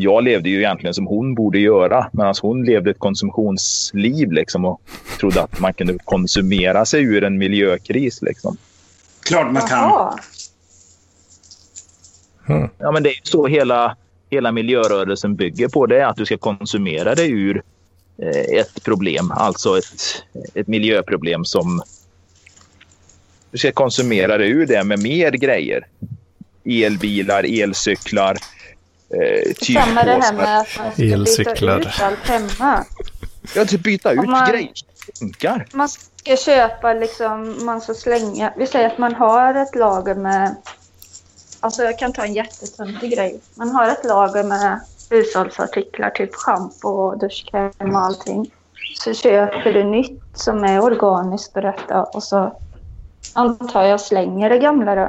jag 0.00 0.24
levde 0.24 0.50
ju 0.50 0.58
egentligen 0.58 0.94
som 0.94 1.06
hon 1.06 1.34
borde 1.34 1.58
göra. 1.58 2.10
Medan 2.12 2.34
hon 2.42 2.64
levde 2.64 2.90
ett 2.90 2.98
konsumtionsliv 2.98 4.32
liksom, 4.32 4.64
och 4.64 4.80
trodde 5.20 5.42
att 5.42 5.60
man 5.60 5.74
kunde 5.74 5.98
konsumera 6.04 6.84
sig 6.84 7.02
ur 7.02 7.24
en 7.24 7.38
miljökris. 7.38 8.22
Liksom. 8.22 8.56
Klart 9.22 9.52
man 9.52 9.62
kan. 9.62 9.78
Jaha. 9.78 10.18
Mm. 12.48 12.68
Ja, 12.78 12.92
men 12.92 13.02
det 13.02 13.08
är 13.08 13.14
ju 13.14 13.20
så 13.22 13.46
hela, 13.46 13.96
hela 14.30 14.52
miljörörelsen 14.52 15.36
bygger 15.36 15.68
på. 15.68 15.86
Det 15.86 16.00
är 16.00 16.06
att 16.06 16.16
du 16.16 16.26
ska 16.26 16.36
konsumera 16.38 17.14
dig 17.14 17.30
ur 17.30 17.62
eh, 18.22 18.60
ett 18.60 18.84
problem. 18.84 19.30
Alltså 19.30 19.78
ett, 19.78 20.24
ett 20.54 20.66
miljöproblem 20.66 21.44
som... 21.44 21.82
Du 23.50 23.58
ska 23.58 23.72
konsumera 23.72 24.38
dig 24.38 24.50
ur 24.50 24.66
det 24.66 24.84
med 24.84 24.98
mer 24.98 25.30
grejer. 25.30 25.86
Elbilar, 26.64 27.62
elcyklar, 27.62 28.36
eh, 29.10 29.52
Samma 29.60 30.04
det 30.04 30.10
här 30.10 30.32
med 30.32 30.60
att 30.60 30.78
man 30.78 31.26
ska 31.26 31.44
byta 31.44 31.78
ut 31.78 32.00
allt 32.00 32.28
hemma. 32.28 32.84
Ja, 33.54 33.64
byta 33.84 34.12
ut 34.12 34.26
man- 34.26 34.50
grejer 34.50 34.72
funkar. 35.18 35.66
Man 35.72 35.88
ska 35.88 36.36
köpa 36.36 36.92
liksom, 36.92 37.64
man 37.64 37.80
ska 37.80 37.94
slänga. 37.94 38.52
Vi 38.56 38.66
säger 38.66 38.86
att 38.86 38.98
man 38.98 39.14
har 39.14 39.54
ett 39.54 39.74
lager 39.74 40.14
med, 40.14 40.56
alltså 41.60 41.82
jag 41.82 41.98
kan 41.98 42.12
ta 42.12 42.24
en 42.24 42.34
jättetöntig 42.34 43.12
grej. 43.12 43.40
Man 43.54 43.70
har 43.70 43.88
ett 43.88 44.04
lager 44.04 44.44
med 44.44 44.80
hushållsartiklar, 45.10 46.10
typ 46.10 46.34
schampo 46.34 46.88
och 46.88 47.18
duschkräm 47.18 47.94
och 47.94 48.00
allting. 48.00 48.50
Så 48.98 49.14
köper 49.14 49.72
du 49.72 49.84
nytt 49.84 50.22
som 50.34 50.64
är 50.64 50.80
organiskt 50.80 51.56
och 51.56 51.62
detta 51.62 52.04
och 52.04 52.22
så 52.22 52.60
antar 53.34 53.82
jag 53.82 54.00
slänger 54.00 54.50
det 54.50 54.58
gamla 54.58 54.94
då. 54.94 55.08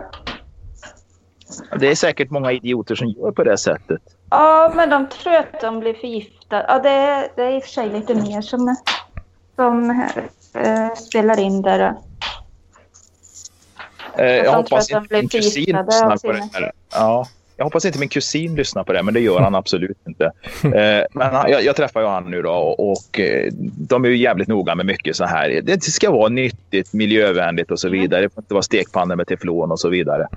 Det 1.80 1.88
är 1.88 1.96
säkert 1.96 2.30
många 2.30 2.52
idioter 2.52 2.96
som 2.96 3.08
gör 3.08 3.32
på 3.32 3.44
det 3.44 3.58
sättet. 3.58 4.02
Ja, 4.30 4.72
men 4.76 4.90
de 4.90 5.08
tror 5.08 5.36
att 5.36 5.62
de 5.62 5.80
blir 5.80 5.94
förgiftade. 5.94 6.66
Ja, 6.68 6.80
det 6.80 6.90
är, 6.90 7.28
det 7.36 7.44
är 7.44 7.56
i 7.56 7.60
och 7.60 7.64
för 7.64 7.70
sig 7.70 7.90
lite 7.90 8.16
mer 8.16 8.42
som, 8.42 8.76
som 9.60 9.90
eh, 10.54 10.94
spelar 10.96 11.40
in 11.40 11.62
där. 11.62 11.94
Eh, 14.18 14.26
jag 14.26 14.54
hoppas 14.54 14.92
inte 14.92 15.14
min 15.14 15.30
kusin 15.30 15.66
lyssnar 15.66 16.18
på 16.18 16.32
det 16.32 16.50
här. 16.54 16.72
Ja, 16.92 17.28
jag 17.58 17.64
hoppas 17.64 17.86
inte 17.86 18.00
min 18.00 18.10
kusin 18.10 18.56
lyssnar 18.56 18.84
på 18.84 18.94
det, 18.94 19.04
men 19.04 19.14
det 19.14 19.20
gör 19.20 19.40
han 19.40 19.56
absolut 19.56 19.98
inte. 20.08 20.32
Eh, 20.64 21.06
men 21.14 21.36
han, 21.36 21.52
jag, 21.52 21.64
jag 21.64 21.76
träffar 21.76 22.02
ju 22.02 22.08
han 22.08 22.32
nu 22.32 22.42
då 22.42 22.52
och, 22.52 22.92
och 22.92 23.20
eh, 23.20 23.48
de 23.78 24.06
är 24.06 24.10
ju 24.10 24.18
jävligt 24.18 24.48
noga 24.48 24.76
med 24.76 24.86
mycket 24.86 25.16
så 25.16 25.26
här. 25.26 25.62
Det 25.64 25.84
ska 25.84 26.12
vara 26.12 26.30
nyttigt, 26.30 26.94
miljövänligt 26.94 27.72
och 27.72 27.80
så 27.80 27.90
vidare. 27.90 28.22
Det 28.22 28.30
får 28.30 28.42
inte 28.42 28.54
vara 28.54 28.64
stekpannor 28.64 29.16
med 29.16 29.28
teflon 29.28 29.72
och 29.72 29.80
så 29.80 29.90
vidare. 29.90 30.28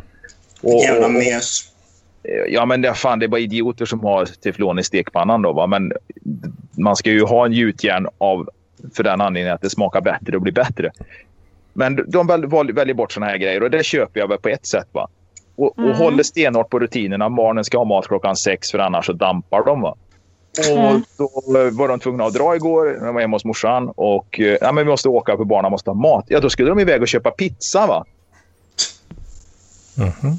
Och, 0.63 0.83
Jävla 0.83 1.09
mes. 1.09 1.73
Ja, 2.49 2.67
men 2.67 2.83
det, 2.83 2.95
fan, 2.95 3.19
det 3.19 3.27
är 3.27 3.29
bara 3.29 3.41
idioter 3.41 3.85
som 3.85 4.01
har 4.01 4.25
teflon 4.25 4.79
i 4.79 4.83
stekpannan 4.83 5.43
då. 5.43 5.53
Va? 5.53 5.67
Men 5.67 5.93
man 6.79 6.97
ska 6.97 7.11
ju 7.11 7.25
ha 7.25 7.47
en 7.47 7.53
gjutjärn 7.53 8.09
av, 8.19 8.49
för 8.95 9.03
den 9.03 9.21
anledningen 9.21 9.55
att 9.55 9.63
det 9.63 9.71
smakar 9.71 10.01
bättre 10.01 10.37
och 10.37 10.43
blir 10.43 10.53
bättre. 10.53 10.91
Men 11.73 12.05
de 12.09 12.27
väljer 12.27 12.95
bort 12.95 13.13
såna 13.13 13.27
här 13.27 13.37
grejer 13.37 13.63
och 13.63 13.71
det 13.71 13.85
köper 13.85 14.21
jag 14.21 14.29
väl 14.29 14.39
på 14.39 14.49
ett 14.49 14.67
sätt. 14.67 14.89
Va? 14.93 15.09
Och, 15.57 15.79
och 15.79 15.85
Mm. 15.85 15.97
håller 15.97 16.23
stenhårt 16.23 16.71
på 16.71 16.79
rutinerna. 16.79 17.31
Barnen 17.31 17.65
ska 17.65 17.79
ha 17.79 17.85
mat 17.85 18.07
klockan 18.09 18.37
sex 18.37 18.71
för 18.71 18.79
annars 18.79 19.07
så 19.07 19.13
dampar 19.13 19.65
de. 19.65 19.81
Va? 19.81 19.95
Och 20.59 20.79
Mm. 20.79 21.03
då 21.19 21.25
eh, 21.59 21.71
var 21.71 21.89
de 21.89 22.01
tvungna 22.01 22.25
att 22.25 22.35
dra 22.35 22.57
igår. 22.57 22.97
när 23.01 23.07
Jag 23.07 23.13
var 23.13 23.21
hemma 23.21 23.35
hos 23.37 23.45
morsan. 23.45 23.89
Och 23.97 24.41
eh, 24.41 24.57
ja, 24.61 24.73
men 24.73 24.85
vi 24.87 24.91
måste 24.91 25.09
åka 25.09 25.37
för 25.37 25.45
barnen 25.45 25.71
måste 25.71 25.91
ha 25.91 25.95
mat. 25.95 26.25
Ja, 26.29 26.41
då 26.41 26.51
skulle 26.51 26.69
de 26.69 26.79
iväg 26.81 27.03
och 27.03 27.09
köpa 27.09 27.31
pizza. 27.31 27.87
va? 27.87 28.05
Mhm. 29.97 30.39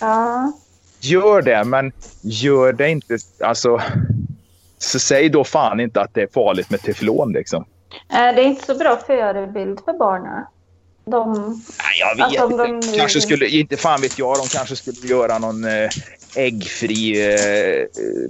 Ja. 0.00 0.52
Gör 1.00 1.42
det, 1.42 1.64
men 1.64 1.92
gör 2.22 2.72
det 2.72 2.88
inte... 2.90 3.18
Alltså, 3.44 3.80
så 4.78 4.98
säg 4.98 5.28
då 5.28 5.44
fan 5.44 5.80
inte 5.80 6.00
att 6.00 6.14
det 6.14 6.22
är 6.22 6.28
farligt 6.34 6.70
med 6.70 6.82
teflon. 6.82 7.32
Liksom. 7.32 7.64
Eh, 7.92 8.34
Det 8.34 8.42
är 8.42 8.44
inte 8.44 8.66
så 8.66 8.74
bra 8.74 8.96
förebild 9.06 9.80
för 9.84 9.92
barnen. 9.98 10.44
De, 11.06 11.32
Nej, 11.32 12.00
jag 12.00 12.30
vet 12.30 12.40
Alltså, 12.40 12.56
de 12.56 12.72
nu- 12.92 12.98
Kanske 12.98 13.20
skulle, 13.20 13.48
inte 13.48 13.76
fan 13.76 14.00
vet 14.00 14.18
jag, 14.18 14.36
de 14.38 14.46
kanske 14.48 14.76
skulle 14.76 14.96
göra 15.14 15.38
någon 15.38 15.64
eh, 15.64 15.88
äggfri 16.36 17.32
eh, 17.34 17.86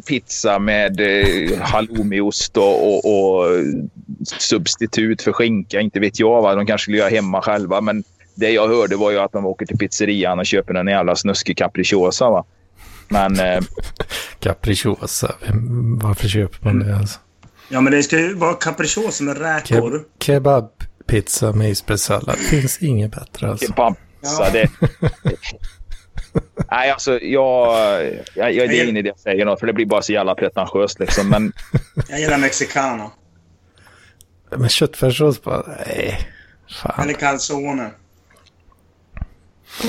pizza 0.08 0.58
med 0.58 1.00
eh, 1.00 1.58
halloumiost 1.61 2.56
och, 2.56 2.86
och, 2.88 3.04
och 3.04 3.46
substitut 4.38 5.22
för 5.22 5.32
skinka. 5.32 5.80
Inte 5.80 6.00
vet 6.00 6.20
jag. 6.20 6.42
Va? 6.42 6.54
De 6.54 6.66
kanske 6.66 6.82
skulle 6.84 6.98
göra 6.98 7.08
hemma 7.08 7.42
själva. 7.42 7.80
Men 7.80 8.04
det 8.34 8.50
jag 8.50 8.68
hörde 8.68 8.96
var 8.96 9.11
ju 9.11 9.18
att 9.18 9.32
de 9.32 9.46
åker 9.46 9.66
till 9.66 9.78
pizzerian 9.78 10.38
och 10.38 10.46
köper 10.46 10.74
en 10.74 10.86
jävla 10.86 11.16
snuskig 11.16 11.56
capricciosa. 11.58 12.30
Va? 12.30 12.44
Men 13.08 13.40
eh, 13.40 13.61
Capricciosa. 14.40 15.34
Varför 16.02 16.28
köper 16.28 16.64
man 16.64 16.78
det 16.78 16.96
alltså? 16.96 17.18
Ja, 17.73 17.81
men 17.81 17.93
det 17.93 18.03
ska 18.03 18.18
ju 18.18 18.35
vara 18.35 18.55
capricciosa 18.55 19.25
med 19.25 19.39
räkor. 19.39 20.05
Ke 20.18 20.25
kebabpizza 20.25 21.53
med 21.53 21.71
isbergssallad. 21.71 22.37
Finns 22.37 22.83
inget 22.83 23.11
bättre 23.11 23.51
alltså. 23.51 23.66
kebabpizza, 23.66 24.51
det... 24.53 24.71
Nej, 26.71 26.91
alltså 26.91 27.18
jag, 27.21 27.77
jag, 28.35 28.53
jag... 28.53 28.68
Det 28.68 28.81
är 28.81 28.83
ingen 28.83 28.97
idé 28.97 29.11
att 29.11 29.21
säga 29.21 29.45
något, 29.45 29.61
för 29.61 29.66
det 29.66 29.73
blir 29.73 29.87
bara 29.87 30.03
så 30.03 30.12
jävla 30.12 30.35
pretentiöst 30.35 31.01
liksom. 31.01 31.29
Men 31.29 31.53
Jag 32.09 32.21
gillar 32.21 32.39
mexicano. 32.39 33.11
Men 34.51 34.68
köttfärssås 34.68 35.43
bara, 35.43 35.62
nej. 35.87 36.29
Fan. 36.83 37.05
Eller 37.05 37.14
calzone. 37.14 37.91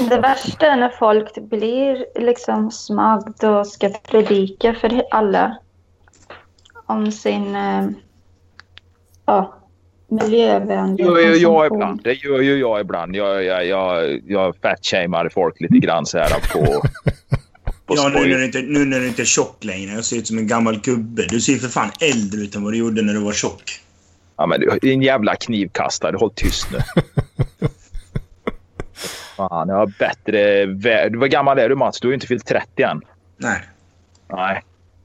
det 0.10 0.20
värsta 0.20 0.66
är 0.66 0.76
när 0.76 0.90
folk 0.90 1.36
blir 1.50 2.06
liksom 2.22 2.72
smagd 2.72 3.44
och 3.44 3.68
ska 3.68 3.90
predika 3.90 4.74
för 4.74 5.04
alla 5.12 5.58
om 6.92 7.12
sin 7.12 7.56
eh, 7.56 7.88
ja, 9.26 9.58
miljövänliga 10.08 11.10
Det 11.10 11.22
gör 11.22 11.36
ju 11.36 11.42
jag 11.42 11.66
ibland. 11.66 12.02
Det 12.04 12.14
gör 12.14 12.39
ju 12.42 12.58
jag 12.60 12.82
ibland. 12.82 13.16
Jag, 13.16 13.44
jag, 13.44 13.66
jag, 13.68 14.20
jag 14.28 14.56
fatshamear 14.62 15.30
folk 15.34 15.62
lite 15.62 15.78
grann 15.78 16.06
så 16.06 16.18
här 16.18 16.30
på, 16.54 16.66
på 17.86 17.96
Ja, 17.96 18.10
nu 18.14 18.20
när, 18.20 18.38
du 18.38 18.46
inte, 18.46 18.62
nu 18.62 18.86
när 18.86 19.00
du 19.00 19.08
inte 19.08 19.22
är 19.22 19.26
tjock 19.26 19.64
längre. 19.64 19.92
Jag 19.92 20.06
ser 20.06 20.18
ut 20.18 20.28
som 20.28 20.38
en 20.38 20.48
gammal 20.48 20.80
gubbe. 20.82 21.26
Du 21.30 21.42
ser 21.42 21.54
ju 21.54 21.60
för 21.60 21.68
fan 21.68 21.92
äldre 22.02 22.42
ut 22.42 22.56
än 22.56 22.64
vad 22.64 22.74
du 22.74 22.78
gjorde 22.78 23.02
när 23.02 23.14
du 23.14 23.20
var 23.20 23.34
tjock. 23.34 23.64
Ja, 24.38 24.46
men 24.46 24.60
du, 24.60 24.80
din 24.82 25.02
jävla 25.02 25.36
knivkastare, 25.36 26.18
håll 26.18 26.32
tyst 26.36 26.68
nu. 26.72 26.80
Fan, 29.38 29.70
jag 29.70 29.76
har 29.76 29.94
bättre... 30.00 30.66
vä- 30.66 31.20
Vad 31.20 31.32
gammal 31.32 31.60
är 31.60 31.70
du 31.70 31.76
Mats? 31.76 32.00
Du 32.00 32.08
har 32.08 32.12
ju 32.12 32.14
inte 32.14 32.28
fyllt 32.28 32.46
30 32.48 32.84
än. 32.84 33.02
Nej. 33.38 33.62
Nej. 34.30 34.62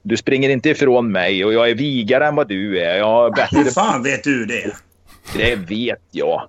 Du 0.07 0.17
springer 0.17 0.49
inte 0.49 0.69
ifrån 0.69 1.11
mig 1.11 1.45
och 1.45 1.53
jag 1.53 1.69
är 1.69 1.75
vigare 1.75 2.27
än 2.27 2.35
vad 2.35 2.47
du 2.47 2.79
är. 2.81 2.97
Jag 2.97 3.05
har 3.05 3.31
bättre... 3.31 3.57
Hur 3.57 3.71
fan 3.71 4.03
vet 4.03 4.23
du 4.23 4.45
det? 4.45 4.71
Det 5.35 5.55
vet 5.55 6.01
jag. 6.11 6.47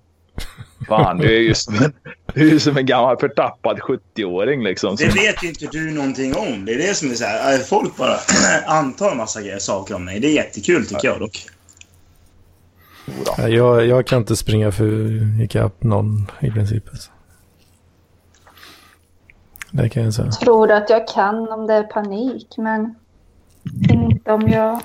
Fan, 0.88 1.18
du 1.18 1.36
är 1.36 1.40
ju 1.40 1.54
som 1.54 1.74
en, 1.74 1.92
du 2.34 2.54
är 2.54 2.58
som 2.58 2.76
en 2.76 2.86
gammal 2.86 3.18
förtappad 3.18 3.78
70-åring 3.78 4.62
liksom. 4.64 4.96
Det 4.96 5.08
vet 5.14 5.42
ju 5.44 5.48
inte 5.48 5.66
du 5.66 5.90
någonting 5.90 6.36
om. 6.36 6.64
Det 6.64 6.72
är 6.72 6.78
det 6.78 6.94
som 6.94 7.10
är 7.10 7.14
så 7.14 7.24
här. 7.24 7.54
äh, 7.54 7.58
Folk 7.60 7.96
bara 7.96 8.16
antar 8.66 9.14
massa 9.14 9.40
grejer, 9.40 9.58
saker 9.58 9.94
om 9.94 10.04
mig. 10.04 10.20
Det 10.20 10.28
är 10.28 10.34
jättekul 10.34 10.86
tycker 10.86 11.08
jag 11.08 11.20
dock. 11.20 11.46
Ja, 13.36 13.48
Jag, 13.48 13.86
jag 13.86 14.06
kan 14.06 14.18
inte 14.18 14.36
springa 14.36 14.72
för 14.72 15.18
ikapp 15.42 15.82
någon 15.82 16.30
i 16.40 16.50
princip. 16.50 16.88
Alltså. 16.90 17.10
Det 19.70 19.88
kan 19.88 20.04
jag 20.04 20.14
säga. 20.14 20.30
tror 20.30 20.70
att 20.72 20.90
jag 20.90 21.08
kan 21.08 21.48
om 21.48 21.66
det 21.66 21.74
är 21.74 21.82
panik, 21.82 22.54
men 22.56 22.94
inte 23.90 24.32
om 24.32 24.48
jag... 24.48 24.80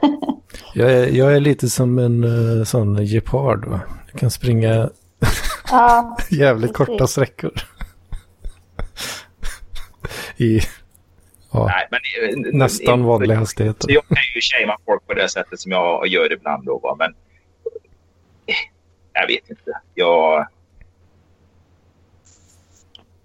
Jag 0.74 0.92
är, 0.92 1.06
jag 1.06 1.36
är 1.36 1.40
lite 1.40 1.68
som 1.68 1.98
en 1.98 2.24
uh, 2.24 2.64
sån 2.64 3.06
gepard. 3.06 3.64
Va? 3.64 3.80
Jag 4.12 4.20
kan 4.20 4.30
springa 4.30 4.90
Ja, 5.70 6.16
jävligt 6.30 6.72
Precis. 6.72 6.86
korta 6.86 7.06
sträckor. 7.06 7.52
I 10.36 10.60
ja, 11.52 11.66
Nej, 11.66 11.88
men, 11.90 12.00
eh, 12.44 12.58
nästan 12.58 13.04
vanlig 13.04 13.34
hastighet. 13.34 13.84
Jag 13.88 14.06
kan 14.08 14.16
ju 14.34 14.40
shamea 14.40 14.76
folk 14.86 15.06
på 15.06 15.14
det 15.14 15.28
sättet 15.28 15.60
som 15.60 15.72
jag 15.72 16.06
gör 16.06 16.32
ibland. 16.32 16.66
Då, 16.66 16.78
va? 16.78 16.96
Men 16.98 17.14
eh, 18.46 18.54
jag 19.12 19.26
vet 19.26 19.50
inte. 19.50 19.80
Jag, 19.94 20.46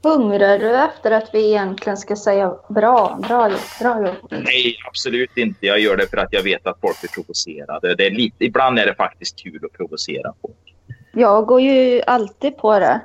hungrar 0.05 0.59
du 0.59 0.75
efter 0.75 1.11
att 1.11 1.29
vi 1.33 1.47
egentligen 1.47 1.97
ska 1.97 2.15
säga 2.15 2.53
bra, 2.69 3.19
bra 3.27 3.49
gjort, 3.49 3.79
bra 3.79 4.07
gjort? 4.07 4.31
nej, 4.31 4.77
absolut 4.87 5.37
inte. 5.37 5.65
Jag 5.65 5.79
gör 5.79 5.97
det 5.97 6.07
för 6.07 6.17
att 6.17 6.33
jag 6.33 6.43
vet 6.43 6.67
att 6.67 6.79
folk 6.81 7.03
är 7.03 7.07
provocerade. 7.07 7.95
Det 7.95 8.05
är 8.05 8.11
lite, 8.11 8.45
ibland 8.45 8.79
är 8.79 8.85
det 8.85 8.95
faktiskt 8.95 9.39
kul 9.39 9.59
att 9.65 9.77
provocera 9.77 10.33
folk. 10.41 10.75
Jag 11.13 11.45
går 11.45 11.61
ju 11.61 12.01
alltid 12.07 12.57
på 12.57 12.79
det. 12.79 13.01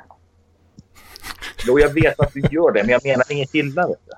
Jo, 1.66 1.78
jag 1.78 1.94
vet 1.94 2.20
att 2.20 2.32
du 2.32 2.40
gör 2.40 2.72
det, 2.72 2.82
men 2.82 2.90
jag 2.90 3.04
menar 3.04 3.32
inget 3.32 3.54
illa. 3.54 3.86
Vet 3.88 3.98
du. 4.06 4.12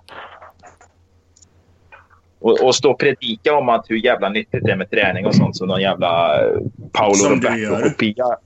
Och, 2.38 2.64
och 2.64 2.74
stå 2.74 2.90
och 2.90 2.98
predika 2.98 3.54
om 3.54 3.68
att 3.68 3.84
hur 3.88 3.96
jävla 3.96 4.28
nyttigt 4.28 4.64
det 4.64 4.72
är 4.72 4.76
med 4.76 4.90
träning 4.90 5.26
och 5.26 5.34
sånt 5.34 5.56
som 5.56 5.68
någon 5.68 5.80
jävla 5.80 6.40
Paolo. 6.92 7.28
Roberto-kopia. 7.28 8.36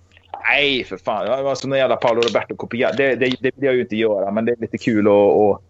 Nej, 0.48 0.84
för 0.84 0.96
fan. 0.96 1.26
Jag 1.26 1.42
var 1.42 1.54
som 1.54 1.70
någon 1.70 1.78
jävla 1.78 1.96
Paolo 1.96 2.20
Roberto-kopia. 2.20 2.92
Det, 2.92 3.14
det, 3.14 3.26
det 3.40 3.50
vill 3.54 3.64
jag 3.64 3.74
ju 3.74 3.80
inte 3.80 3.96
göra, 3.96 4.30
men 4.30 4.44
det 4.44 4.52
är 4.52 4.56
lite 4.56 4.78
kul 4.78 5.06
att 5.06 5.12
och, 5.12 5.62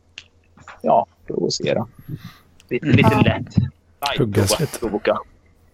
ja, 0.82 1.06
provocera. 1.26 1.86
Lite, 2.68 2.86
lite 2.86 3.10
Ja. 3.12 3.20
lätt. 3.20 3.54
Tuggas 4.16 4.50
Light 4.50 4.60
lite. 4.60 4.78
provokation. 4.78 5.26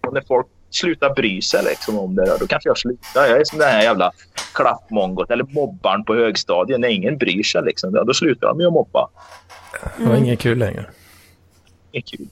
Och 0.07 0.15
när 0.15 0.21
folk 0.21 0.47
slutar 0.71 1.15
bry 1.15 1.43
sig 1.43 1.65
liksom 1.65 1.99
om 1.99 2.15
det, 2.15 2.37
då 2.41 2.47
kanske 2.47 2.69
jag 2.69 2.79
slutar. 2.79 3.27
Jag 3.27 3.41
är 3.41 3.45
som 3.45 3.59
den 3.59 3.69
här 3.69 3.83
jävla 3.83 4.13
klappmongot 4.55 5.31
eller 5.31 5.45
mobbaren 5.45 6.05
på 6.05 6.15
högstadiet. 6.15 6.81
När 6.81 6.89
ingen 6.89 7.19
bryr 7.19 7.43
sig, 7.43 7.63
liksom, 7.65 7.93
då 7.93 8.15
slutar 8.15 8.49
de 8.49 8.61
ju 8.61 8.67
att 8.67 8.73
mobba. 8.73 9.09
Det 9.99 10.05
var 10.05 10.17
inget 10.17 10.41
kul 10.41 10.59
längre. 10.59 10.85
Det 11.93 11.99
är 11.99 12.03
kul. 12.03 12.29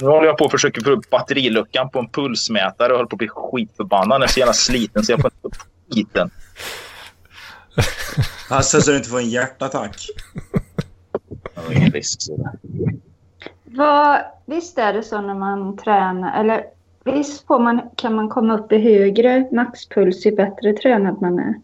Nu 0.00 0.06
håller 0.06 0.26
jag 0.26 0.38
på 0.38 0.44
att 0.44 0.50
försöka 0.50 0.80
få 0.80 0.90
upp 0.90 1.10
batteriluckan 1.10 1.90
på 1.90 1.98
en 1.98 2.08
pulsmätare 2.08 2.92
och 2.92 2.98
håller 2.98 3.08
på 3.08 3.14
att 3.14 3.18
bli 3.18 3.28
skitförbannad. 3.28 4.20
Den 4.20 4.22
är 4.22 4.26
så 4.26 4.40
jävla 4.40 4.52
sliten 4.52 5.04
så 5.04 5.12
jag 5.12 5.20
får 5.20 5.30
inte 5.34 5.46
upp 5.46 5.56
skiten. 5.92 6.30
Passa 8.48 8.80
så 8.80 8.90
du 8.90 8.96
inte 8.96 9.08
får 9.08 9.18
en 9.18 9.30
hjärtattack. 9.30 10.06
Det 11.68 11.74
ingen 11.74 11.90
risk. 11.90 12.20
Vad, 13.64 14.20
visst 14.46 14.78
är 14.78 14.92
det 14.92 15.02
så 15.02 15.20
när 15.20 15.34
man 15.34 15.76
tränar, 15.76 16.40
eller 16.40 16.64
visst 17.04 17.46
får 17.46 17.58
man, 17.58 17.80
kan 17.96 18.14
man 18.14 18.28
komma 18.28 18.58
upp 18.58 18.72
i 18.72 18.78
högre 18.78 19.48
maxpuls 19.52 20.26
ju 20.26 20.36
bättre 20.36 20.72
tränad 20.72 21.20
man 21.20 21.38
är? 21.38 21.54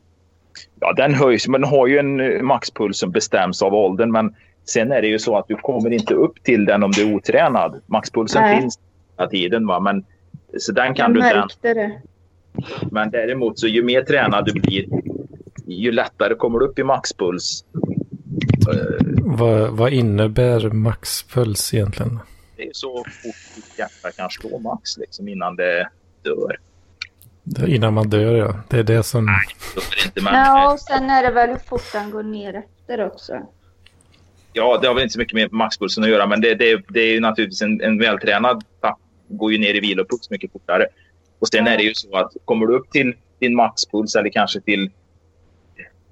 Ja, 0.81 0.93
den 0.93 1.15
höjs. 1.15 1.49
Men 1.49 1.61
den 1.61 1.71
har 1.71 1.87
ju 1.87 1.99
en 1.99 2.21
eh, 2.21 2.43
maxpuls 2.43 2.99
som 2.99 3.11
bestäms 3.11 3.63
av 3.63 3.75
åldern. 3.75 4.13
Men 4.13 4.35
sen 4.65 4.93
är 4.93 5.03
det 5.03 5.09
ju 5.09 5.19
så 5.19 5.37
att 5.39 5.49
du 5.49 5.57
kommer 5.57 5.91
inte 5.91 6.15
upp 6.15 6.43
till 6.43 6.65
den 6.65 6.83
om 6.83 6.91
du 6.91 7.03
är 7.03 7.15
otränad. 7.15 7.81
Maxpulsen 7.87 8.43
Nej. 8.43 8.61
finns 8.61 8.79
hela 9.19 9.29
tiden. 9.31 9.67
Va? 9.67 9.81
Men, 9.81 10.05
så 10.59 10.73
den 10.73 10.95
kan 10.95 11.15
Jag 11.15 11.15
du 11.15 11.21
märkte 11.21 11.75
det. 11.75 12.01
Men 12.91 13.11
däremot 13.11 13.59
så 13.59 13.67
ju 13.67 13.83
mer 13.83 14.03
tränad 14.03 14.45
du 14.45 14.53
blir, 14.53 14.85
ju 15.67 15.93
lättare 15.93 16.35
kommer 16.35 16.59
du 16.59 16.67
upp 16.67 16.79
i 16.79 16.85
maxpuls. 16.85 17.65
Eh, 18.73 19.07
Vad, 19.25 19.71
vad 19.71 19.93
innebär 19.93 20.71
maxpuls 20.71 21.75
egentligen? 21.75 22.19
Det 22.57 22.63
är 22.63 22.71
så 22.73 22.97
fort 22.97 23.55
ditt 23.55 23.79
hjärta 23.79 24.11
kan 24.17 24.31
slå 24.31 24.59
max 24.59 24.99
liksom, 24.99 25.29
innan 25.29 25.57
det 25.57 25.89
dör. 26.23 26.59
Innan 27.67 27.95
man 27.95 28.11
dör 28.11 28.37
ja. 28.37 28.55
Det 28.69 28.79
är 28.79 28.83
det 28.83 29.03
som... 29.03 29.29
Är 29.29 29.33
det 29.33 30.07
inte, 30.07 30.23
men, 30.23 30.35
Ja, 30.35 30.73
och 30.73 30.81
sen 30.81 31.11
är 31.11 31.23
det 31.23 31.31
väl 31.31 31.51
hur 31.51 31.57
fort 31.57 31.93
den 31.93 32.11
går 32.11 32.23
ner 32.23 32.55
efter 32.55 33.07
också 33.07 33.33
ja, 34.53 34.79
det 34.83 34.89
har 34.89 34.95
väl 34.95 35.03
inte 35.03 35.13
så 35.13 35.19
mycket 35.19 35.35
med 35.35 35.53
maxpulsen 35.53 36.05
att 36.05 36.11
göra, 36.11 36.27
men 36.27 36.41
det, 36.41 36.55
det, 36.55 36.83
det 36.89 37.01
är 37.01 37.13
ju 37.13 37.21
naturligtvis 37.21 37.63
en, 37.63 37.81
en 37.81 37.99
vältränad 37.99 38.65
tapp 38.81 38.99
går 39.29 39.53
ju 39.53 39.59
ner 39.59 39.75
i 39.75 39.81
vilopuls 39.81 40.31
mycket 40.31 40.53
fortare. 40.53 40.87
Och 41.39 41.49
sen 41.49 41.67
är 41.67 41.77
det 41.77 41.83
ju 41.83 41.95
så 41.95 42.17
att 42.17 42.33
kommer 42.45 42.67
du 42.67 42.75
upp 42.75 42.91
till 42.91 43.15
din 43.39 43.55
maxpuls 43.55 44.17
eller 44.17 44.31
kanske 44.31 44.61
till 44.61 44.91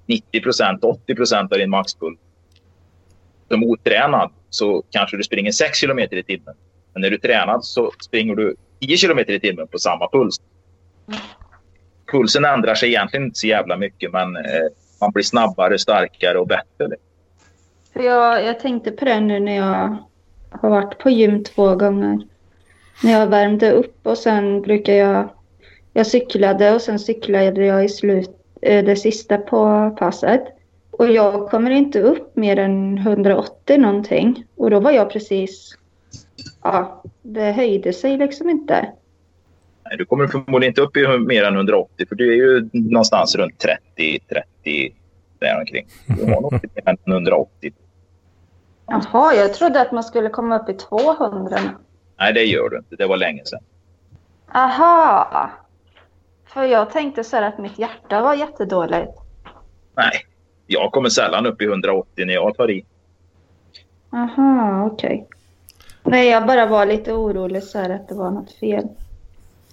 90-80 0.07 1.53
av 1.53 1.57
din 1.57 1.69
maxpuls 1.69 2.19
som 3.47 3.63
otränad 3.63 4.31
så 4.49 4.83
kanske 4.89 5.17
du 5.17 5.23
springer 5.23 5.51
6 5.51 5.77
kilometer 5.77 6.17
i 6.17 6.23
timmen. 6.23 6.55
Men 6.93 7.01
när 7.01 7.09
du 7.09 7.15
är 7.15 7.19
tränad 7.19 7.65
så 7.65 7.91
springer 8.05 8.35
du 8.35 8.55
10 8.81 8.97
kilometer 8.97 9.33
i 9.33 9.39
timmen 9.39 9.67
på 9.67 9.79
samma 9.79 10.09
puls. 10.09 10.35
Pulsen 12.11 12.45
ändrar 12.45 12.75
sig 12.75 12.89
egentligen 12.89 13.25
inte 13.25 13.39
så 13.39 13.47
jävla 13.47 13.77
mycket 13.77 14.11
men 14.11 14.35
eh, 14.35 14.67
man 15.01 15.11
blir 15.11 15.23
snabbare, 15.23 15.79
starkare 15.79 16.37
och 16.39 16.47
bättre. 16.47 16.87
Liksom. 16.87 17.10
För 17.93 18.03
jag, 18.03 18.45
jag 18.45 18.59
tänkte 18.59 18.91
på 18.91 19.05
det 19.05 19.19
nu 19.19 19.39
när 19.39 19.55
jag 19.55 19.97
har 20.49 20.69
varit 20.69 20.97
på 20.97 21.09
gym 21.09 21.43
två 21.43 21.75
gånger. 21.75 22.19
När 23.03 23.11
jag 23.11 23.27
värmde 23.27 23.71
upp 23.71 24.07
och 24.07 24.17
sen 24.17 24.61
brukar 24.61 24.93
jag... 24.93 25.29
Jag 25.93 26.07
cyklade 26.07 26.75
och 26.75 26.81
sen 26.81 26.99
cyklade 26.99 27.65
jag 27.65 27.85
i 27.85 27.89
slut, 27.89 28.29
eh, 28.61 28.85
det 28.85 28.95
sista 28.95 29.37
på 29.37 29.91
passet. 29.99 30.43
Och 30.91 31.11
jag 31.11 31.49
kommer 31.49 31.71
inte 31.71 32.01
upp 32.01 32.35
mer 32.35 32.59
än 32.59 32.97
180 32.97 33.77
någonting. 33.77 34.45
Och 34.55 34.69
då 34.69 34.79
var 34.79 34.91
jag 34.91 35.09
precis... 35.09 35.77
Ja, 36.63 37.03
det 37.21 37.51
höjde 37.51 37.93
sig 37.93 38.17
liksom 38.17 38.49
inte. 38.49 38.73
Nej, 39.85 39.97
du 39.97 40.05
kommer 40.05 40.27
förmodligen 40.27 40.71
inte 40.71 40.81
upp 40.81 40.97
i 40.97 41.07
mer 41.27 41.43
än 41.43 41.55
180 41.55 42.05
för 42.09 42.15
du 42.15 42.31
är 42.31 42.35
ju 42.35 42.69
någonstans 42.73 43.35
runt 43.35 43.59
30, 43.59 44.19
30 44.29 44.93
där 45.39 45.59
omkring. 45.59 45.87
Du 46.07 46.25
har 46.25 46.41
nog 46.41 46.53
inte 46.53 46.67
mer 46.75 46.89
än 46.89 46.97
180. 47.05 47.73
Jaha, 48.91 49.33
jag 49.33 49.53
trodde 49.53 49.81
att 49.81 49.91
man 49.91 50.03
skulle 50.03 50.29
komma 50.29 50.59
upp 50.59 50.69
i 50.69 50.73
200. 50.73 51.59
nu. 51.63 51.69
Nej, 52.19 52.33
det 52.33 52.43
gör 52.43 52.69
du 52.69 52.77
inte. 52.77 52.95
Det 52.95 53.07
var 53.07 53.17
länge 53.17 53.45
sedan. 53.45 53.59
Aha! 54.53 55.51
För 56.45 56.63
jag 56.63 56.91
tänkte 56.91 57.23
så 57.23 57.35
här 57.35 57.43
att 57.43 57.57
mitt 57.57 57.79
hjärta 57.79 58.21
var 58.21 58.35
jättedåligt. 58.35 59.11
Nej, 59.95 60.11
jag 60.67 60.91
kommer 60.91 61.09
sällan 61.09 61.45
upp 61.45 61.61
i 61.61 61.65
180 61.65 62.25
när 62.25 62.33
jag 62.33 62.57
tar 62.57 62.71
i. 62.71 62.85
Aha, 64.09 64.85
okej. 64.91 65.27
Nej, 66.03 66.29
jag 66.29 66.47
bara 66.47 66.65
var 66.65 66.85
lite 66.85 67.13
orolig 67.13 67.63
så 67.63 67.79
här 67.79 67.89
att 67.89 68.07
det 68.07 68.15
var 68.15 68.31
något 68.31 68.51
fel. 68.51 68.87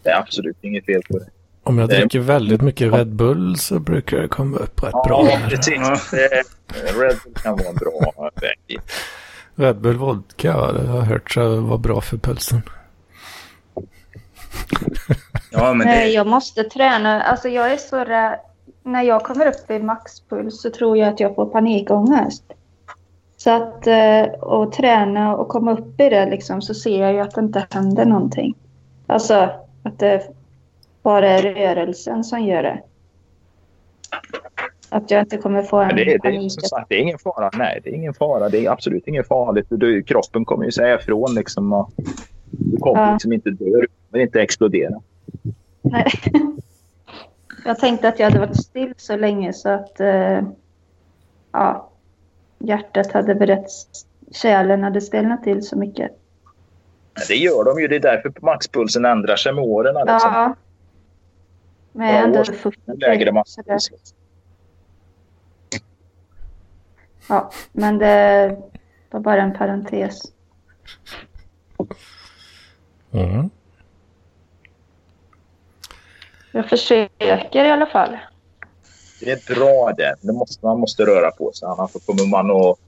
Det 0.02 0.10
är 0.10 0.18
absolut 0.18 0.56
inget 0.60 0.86
fel 0.86 1.02
på 1.10 1.18
det. 1.18 1.26
Om 1.68 1.78
jag 1.78 1.88
Det- 1.88 1.96
dricker 1.96 2.18
väldigt 2.18 2.60
mycket 2.62 2.92
Red 2.92 3.08
Bull 3.14 3.56
så 3.58 3.78
brukar 3.78 4.16
det 4.18 4.28
komma 4.28 4.56
upp 4.56 4.82
rätt 4.82 4.92
bra. 4.92 5.26
Ja, 5.30 5.36
här. 5.36 5.50
precis. 5.50 6.10
Det- 6.10 6.42
Red 7.00 7.16
Bull 7.24 7.34
kan 7.42 7.56
vara 7.56 7.68
en 7.68 7.74
bra 7.74 8.30
väg. 8.40 8.80
Red 9.54 9.76
Bull 9.80 9.96
vodka 9.96 10.72
det 10.72 10.86
har 10.88 10.96
jag 10.96 11.02
hört 11.04 11.30
så 11.30 11.60
var 11.60 11.78
bra 11.78 12.00
för 12.00 12.16
pulsen. 12.16 12.62
Ja, 15.50 15.72
men 15.74 15.86
Nej, 15.86 16.06
det... 16.06 16.12
jag 16.12 16.26
måste 16.26 16.64
träna. 16.64 17.22
Alltså 17.22 17.48
jag 17.48 17.72
är 17.72 17.76
så 17.76 17.96
rädd. 18.04 18.38
När 18.82 19.02
jag 19.02 19.22
kommer 19.24 19.46
upp 19.46 19.70
i 19.70 19.78
maxpuls 19.78 20.62
så 20.62 20.70
tror 20.70 20.96
jag 20.98 21.08
att 21.08 21.20
jag 21.20 21.34
får 21.34 21.46
panikångest. 21.46 22.44
Så 23.36 23.50
att 23.50 23.86
eh, 23.86 24.24
att 24.42 24.72
träna 24.72 25.36
och 25.36 25.48
komma 25.48 25.72
upp 25.72 26.00
i 26.00 26.08
det 26.08 26.26
liksom, 26.30 26.62
så 26.62 26.74
ser 26.74 27.02
jag 27.02 27.12
ju 27.12 27.20
att 27.20 27.34
det 27.34 27.40
inte 27.40 27.66
händer 27.70 28.04
någonting. 28.04 28.54
Alltså 29.06 29.34
att 29.82 29.98
det 29.98 30.22
bara 31.02 31.42
rörelsen 31.42 32.24
som 32.24 32.44
gör 32.44 32.62
det. 32.62 32.82
Att 34.90 35.10
jag 35.10 35.20
inte 35.20 35.36
kommer 35.36 35.62
få 35.62 35.76
en 35.76 35.88
det, 35.88 36.04
det, 36.04 36.14
är, 36.14 36.18
panik. 36.18 36.52
som 36.52 36.62
sagt, 36.62 36.88
det 36.88 36.94
är 36.94 37.00
ingen 37.00 37.18
fara. 37.18 37.50
Nej, 37.54 37.80
det 37.84 37.90
är 37.90 37.94
ingen 37.94 38.14
fara. 38.14 38.48
Det 38.48 38.66
är 38.66 38.70
absolut 38.70 39.08
inget 39.08 39.28
farligt. 39.28 39.66
Du, 39.70 40.02
kroppen 40.02 40.44
kommer 40.44 40.64
ju 40.64 40.70
säga 40.72 40.94
ifrån. 40.94 41.34
Liksom, 41.34 41.72
och 41.72 41.90
du 42.50 42.76
kommer 42.78 43.06
Ja. 43.06 43.12
liksom 43.12 43.32
inte 43.32 43.50
dö. 43.50 43.64
Du 43.64 43.86
kommer 44.10 44.22
inte 44.24 44.42
explodera. 44.42 45.00
Nej. 45.82 46.06
Jag 47.64 47.78
tänkte 47.78 48.08
att 48.08 48.18
jag 48.18 48.26
hade 48.30 48.46
varit 48.46 48.62
still 48.64 48.94
så 48.96 49.16
länge 49.16 49.52
så 49.52 49.68
att 49.68 50.00
eh, 50.00 50.40
ja, 51.52 51.90
hjärtat 52.58 53.12
hade 53.12 53.34
berätts, 53.34 53.86
kärlen 54.32 54.82
hade 54.82 55.00
stelnat 55.00 55.44
till 55.44 55.62
så 55.62 55.78
mycket. 55.78 56.10
Det 57.28 57.34
gör 57.34 57.64
de 57.64 57.80
ju. 57.80 57.88
Det 57.88 57.96
är 57.96 58.00
därför 58.00 58.32
maxpulsen 58.42 59.04
ändrar 59.04 59.36
sig 59.36 59.52
med 59.52 59.64
åren. 59.64 59.94
Liksom. 59.94 60.30
Ja. 60.34 60.54
Men 61.98 62.06
jag 62.06 62.16
är 62.16 62.20
Ja, 62.20 62.24
ändå 62.26 62.40
års- 62.40 62.50
40. 62.56 62.78
Lägre 62.86 63.32
maxpuls. 63.32 63.90
Ja, 67.28 67.50
men 67.72 67.98
det 67.98 68.56
var 69.10 69.20
bara 69.20 69.42
en 69.42 69.52
parentes. 69.58 70.20
Mm. 73.12 73.50
Jag 76.52 76.68
försöker 76.68 77.64
i 77.64 77.70
alla 77.70 77.86
fall. 77.86 78.18
Det 79.20 79.30
är 79.30 79.54
bra 79.54 79.92
det. 79.96 80.14
det 80.20 80.32
måste, 80.32 80.66
man 80.66 80.80
måste 80.80 81.02
röra 81.02 81.30
på 81.30 81.52
sig. 81.52 81.68
Annars 81.68 81.90
så 81.90 82.00
kommer 82.00 82.26
man 82.30 82.50
att 82.50 82.78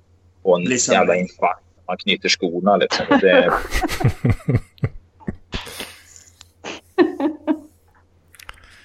få 0.42 0.56
en 0.56 0.64
Bli 0.64 0.78
som- 0.78 0.94
jävla 0.94 1.16
infarkt. 1.16 1.62
Man 1.86 1.96
knyter 1.96 2.28
skorna. 2.28 2.76
Liksom. 2.76 3.06
Det, 3.20 3.52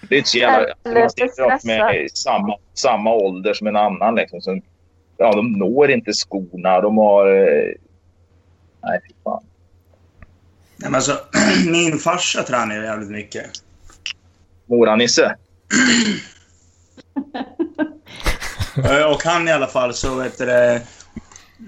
det 0.10 0.16
är 0.16 0.18
inte 0.18 0.30
så 0.30 0.38
jävla... 0.38 0.74
Man 0.84 1.10
sitter 1.10 1.53
upp 1.56 1.64
med 1.64 2.10
samma, 2.14 2.58
samma 2.74 3.14
ålder 3.14 3.53
som 3.53 3.68
en 3.68 3.76
annan. 3.76 4.16
Liksom. 4.16 4.41
Så, 4.41 4.60
ja, 5.18 5.32
de 5.36 5.51
når 5.51 5.91
inte 5.91 6.14
skorna. 6.14 6.82
De 6.82 6.97
har... 6.97 7.28
eh, 7.28 7.72
Nej, 8.84 8.99
fy 9.08 9.14
fan. 9.24 9.43
Nej, 10.78 10.91
men 10.91 10.95
alltså, 10.95 11.20
min 11.72 11.97
farsa 11.97 12.43
tränar 12.43 12.84
jävligt 12.84 13.10
mycket. 13.12 13.45
Mora-Nisse. 14.66 15.36
Eh, 18.89 19.12
Och 19.12 19.24
han 19.24 19.47
i 19.47 19.51
alla 19.51 19.68
fall 19.68 19.93
så 19.93 20.16
vet 20.16 20.38
du 20.38 20.80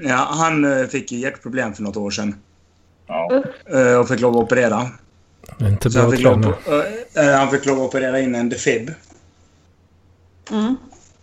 ja, 0.01 0.27
Han 0.31 0.79
eh, 0.79 0.87
fick 0.87 1.11
ju 1.11 1.17
hjärtproblem 1.17 1.73
för 1.73 1.83
något 1.83 1.97
år 1.97 2.11
sedan. 2.11 2.35
Ja. 3.07 3.29
Och 3.99 4.07
fick 4.07 4.19
lov 4.19 4.37
att 4.37 4.43
operera. 4.43 4.89
Inte 5.61 5.89
bra 5.89 6.01
han 6.01 6.11
fick, 6.11 6.21
lov, 6.21 6.55
eh, 7.15 7.25
eh, 7.25 7.35
han 7.35 7.51
fick 7.51 7.65
lov 7.65 7.79
att 7.79 7.87
operera 7.87 8.19
in 8.19 8.35
en 8.35 8.49
defib. 8.49 8.93
Mm. 10.51 10.77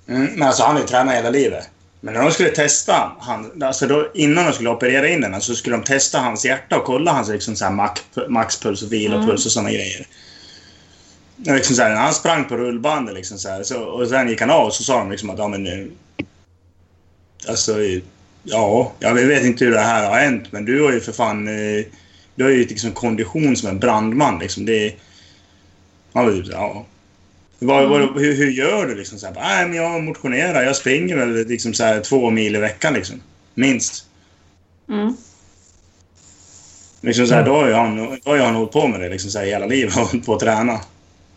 Mm, 0.08 0.32
men 0.34 0.42
alltså 0.42 0.62
han 0.62 0.74
har 0.74 0.82
ju 0.82 0.88
tränat 0.88 1.14
hela 1.14 1.30
livet. 1.30 1.68
Men 2.00 2.14
när 2.14 2.22
de 2.22 2.30
skulle 2.30 2.48
testa 2.48 3.12
han, 3.20 3.62
alltså 3.62 3.86
då, 3.86 4.10
innan 4.14 4.44
de 4.44 4.52
skulle 4.52 4.70
operera 4.70 5.08
in 5.08 5.20
den 5.20 5.40
så 5.40 5.54
skulle 5.54 5.76
de 5.76 5.84
testa 5.84 6.18
hans 6.18 6.44
hjärta 6.44 6.78
och 6.78 6.84
kolla 6.84 7.12
hans 7.12 7.28
liksom 7.28 7.56
så 7.56 7.64
här 7.64 7.72
max, 7.72 8.02
maxpuls 8.28 8.82
och 8.82 8.92
vilopuls 8.92 9.46
och 9.46 9.52
sådana 9.52 9.70
grejer. 9.70 10.06
Och 11.46 11.54
Liksom 11.54 11.76
så 11.76 11.82
här, 11.82 11.90
när 11.90 11.96
han 11.96 12.14
sprang 12.14 12.44
på 12.44 12.56
rullbandet 12.56 13.14
liksom 13.14 13.38
så 13.38 13.48
här, 13.48 13.62
så, 13.62 13.82
och 13.82 14.08
sen 14.08 14.28
gick 14.28 14.40
han 14.40 14.50
av 14.50 14.66
och 14.66 14.74
så 14.74 14.82
sa 14.82 14.98
de 14.98 15.10
liksom 15.10 15.30
att 15.30 15.38
ja 15.38 15.48
men 15.48 15.62
nu... 15.62 15.90
Alltså, 17.48 17.76
ja, 18.42 18.92
jag 18.98 19.14
vet 19.14 19.44
inte 19.44 19.64
hur 19.64 19.72
det 19.72 19.80
här 19.80 20.10
har 20.10 20.18
hänt 20.18 20.52
men 20.52 20.64
du 20.64 20.82
har 20.82 20.92
ju 20.92 21.00
för 21.00 21.12
fan... 21.12 21.48
eh, 21.48 21.84
Du 22.34 22.44
har 22.44 22.50
ju 22.50 22.66
liksom 22.66 22.92
kondition 22.92 23.56
som 23.56 23.68
en 23.68 23.78
brandman 23.78 24.38
liksom. 24.38 24.66
Det... 24.66 24.94
Han 26.12 26.24
var 26.24 26.32
typ 26.32 26.46
ja. 26.52 26.86
Vad, 27.58 27.88
vad, 27.88 28.00
hur, 28.00 28.34
hur 28.34 28.50
gör 28.50 28.86
du 28.86 28.94
liksom? 28.94 29.18
Så 29.18 29.26
här, 29.26 29.34
Nej, 29.34 29.68
men 29.68 29.76
jag 29.76 30.02
motionerar. 30.02 30.62
Jag 30.62 30.76
springer 30.76 31.16
väl 31.16 31.46
liksom 31.46 31.74
så 31.74 31.84
här 31.84 32.00
två 32.00 32.30
mil 32.30 32.56
i 32.56 32.58
veckan 32.58 32.94
liksom. 32.94 33.20
Minst. 33.54 34.06
Mm. 34.88 35.16
Liksom 37.00 37.26
så 37.26 37.34
här, 37.34 37.44
då 37.44 37.54
har 37.54 37.72
han, 37.72 37.96
då 38.24 38.30
har 38.30 38.38
han 38.38 38.54
hållit 38.54 38.72
på 38.72 38.88
med 38.88 39.00
det 39.00 39.08
liksom 39.08 39.30
så 39.30 39.38
här, 39.38 39.46
hela 39.46 39.66
livet. 39.66 39.94
Hållit 39.94 40.26
på 40.26 40.34
att 40.34 40.40
träna. 40.40 40.80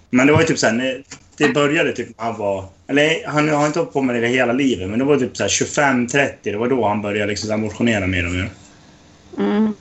Men 0.09 0.27
det 0.27 0.33
var 0.33 0.39
ju 0.39 0.47
typ 0.47 0.59
så 0.59 0.67
här, 0.67 1.03
det 1.37 1.49
började 1.49 1.91
typ 1.91 2.07
när 2.17 2.25
han 2.25 2.37
var... 2.37 2.65
Eller 2.87 3.27
han 3.27 3.49
har 3.49 3.67
inte 3.67 3.79
hållit 3.79 3.93
på 3.93 4.01
med 4.01 4.21
det 4.21 4.27
hela 4.27 4.53
livet, 4.53 4.89
men 4.89 4.99
det 4.99 5.05
var 5.05 5.17
typ 5.17 5.37
så 5.37 5.43
här 5.43 5.49
25-30. 5.49 6.31
Det 6.43 6.57
var 6.57 6.67
då 6.67 6.87
han 6.87 7.01
började 7.01 7.29
liksom 7.29 7.49
så 7.49 7.57
motionera 7.57 8.07
mer 8.07 8.25
och 8.25 8.31
mer. 8.31 8.49
Mm. 9.37 9.73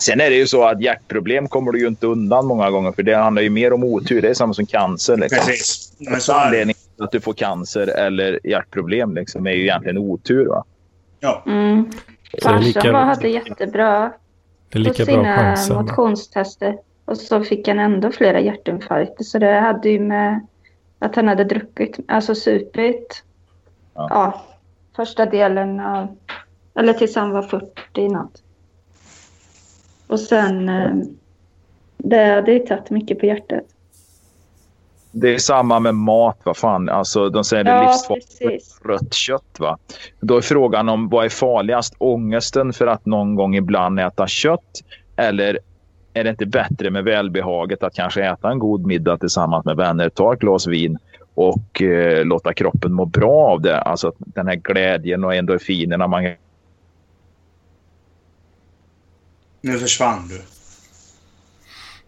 Sen 0.00 0.20
är 0.20 0.30
det 0.30 0.36
ju 0.36 0.46
så 0.46 0.64
att 0.64 0.80
hjärtproblem 0.80 1.48
kommer 1.48 1.72
du 1.72 1.80
ju 1.80 1.86
inte 1.86 2.06
undan 2.06 2.46
många 2.46 2.70
gånger. 2.70 2.92
För 2.92 3.02
det 3.02 3.14
handlar 3.16 3.42
ju 3.42 3.50
mer 3.50 3.72
om 3.72 3.84
otur. 3.84 4.22
Det 4.22 4.28
är 4.28 4.34
samma 4.34 4.54
som 4.54 4.66
cancer. 4.66 5.16
Liksom. 5.16 5.38
Precis. 5.38 5.92
Men 5.98 6.14
så 6.14 6.20
Så 6.20 6.32
är 6.32 6.36
det. 6.36 6.44
anledningen 6.46 6.76
till 6.96 7.04
att 7.04 7.12
du 7.12 7.20
får 7.20 7.32
cancer 7.32 7.86
eller 7.86 8.40
hjärtproblem 8.46 9.14
liksom, 9.14 9.46
är 9.46 9.50
ju 9.52 9.62
egentligen 9.62 9.98
otur. 9.98 10.46
Va? 10.46 10.64
Ja. 11.20 11.42
Mm. 11.46 11.90
Lika- 12.32 12.48
Farsan 12.48 12.92
var, 12.92 13.00
hade 13.00 13.28
jättebra 13.28 14.00
Det 14.70 14.78
är 14.78 14.84
på 14.84 14.88
lika 14.90 15.04
bra 15.04 15.14
sina 15.14 15.36
chansen. 15.36 15.76
motionstester. 15.76 16.78
Och 17.04 17.16
så 17.16 17.44
fick 17.44 17.68
han 17.68 17.78
ändå 17.78 18.12
flera 18.12 18.40
hjärtinfarkter. 18.40 19.24
Så 19.24 19.38
det 19.38 19.60
hade 19.60 19.88
ju 19.88 20.00
med 20.00 20.46
att 20.98 21.16
han 21.16 21.28
hade 21.28 21.44
druckit, 21.44 21.98
alltså 22.08 22.34
supit. 22.34 23.22
Ja. 23.94 24.06
Ja. 24.10 24.42
första 24.96 25.26
delen 25.26 25.80
av, 25.80 26.16
eller 26.76 26.92
tills 26.92 27.16
han 27.16 27.30
var 27.30 27.42
40 27.42 28.08
något. 28.08 28.42
Och 30.06 30.20
sen, 30.20 30.68
eh, 30.68 30.90
det 31.96 32.24
hade 32.24 32.52
ju 32.52 32.58
tagit 32.58 32.90
mycket 32.90 33.20
på 33.20 33.26
hjärtat. 33.26 33.64
Det 35.10 35.34
är 35.34 35.38
samma 35.38 35.80
med 35.80 35.94
mat. 35.94 36.38
Va? 36.44 36.54
Fan, 36.54 36.88
alltså, 36.88 37.28
de 37.28 37.44
säger 37.44 37.64
det 37.64 37.70
Ja, 37.70 37.90
livsfarligt 38.08 38.80
rött 38.84 39.14
kött. 39.14 39.56
Va? 39.58 39.78
Då 40.20 40.36
är 40.36 40.40
frågan 40.40 40.88
om 40.88 41.08
vad 41.08 41.24
är 41.24 41.28
farligast? 41.28 41.94
Ångesten 41.98 42.72
för 42.72 42.86
att 42.86 43.06
någon 43.06 43.34
gång 43.34 43.56
ibland 43.56 44.00
äta 44.00 44.26
kött 44.26 44.84
eller 45.16 45.58
är 46.14 46.24
det 46.24 46.30
inte 46.30 46.46
bättre 46.46 46.90
med 46.90 47.04
välbehaget 47.04 47.82
att 47.82 47.94
kanske 47.94 48.24
äta 48.24 48.50
en 48.50 48.58
god 48.58 48.86
middag 48.86 49.18
tillsammans 49.18 49.64
med 49.64 49.76
vänner, 49.76 50.08
ta 50.08 50.32
ett 50.32 50.40
glas 50.40 50.66
vin 50.66 50.98
och 51.34 51.82
eh, 51.82 52.24
låta 52.24 52.54
kroppen 52.54 52.92
må 52.92 53.04
bra 53.04 53.50
av 53.50 53.60
det. 53.60 53.80
Alltså 53.80 54.12
den 54.18 54.46
här 54.46 54.54
glädjen 54.54 55.24
och 55.24 55.34
endorfinerna 55.34 56.06
man 56.06 56.22
Nu 59.66 59.78
försvann 59.78 60.28
du. 60.28 60.42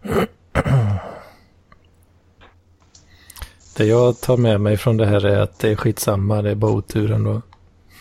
Det 3.77 3.85
jag 3.85 4.21
tar 4.21 4.37
med 4.37 4.61
mig 4.61 4.77
från 4.77 4.97
det 4.97 5.05
här 5.05 5.25
är 5.25 5.39
att 5.39 5.59
det 5.59 5.69
är 5.69 5.75
skitsamma, 5.75 6.41
det 6.41 6.51
är 6.51 6.55
bara 6.55 6.71
otur 6.71 7.11
ändå. 7.11 7.41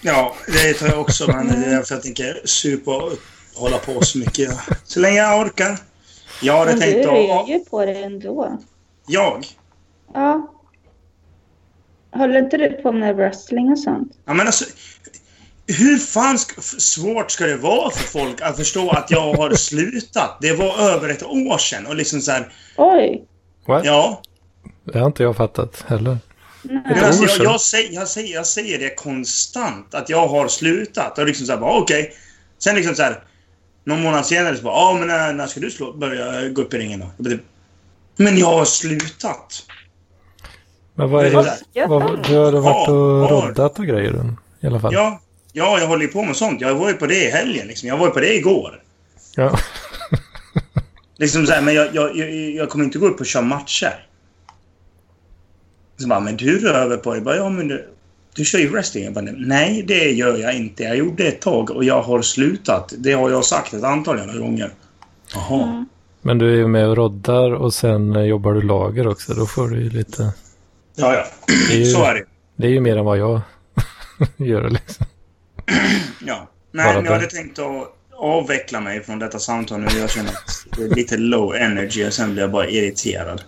Ja, 0.03 0.35
det 0.47 0.75
tar 0.75 0.87
jag 0.87 1.01
också, 1.01 1.27
men 1.33 1.47
det 1.47 1.55
är 1.67 1.71
därför 1.71 1.95
jag 1.95 2.03
tänker 2.03 2.41
supa 2.45 2.97
och 2.97 3.13
hålla 3.55 3.79
på 3.79 4.03
så 4.03 4.19
mycket. 4.19 4.51
Så 4.85 5.01
länge 5.01 5.17
jag 5.17 5.41
orkar. 5.41 5.79
Jag 6.43 6.59
hade 6.59 6.71
Men 6.71 6.81
du 6.81 6.85
tänkt 6.93 7.07
rör 7.07 7.41
att... 7.41 7.49
ju 7.49 7.59
på 7.59 7.87
det 7.87 8.03
ändå. 8.03 8.59
Jag? 9.07 9.47
Ja. 10.15 10.55
Håller 12.11 12.39
inte 12.39 12.57
du 12.57 12.71
på 12.71 12.93
med 12.93 13.17
wrestling 13.17 13.73
och 13.73 13.79
sånt? 13.79 14.13
Ja, 14.25 14.35
men 14.35 14.47
alltså... 14.47 14.65
hur 15.69 15.99
fan 15.99 16.37
sk- 16.37 16.79
svårt 16.81 17.31
ska 17.31 17.47
det 17.47 17.57
vara 17.57 17.91
för 17.91 18.05
folk 18.19 18.41
att 18.41 18.57
förstå 18.57 18.91
att 18.91 19.11
jag 19.11 19.35
har 19.35 19.55
slutat? 19.55 20.39
Det 20.41 20.53
var 20.53 20.79
över 20.79 21.09
ett 21.09 21.23
år 21.23 21.59
sedan 21.59 21.87
och 21.87 21.97
liksom 21.97 22.21
så 22.21 22.33
här, 22.33 22.53
Oj. 22.77 23.25
What? 23.67 23.85
ja. 23.85 24.23
Det 24.85 24.99
har 24.99 25.07
inte 25.07 25.23
jag 25.23 25.37
fattat 25.37 25.85
heller. 25.89 26.19
Men 26.63 26.87
Ett 26.97 27.03
alltså, 27.03 27.43
jag, 27.43 27.53
jag, 27.53 27.61
säger, 27.61 27.93
jag, 27.95 28.09
säger, 28.09 28.35
jag 28.35 28.47
säger 28.47 28.79
det 28.79 28.95
konstant, 28.95 29.95
att 29.95 30.09
jag 30.09 30.29
har 30.29 30.49
slutat. 30.49 31.19
Och 31.19 31.27
liksom 31.27 31.47
så 31.47 31.53
här, 31.53 31.61
bara 31.61 31.79
okej. 31.79 32.13
Sen 32.59 32.77
liksom 32.77 32.95
så 32.95 33.03
här, 33.03 33.23
någon 33.85 34.03
månad 34.03 34.27
senare 34.27 34.57
så 34.57 34.63
bara, 34.63 34.75
ja 34.75 34.97
men 34.99 35.09
när, 35.09 35.33
när 35.33 35.47
ska 35.47 35.61
du 35.61 35.71
slå, 35.71 35.93
börja 35.93 36.49
gå 36.49 36.63
upp 36.63 36.75
i 36.75 36.79
ringen 36.79 37.01
då? 37.01 37.07
Bara, 37.19 37.31
typ, 37.31 37.41
Men 38.17 38.39
jag 38.39 38.47
har 38.47 38.65
slutat. 38.65 39.63
Men 40.95 41.11
vad 41.11 41.27
är 41.27 41.31
det? 41.31 41.87
Vad, 41.87 42.27
du 42.27 42.37
har 42.37 42.53
varit 42.53 42.89
och 42.89 43.31
roddat 43.31 43.79
och 43.79 43.87
grejer 43.87 44.35
i 44.61 44.67
alla 44.67 44.81
fall? 44.81 44.95
Ja, 44.95 45.21
ja, 45.59 45.79
jag 45.79 45.87
håller 45.87 46.03
ju 46.03 46.09
på 46.09 46.23
med 46.23 46.37
sånt. 46.37 46.61
Jag 46.61 46.75
var 46.75 46.89
ju 46.89 46.95
på 46.95 47.07
det 47.07 47.25
i 47.25 47.31
helgen 47.31 47.67
liksom. 47.67 47.89
Jag 47.89 47.97
var 47.97 48.07
ju 48.07 48.13
på 48.13 48.21
det 48.21 48.35
igår. 48.37 48.83
Ja. 49.37 49.59
Liksom 51.17 51.47
så 51.47 51.53
här, 51.53 51.63
men 51.63 51.75
jag, 51.75 51.89
jag, 51.95 52.17
jag, 52.17 52.31
jag 52.51 52.69
kommer 52.69 52.85
inte 52.85 52.99
gå 52.99 53.07
upp 53.07 53.21
och 53.21 53.27
köra 53.27 53.43
matcher. 53.43 54.07
Så 55.97 56.09
bara, 56.09 56.21
men 56.21 56.37
du 56.37 56.59
rör 56.59 56.75
över 56.75 56.97
på 56.97 57.11
det. 57.11 57.17
Jag 57.17 57.25
bara, 57.25 57.37
ja, 57.37 57.49
men 57.49 57.69
du, 57.69 57.89
du 58.35 58.45
kör 58.45 58.59
ju 58.59 58.69
wrestling. 58.69 59.05
Jag 59.05 59.13
bara, 59.13 59.25
nej, 59.37 59.83
det 59.83 60.11
gör 60.11 60.37
jag 60.37 60.57
inte. 60.57 60.83
Jag 60.83 60.97
gjorde 60.97 61.23
det 61.23 61.29
ett 61.29 61.41
tag 61.41 61.71
och 61.71 61.85
jag 61.85 62.03
har 62.03 62.23
slutat. 62.23 62.93
Det 62.99 63.13
har 63.13 63.31
jag 63.31 63.45
sagt 63.45 63.75
ett 63.75 63.85
antal 63.85 64.19
jävla 64.19 64.41
gånger. 64.41 64.71
Jaha. 65.35 65.87
Men 66.23 66.39
du 66.39 66.53
är 66.53 66.57
ju 66.57 66.69
med 66.69 66.89
och 66.89 66.97
roddar 66.97 67.53
och 67.55 67.75
sen 67.75 68.17
eh, 68.17 68.23
jobbar 68.23 68.53
du 68.55 68.63
lager 68.63 69.09
också. 69.09 69.35
Då 69.35 69.47
får 69.47 69.69
du 69.69 69.81
ju 69.83 69.91
lite... 69.91 70.33
Ja, 70.97 71.15
ja. 71.15 71.55
Är 71.73 71.77
ju, 71.79 71.85
Så 71.85 72.05
är 72.05 72.15
det. 72.15 72.25
det 72.57 72.67
är 72.67 72.71
ju 72.71 72.81
mer 72.81 72.97
än 72.97 73.05
vad 73.05 73.19
jag 73.19 73.41
gör 74.37 74.71
liksom. 74.71 75.07
Ja. 76.27 76.51
Nej, 76.73 76.95
men 76.95 77.05
jag 77.05 77.13
hade 77.13 77.27
tänkt 77.27 77.59
att 77.59 77.95
avveckla 78.17 78.81
mig 78.81 79.05
från 79.05 79.19
detta 79.19 79.39
samtal 79.39 79.81
nu. 79.81 79.99
Jag 79.99 80.11
känner 80.11 80.31
att 80.31 80.67
det 80.77 80.83
är 80.83 80.89
lite 80.89 81.17
low 81.17 81.57
energy 81.57 82.09
och 82.09 82.13
sen 82.13 82.33
blir 82.33 82.43
jag 82.43 82.51
bara 82.51 82.69
irriterad. 82.69 83.43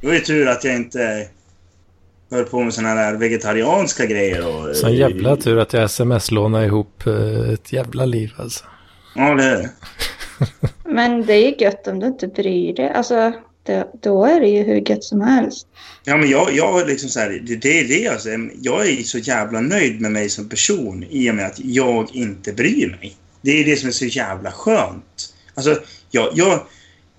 Det 0.00 0.06
var 0.06 0.14
ju 0.14 0.20
tur 0.20 0.48
att 0.48 0.64
jag 0.64 0.76
inte 0.76 1.28
höll 2.30 2.44
på 2.44 2.62
med 2.62 2.74
såna 2.74 2.94
där 2.94 3.16
vegetarianska 3.16 4.06
grejer 4.06 4.46
och... 4.46 4.76
Sån 4.76 4.94
jävla 4.94 5.36
tur 5.36 5.58
att 5.58 5.72
jag 5.72 5.84
sms-lånade 5.84 6.66
ihop 6.66 7.06
eh, 7.06 7.50
ett 7.52 7.72
jävla 7.72 8.04
liv 8.04 8.32
alltså. 8.36 8.64
Ja, 9.14 9.34
det 9.34 9.44
är 9.44 9.56
det. 9.56 9.70
Men 10.84 11.26
det 11.26 11.32
är 11.32 11.50
ju 11.50 11.64
gött 11.64 11.86
om 11.86 12.00
du 12.00 12.06
inte 12.06 12.26
bryr 12.28 12.74
dig. 12.74 12.90
Alltså, 12.90 13.32
det, 13.70 13.86
då 14.00 14.24
är 14.24 14.40
det 14.40 14.48
ju 14.48 14.62
hur 14.62 14.90
gött 14.90 15.04
som 15.04 15.20
helst. 15.20 15.66
Ja, 16.04 16.16
men 16.16 16.30
jag, 16.30 16.52
jag 16.52 16.80
är 16.80 16.86
liksom 16.86 17.08
så 17.08 17.20
här, 17.20 17.42
det, 17.46 17.56
det 17.56 17.80
är 17.80 17.88
det 17.88 18.08
alltså. 18.08 18.28
Jag 18.62 18.88
är 18.88 19.02
så 19.02 19.18
jävla 19.18 19.60
nöjd 19.60 20.00
med 20.00 20.12
mig 20.12 20.28
som 20.28 20.48
person 20.48 21.04
i 21.10 21.30
och 21.30 21.34
med 21.34 21.46
att 21.46 21.60
jag 21.64 22.08
inte 22.12 22.52
bryr 22.52 22.96
mig. 23.00 23.16
Det 23.42 23.50
är 23.50 23.64
det 23.64 23.76
som 23.76 23.88
är 23.88 23.92
så 23.92 24.04
jävla 24.04 24.52
skönt. 24.52 25.34
Alltså, 25.54 25.78
jag, 26.10 26.28
jag, 26.34 26.60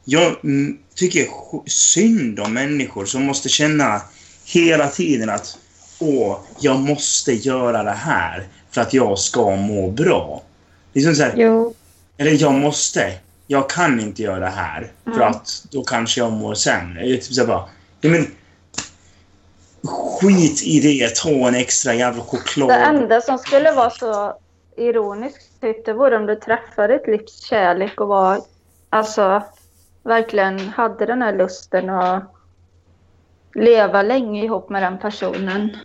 jag 0.05 0.35
mm, 0.43 0.77
tycker 0.95 1.27
synd 1.65 2.39
om 2.39 2.53
människor 2.53 3.05
som 3.05 3.23
måste 3.23 3.49
känna 3.49 4.01
hela 4.45 4.87
tiden 4.87 5.29
att 5.29 5.57
åh, 5.99 6.39
jag 6.59 6.79
måste 6.79 7.33
göra 7.33 7.83
det 7.83 7.91
här 7.91 8.47
för 8.71 8.81
att 8.81 8.93
jag 8.93 9.19
ska 9.19 9.55
må 9.55 9.91
bra. 9.91 10.43
Liksom 10.93 11.15
så 11.15 11.23
här, 11.23 11.33
Jo, 11.37 11.73
eller 12.17 12.41
jag 12.41 12.53
måste. 12.53 13.13
Jag 13.51 13.69
kan 13.69 13.99
inte 13.99 14.21
göra 14.21 14.39
det 14.39 14.49
här. 14.49 14.91
För 15.03 15.11
Mm. 15.11 15.27
att 15.27 15.63
då 15.71 15.83
kanske 15.83 16.21
jag 16.21 16.31
mår 16.31 16.53
sämre. 16.55 17.01
Är 17.01 17.15
typ 17.15 17.23
så 17.23 17.45
bara, 17.45 17.69
ja, 18.01 18.09
men, 18.09 18.27
skit 19.85 20.63
i 20.63 20.79
det. 20.79 21.15
Ta 21.15 21.29
en 21.29 21.55
extra 21.55 21.93
jävla 21.93 22.23
choklad. 22.23 22.69
det 22.69 22.75
enda 22.75 23.21
som 23.21 23.37
skulle 23.37 23.71
vara 23.71 23.89
så 23.89 24.33
ironiskt 24.77 25.61
typ, 25.61 25.85
det 25.85 25.93
vore 25.93 26.17
om 26.17 26.25
du 26.25 26.35
träffade 26.35 26.95
ett 26.95 27.07
livs 27.07 27.43
kärlek 27.49 28.01
och 28.01 28.07
var, 28.07 28.41
alltså, 28.89 29.43
verkligen 30.03 30.59
hade 30.59 31.05
den 31.05 31.21
här 31.21 31.37
lusten 31.37 31.89
att 31.89 32.23
leva 33.55 34.01
länge 34.01 34.43
ihop 34.43 34.69
med 34.69 34.83
den 34.83 34.99
personen. 34.99 35.77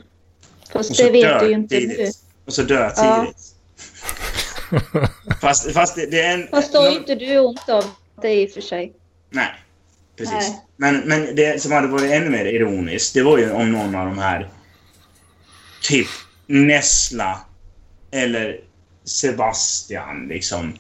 Fast 0.73 0.97
det 0.97 1.11
vet 1.11 1.41
du 1.41 1.47
ju 1.47 1.53
inte 1.55 1.75
nu. 1.75 1.81
tidigt. 1.81 2.17
Och 2.47 2.53
så 2.53 2.63
dör 2.63 2.93
Ja. 2.97 3.27
fast, 5.41 5.73
fast 5.73 5.97
det, 5.97 6.07
det 6.07 6.21
är 6.21 6.35
en... 6.35 6.49
Fast 6.49 6.73
då 6.73 6.79
har 6.79 6.87
ju 6.87 6.93
nå- 6.93 6.99
inte 6.99 7.15
du 7.15 7.39
ont 7.39 7.69
av 7.69 7.85
det 8.23 8.35
i 8.35 8.47
och 8.47 8.51
för 8.51 8.61
sig. 8.61 8.93
Nej, 9.31 9.49
precis. 10.19 10.35
Nej. 10.35 10.63
Men, 10.77 11.01
men 11.01 11.37
det 11.37 11.63
som 11.63 11.73
hade 11.73 11.87
varit 11.87 12.11
ännu 12.11 12.31
mer 12.31 12.45
ironiskt, 12.45 13.15
det 13.15 13.23
var 13.23 13.39
ju 13.39 13.51
om 13.53 13.73
någon 13.73 13.95
av 13.95 14.07
de 14.07 14.19
här 14.19 14.49
typ 15.83 16.09
Nessla 16.47 17.41
eller 18.11 18.61
Sebastian 19.05 20.29
liksom. 20.29 20.75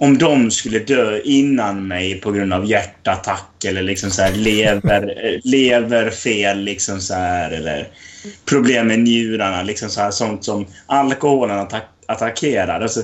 Om 0.00 0.18
de 0.18 0.50
skulle 0.50 0.78
dö 0.78 1.20
innan 1.24 1.88
mig 1.88 2.20
på 2.20 2.32
grund 2.32 2.52
av 2.52 2.66
hjärtattack 2.66 3.64
eller 3.64 3.82
liksom 3.82 4.10
så 4.10 4.22
här 4.22 4.32
lever, 4.32 5.40
leverfel 5.44 6.60
liksom 6.60 7.00
så 7.00 7.14
här 7.14 7.50
eller 7.50 7.88
problem 8.44 8.86
med 8.86 8.98
njurarna 8.98 9.62
liksom 9.62 9.88
så 9.88 10.00
här 10.00 10.10
sånt 10.10 10.44
som 10.44 10.66
alkoholen 10.86 11.58
attack, 11.58 11.84
attackerar. 12.06 12.80
Alltså, 12.80 13.02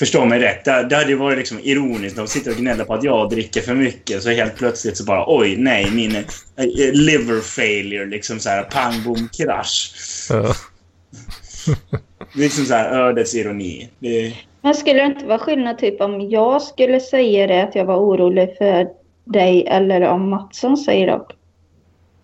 Förstå 0.00 0.24
mig 0.24 0.40
rätt. 0.40 0.64
Det, 0.64 0.86
det 0.90 0.96
hade 0.96 1.08
ju 1.08 1.16
varit 1.16 1.38
liksom 1.38 1.58
ironiskt. 1.62 2.16
De 2.16 2.26
sitter 2.26 2.50
och 2.50 2.56
gnäller 2.56 2.84
på 2.84 2.94
att 2.94 3.04
jag 3.04 3.30
dricker 3.30 3.60
för 3.60 3.74
mycket. 3.74 4.22
Så 4.22 4.30
helt 4.30 4.56
plötsligt 4.56 4.96
så 4.96 5.04
bara 5.04 5.24
oj, 5.26 5.56
nej, 5.56 5.90
min 5.90 6.16
eh, 6.16 6.24
eh, 6.56 6.92
liver 6.92 7.40
failure. 7.40 8.06
Liksom 8.06 8.40
så 8.40 8.48
här 8.48 8.62
pang, 8.62 9.02
bom, 9.04 9.28
krasch. 9.32 9.92
Ja. 10.30 10.54
Liksom 12.34 12.64
så 12.64 12.74
här 12.74 13.08
ödets 13.08 13.34
ironi. 13.34 13.88
Det, 13.98 14.34
Men 14.60 14.74
skulle 14.74 15.00
det 15.00 15.06
inte 15.06 15.26
vara 15.26 15.38
skillnad 15.38 15.78
typ 15.78 16.00
om 16.00 16.30
jag 16.30 16.62
skulle 16.62 17.00
säga 17.00 17.46
det 17.46 17.62
att 17.62 17.74
jag 17.74 17.84
var 17.84 17.96
orolig 17.96 18.56
för 18.58 18.88
dig 19.24 19.66
eller 19.66 20.00
om 20.00 20.30
Mattsson 20.30 20.76
säger 20.76 21.06
det? 21.06 21.20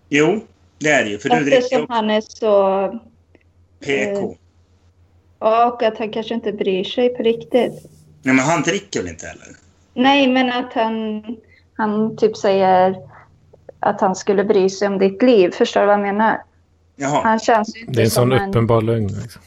jo, 0.09 0.39
det 0.79 0.89
är 0.89 1.03
det 1.03 1.09
ju. 1.09 1.17
För 1.17 1.29
du 1.29 1.39
dricker 1.39 1.57
Eftersom 1.57 1.85
han 1.89 2.09
är 2.09 2.21
så... 2.21 2.99
PK. 3.85 4.35
Ja, 5.39 5.71
och 5.71 5.83
att 5.83 5.97
han 5.97 6.11
kanske 6.11 6.33
inte 6.33 6.51
bryr 6.51 6.83
sig 6.83 7.09
på 7.09 7.23
riktigt. 7.23 7.73
Nej, 8.23 8.35
men 8.35 8.39
han 8.39 8.61
dricker 8.61 8.99
väl 9.01 9.09
inte 9.09 9.27
heller? 9.27 9.47
Nej, 9.93 10.27
men 10.27 10.51
att 10.51 10.73
han, 10.73 11.23
han 11.77 12.17
typ 12.17 12.37
säger 12.37 12.95
att 13.79 14.01
han 14.01 14.15
skulle 14.15 14.43
bry 14.43 14.69
sig 14.69 14.87
om 14.87 14.99
ditt 14.99 15.21
liv. 15.21 15.51
Förstår 15.51 15.81
du 15.81 15.87
vad 15.87 15.93
jag 15.93 16.01
menar? 16.01 16.41
Jaha. 16.95 17.21
Han 17.23 17.39
känns 17.39 17.75
ju 17.75 17.79
inte 17.79 17.91
Det 17.91 18.01
är 18.01 18.05
en 18.05 18.11
sån 18.11 18.33
uppenbar 18.33 18.81
lögn. 18.81 19.07
Liksom. 19.07 19.41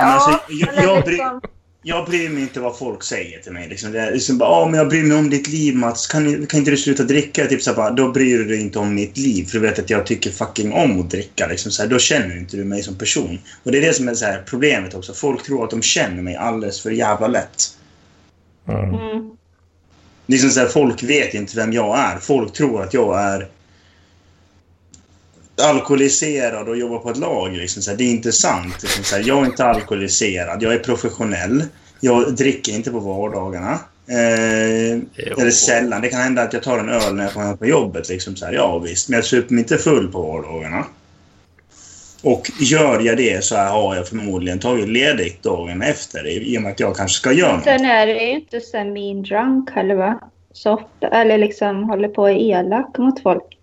Men 0.00 0.08
alltså, 0.08 0.40
jag, 0.48 0.84
jag, 0.84 1.04
bry, 1.04 1.12
liksom- 1.12 1.40
jag 1.88 2.06
bryr 2.06 2.28
mig 2.28 2.42
inte 2.42 2.60
vad 2.60 2.78
folk 2.78 3.02
säger 3.02 3.38
till 3.38 3.52
mig. 3.52 3.68
Liksom. 3.68 3.92
Det 3.92 4.00
är 4.00 4.12
liksom 4.12 4.38
bara, 4.38 4.50
ah, 4.50 4.66
men 4.66 4.78
jag 4.78 4.88
bryr 4.88 5.02
mig 5.02 5.16
om 5.16 5.30
ditt 5.30 5.48
liv 5.48 5.74
Mats. 5.74 6.06
Kan, 6.06 6.46
kan 6.46 6.58
inte 6.58 6.70
du 6.70 6.76
sluta 6.76 7.02
dricka? 7.02 7.46
Typ 7.46 7.62
så 7.62 7.70
här, 7.70 7.76
bara, 7.76 7.90
då 7.90 8.12
bryr 8.12 8.38
du 8.38 8.44
dig 8.44 8.60
inte 8.60 8.78
om 8.78 8.94
mitt 8.94 9.16
liv. 9.16 9.44
För 9.44 9.58
du 9.58 9.66
vet 9.66 9.78
att 9.78 9.90
jag 9.90 10.06
tycker 10.06 10.30
fucking 10.30 10.72
om 10.72 11.00
att 11.00 11.10
dricka. 11.10 11.46
Liksom, 11.46 11.72
så 11.72 11.82
här, 11.82 11.88
då 11.88 11.98
känner 11.98 12.38
inte 12.38 12.56
du 12.56 12.64
mig 12.64 12.82
som 12.82 12.94
person. 12.94 13.38
Och 13.62 13.72
det 13.72 13.78
är 13.78 13.82
det 13.82 13.92
som 13.92 14.08
är 14.08 14.14
så 14.14 14.24
här, 14.24 14.42
problemet 14.46 14.94
också. 14.94 15.14
Folk 15.14 15.42
tror 15.42 15.64
att 15.64 15.70
de 15.70 15.82
känner 15.82 16.22
mig 16.22 16.36
alldeles 16.36 16.80
för 16.80 16.90
jävla 16.90 17.26
lätt. 17.26 17.70
Mm. 18.68 18.94
Mm. 18.94 19.30
Liksom 20.26 20.50
så 20.50 20.60
här, 20.60 20.66
folk 20.66 21.02
vet 21.02 21.34
inte 21.34 21.56
vem 21.56 21.72
jag 21.72 21.98
är. 21.98 22.18
Folk 22.18 22.52
tror 22.52 22.82
att 22.82 22.94
jag 22.94 23.20
är 23.20 23.48
alkoholiserad 25.62 26.68
och 26.68 26.76
jobbar 26.76 26.98
på 26.98 27.10
ett 27.10 27.16
lag. 27.16 27.52
Liksom, 27.52 27.82
så 27.82 27.90
här, 27.90 27.98
det 27.98 28.04
är 28.04 28.10
inte 28.10 28.32
sant. 28.32 28.82
Liksom, 28.82 29.04
så 29.04 29.16
här, 29.16 29.22
jag 29.26 29.42
är 29.42 29.46
inte 29.46 29.64
alkoholiserad. 29.64 30.62
Jag 30.62 30.74
är 30.74 30.78
professionell. 30.78 31.64
Jag 32.00 32.34
dricker 32.34 32.72
inte 32.72 32.90
på 32.90 32.98
vardagarna. 33.00 33.78
Eh, 34.08 34.98
eller 35.38 35.50
sällan. 35.50 36.02
Det 36.02 36.08
kan 36.08 36.20
hända 36.20 36.42
att 36.42 36.52
jag 36.52 36.62
tar 36.62 36.78
en 36.78 36.88
öl 36.88 37.14
när 37.14 37.24
jag 37.24 37.32
kommer 37.32 37.46
hem 37.46 37.58
på 37.58 37.66
jobbet. 37.66 38.08
Liksom, 38.08 38.36
så 38.36 38.46
här, 38.46 38.52
ja, 38.52 38.78
visst. 38.78 39.08
Men 39.08 39.16
jag 39.16 39.24
super 39.24 39.54
mig 39.54 39.62
inte 39.62 39.78
full 39.78 40.12
på 40.12 40.22
vardagarna. 40.22 40.84
Och 42.22 42.50
gör 42.60 43.00
jag 43.00 43.16
det 43.16 43.44
så 43.44 43.56
här 43.56 43.70
har 43.70 43.96
jag 43.96 44.08
förmodligen 44.08 44.58
tagit 44.58 44.88
ledigt 44.88 45.42
dagen 45.42 45.82
efter 45.82 46.26
i 46.26 46.58
och 46.58 46.62
med 46.62 46.72
att 46.72 46.80
jag 46.80 46.96
kanske 46.96 47.16
ska 47.16 47.32
göra 47.32 47.56
något. 47.56 47.64
Sen 47.64 47.84
är 47.84 48.06
det 48.06 48.12
ju 48.12 48.30
inte 48.30 48.60
så 48.60 48.84
mean 48.84 49.22
drunk 49.22 49.70
heller 49.70 49.94
va? 49.94 50.20
Så 50.52 50.72
ofta, 50.72 51.08
eller 51.08 51.38
liksom 51.38 51.84
håller 51.84 52.08
på 52.08 52.22
och 52.22 52.30
är 52.30 52.34
elak 52.34 52.98
mot 52.98 53.22
folk. 53.22 53.55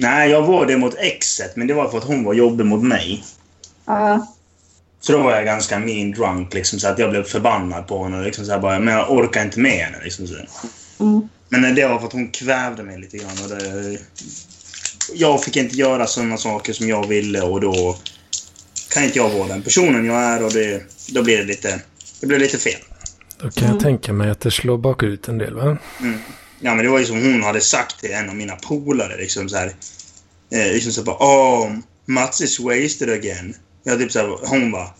Nej, 0.00 0.30
jag 0.30 0.42
var 0.42 0.66
det 0.66 0.76
mot 0.76 0.94
exet, 0.98 1.56
men 1.56 1.66
det 1.66 1.74
var 1.74 1.88
för 1.88 1.98
att 1.98 2.04
hon 2.04 2.24
var 2.24 2.34
jobbig 2.34 2.66
mot 2.66 2.82
mig. 2.82 3.24
Ja. 3.86 4.26
Så 5.00 5.12
då 5.12 5.18
var 5.18 5.32
jag 5.32 5.44
ganska 5.44 5.78
mean 5.78 6.10
drunk, 6.10 6.54
liksom, 6.54 6.78
så 6.78 6.88
att 6.88 6.98
jag 6.98 7.10
blev 7.10 7.24
förbannad 7.24 7.86
på 7.86 8.04
henne. 8.04 8.22
Liksom, 8.22 8.44
så 8.44 8.52
här, 8.52 8.58
bara, 8.58 8.78
men 8.78 8.94
jag 8.94 9.10
orkar 9.10 9.42
inte 9.42 9.60
med 9.60 9.72
henne. 9.72 10.04
Liksom, 10.04 10.26
så. 10.26 10.34
Mm. 11.00 11.28
Men 11.48 11.74
det 11.74 11.88
var 11.88 11.98
för 11.98 12.06
att 12.06 12.12
hon 12.12 12.28
kvävde 12.28 12.82
mig 12.82 12.98
lite 12.98 13.16
grann. 13.16 13.36
Och 13.44 13.48
det, 13.48 13.98
jag 15.14 15.44
fick 15.44 15.56
inte 15.56 15.76
göra 15.76 16.06
sådana 16.06 16.36
saker 16.36 16.72
som 16.72 16.88
jag 16.88 17.06
ville 17.06 17.40
och 17.40 17.60
då 17.60 17.96
kan 18.90 19.04
inte 19.04 19.18
jag 19.18 19.30
vara 19.30 19.48
den 19.48 19.62
personen 19.62 20.04
jag 20.04 20.22
är 20.22 20.44
och 20.44 20.52
det, 20.52 20.82
då 21.12 21.22
blir 21.22 21.38
det 21.38 21.44
lite, 21.44 21.80
det 22.20 22.26
blir 22.26 22.38
lite 22.38 22.58
fel. 22.58 22.80
Då 23.38 23.50
kan 23.50 23.68
jag 23.68 23.80
tänka 23.80 24.12
mig 24.12 24.30
att 24.30 24.40
det 24.40 24.50
slår 24.50 24.78
bakut 24.78 25.28
en 25.28 25.38
del 25.38 25.54
va? 25.54 25.78
Ja, 26.60 26.74
men 26.74 26.84
det 26.84 26.90
var 26.90 26.98
ju 26.98 27.04
som 27.04 27.32
hon 27.32 27.42
hade 27.42 27.60
sagt 27.60 28.00
till 28.00 28.12
en 28.12 28.28
av 28.28 28.36
mina 28.36 28.56
polare. 28.56 29.16
Liksom 29.16 29.48
så 29.48 29.56
här, 29.56 29.72
eh, 30.52 30.72
liksom 30.72 30.92
så 30.92 31.02
bara, 31.02 31.16
oh, 31.16 31.72
Mats 32.06 32.40
is 32.40 32.60
wasted 32.60 33.10
again. 33.10 33.54
Jag 33.84 33.98
typ 33.98 34.12
så 34.12 34.18
här, 34.18 34.36
hon 34.46 34.72
bara, 34.72 34.90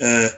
eh, 0.00 0.30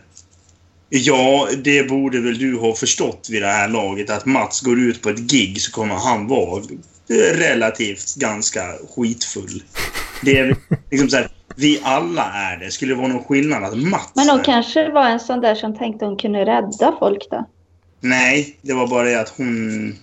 ja, 0.89 1.49
det 1.65 1.89
borde 1.89 2.21
väl 2.21 2.39
du 2.39 2.57
ha 2.57 2.75
förstått 2.75 3.29
vid 3.31 3.43
det 3.43 3.49
här 3.49 3.69
laget 3.69 4.11
att 4.11 4.27
Mats 4.27 4.61
går 4.61 4.79
ut 4.79 5.03
på 5.03 5.09
ett 5.09 5.19
gig 5.19 5.61
så 5.61 5.73
kommer 5.73 5.95
han 5.95 6.27
vara 6.27 6.63
relativt 7.35 8.15
ganska 8.15 8.63
skitfull. 8.97 9.63
Det 10.23 10.39
är 10.39 10.57
liksom 10.91 11.11
så 11.11 11.17
här, 11.17 11.29
vi 11.57 11.81
alla 11.83 12.25
är 12.25 12.57
det. 12.57 12.71
Skulle 12.71 12.93
det 12.93 13.01
vara 13.01 13.09
någon 13.09 13.25
skillnad 13.25 13.65
att 13.65 13.79
Mats 13.79 14.13
Men 14.15 14.29
hon 14.29 14.45
kanske 14.45 14.91
var 14.91 15.09
en 15.09 15.21
sån 15.21 15.41
där 15.41 15.55
som 15.55 15.79
tänkte 15.79 16.05
hon 16.05 16.17
kunde 16.17 16.45
rädda 16.45 16.97
folk 16.99 17.27
då. 17.31 17.49
Nej, 18.01 18.59
det 18.63 18.73
var 18.73 18.87
bara 18.87 19.03
det 19.03 19.21
att 19.21 19.29
hon 19.29 19.95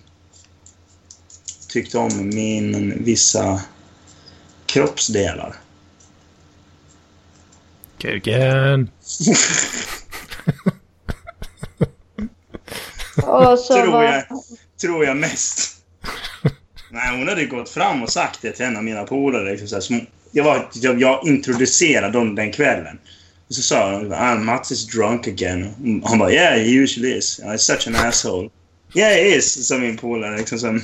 tyckte 1.75 1.97
om 1.97 2.29
min 2.33 3.03
vissa 3.03 3.61
kroppsdelar. 4.65 5.55
Kuken. 7.97 8.89
Och 13.17 13.59
så 13.59 13.73
Tror 13.73 14.03
jag, 14.03 14.23
tror 14.81 15.05
jag 15.05 15.17
mest. 15.17 15.75
Nej, 16.91 17.17
hon 17.17 17.27
hade 17.27 17.45
gått 17.45 17.69
fram 17.69 18.03
och 18.03 18.09
sagt 18.09 18.41
det 18.41 18.51
till 18.51 18.65
en 18.65 18.77
av 18.77 18.83
mina 18.83 19.03
polare. 19.03 19.51
Liksom 19.51 19.67
så 19.67 19.75
här, 19.75 19.81
som- 19.81 20.07
jag, 20.31 20.43
var, 20.43 20.69
jag, 20.73 21.01
jag 21.01 21.27
introducerade 21.27 22.13
dem 22.13 22.35
den 22.35 22.51
kvällen. 22.51 22.99
Och 23.47 23.55
så 23.55 23.61
sa 23.61 23.91
hon 23.91 24.13
ah, 24.13 24.35
Mats 24.35 24.71
is 24.71 24.87
drunk 24.87 25.27
again. 25.27 26.01
Han 26.03 26.19
bara 26.19 26.31
yeah, 26.31 26.53
he 26.53 26.81
usually 26.83 27.17
is. 27.17 27.39
He's 27.43 27.57
such 27.57 27.87
an 27.87 27.95
asshole. 27.95 28.49
Yeah, 28.93 29.09
he 29.09 29.35
is, 29.35 29.67
sa 29.67 29.77
min 29.77 29.97
polare. 29.97 30.37
Liksom, 30.37 30.59
som, 30.59 30.81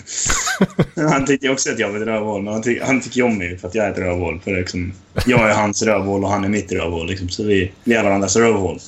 han 1.10 1.26
tyckte 1.26 1.50
också 1.50 1.72
att 1.72 1.80
jag 1.80 1.90
var 1.90 2.00
ett 2.00 2.08
rövhål, 2.08 2.42
men 2.42 2.54
han, 2.54 2.62
tyck, 2.62 2.82
han 2.82 3.02
tycker 3.02 3.24
om 3.24 3.38
mig 3.38 3.58
för 3.58 3.68
att 3.68 3.76
jag 3.76 3.86
är 3.86 3.92
ett 3.92 3.98
rövhål. 3.98 4.40
För 4.44 4.52
liksom, 4.52 4.94
jag 5.26 5.50
är 5.50 5.54
hans 5.54 5.82
rövhål 5.82 6.24
och 6.24 6.30
han 6.30 6.44
är 6.44 6.50
mitt 6.50 6.72
rövhål. 6.72 7.08
Liksom, 7.08 7.30
så 7.30 7.44
vi, 7.44 7.72
vi 7.84 7.94
är 7.94 8.04
varandras 8.04 8.36
rövhål. 8.36 8.80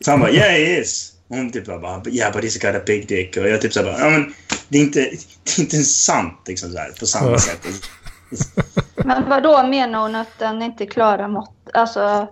Så 0.00 0.10
han 0.10 0.20
bara 0.20 0.30
yeah, 0.30 0.50
he 0.50 0.80
is. 0.80 1.12
Och 1.28 1.36
hon 1.36 1.52
typ 1.52 1.66
bara 1.66 2.02
yeah, 2.10 2.32
but 2.32 2.44
he's 2.44 2.66
got 2.66 2.82
a 2.82 2.84
big 2.86 3.08
dick. 3.08 3.36
Och 3.36 3.48
jag 3.48 3.60
typ 3.60 3.72
så 3.72 3.82
bara, 3.82 3.98
ja 3.98 4.10
men 4.10 4.34
det 4.68 4.78
är 4.78 4.82
inte, 4.82 5.00
det 5.00 5.58
är 5.58 5.60
inte 5.60 5.76
sant 5.76 6.42
liksom 6.46 6.72
så 6.72 6.78
här, 6.78 6.90
på 7.00 7.06
samma 7.06 7.30
Ja. 7.30 7.38
sätt. 7.38 7.66
Men 9.04 9.28
vad 9.28 9.42
då 9.42 9.62
menar 9.66 10.00
hon 10.02 10.14
att 10.14 10.38
den 10.38 10.62
inte 10.62 10.86
klarar 10.86 11.28
mått? 11.28 11.54
Alltså... 11.74 12.28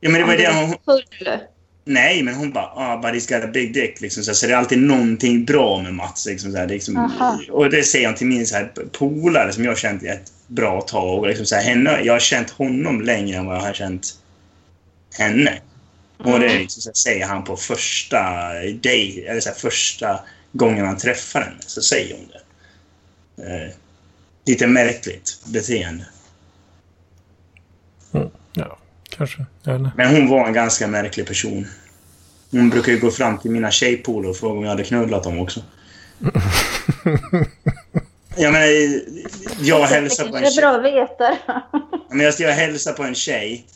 Ja, 0.00 0.10
men 0.10 0.20
det 0.20 0.26
var 0.26 0.36
det 0.36 0.54
hon, 0.54 0.70
är 0.70 0.78
full. 0.84 1.40
Nej, 1.88 2.22
men 2.22 2.34
hon 2.34 2.52
bara 2.52 2.70
ah, 2.74 2.96
but 2.96 3.10
he's 3.10 3.34
got 3.34 3.44
a 3.44 3.50
big 3.52 3.74
dick. 3.74 4.00
Liksom, 4.00 4.22
så, 4.24 4.34
så 4.34 4.46
det 4.46 4.52
är 4.52 4.56
alltid 4.56 4.78
någonting 4.78 5.44
bra 5.44 5.82
med 5.82 5.94
Mats. 5.94 6.26
Liksom, 6.26 6.52
så 6.52 6.58
här, 6.58 6.66
liksom, 6.66 7.10
och 7.50 7.70
det 7.70 7.82
säger 7.82 8.06
hon 8.06 8.16
till 8.16 8.26
min 8.26 8.46
så 8.46 8.56
här, 8.56 8.72
polare 8.92 9.52
som 9.52 9.64
jag 9.64 9.70
har 9.70 9.76
känt 9.76 10.02
i 10.02 10.06
ett 10.06 10.32
bra 10.46 10.80
tag. 10.80 11.26
Liksom, 11.26 11.46
så 11.46 11.54
här, 11.54 11.62
henne, 11.62 12.00
jag 12.02 12.12
har 12.12 12.20
känt 12.20 12.50
honom 12.50 13.00
längre 13.00 13.36
än 13.36 13.46
vad 13.46 13.56
jag 13.56 13.60
har 13.60 13.72
känt 13.72 14.18
henne. 15.18 15.58
Och 16.18 16.40
det 16.40 16.46
är 16.46 16.58
liksom, 16.58 16.82
så 16.82 16.88
här, 16.88 16.94
säger 16.94 17.26
han 17.26 17.44
på 17.44 17.56
första 17.56 18.52
dejt, 18.82 19.26
eller 19.26 19.40
så 19.40 19.48
här, 19.48 19.56
första 19.56 20.20
gången 20.52 20.86
han 20.86 20.96
träffar 20.96 21.40
henne. 21.40 21.62
Så 21.66 21.82
säger 21.82 22.16
hon 22.16 22.28
det. 22.28 22.42
Eh, 23.54 23.70
lite 24.46 24.66
märkligt 24.66 25.38
beteende. 25.44 26.04
Ja, 28.52 28.78
kanske. 29.16 29.46
Men 29.96 30.14
hon 30.16 30.28
var 30.28 30.46
en 30.46 30.52
ganska 30.52 30.86
märklig 30.86 31.26
person. 31.26 31.66
Hon 32.50 32.70
brukar 32.70 32.92
ju 32.92 32.98
gå 32.98 33.10
fram 33.10 33.38
till 33.38 33.50
mina 33.50 33.70
tjejpolor 33.70 34.30
och 34.30 34.36
fråga 34.36 34.58
om 34.58 34.62
jag 34.62 34.70
hade 34.70 34.84
knullat 34.84 35.22
dem 35.24 35.38
också. 35.38 35.60
Jag 38.38 38.52
menar, 38.52 38.66
jag 39.60 39.86
hälsar 39.86 40.28
på 40.28 40.36
en 40.36 40.42
Det 40.42 40.48
är 40.48 40.50
tjej. 40.50 40.60
bra 40.62 40.70
att 40.76 40.84
veta. 40.84 41.36
Men 42.10 42.20
jag, 42.20 42.34
jag 42.38 42.52
hälsar 42.52 42.92
på 42.92 43.02
en 43.02 43.14
tjej. 43.14 43.66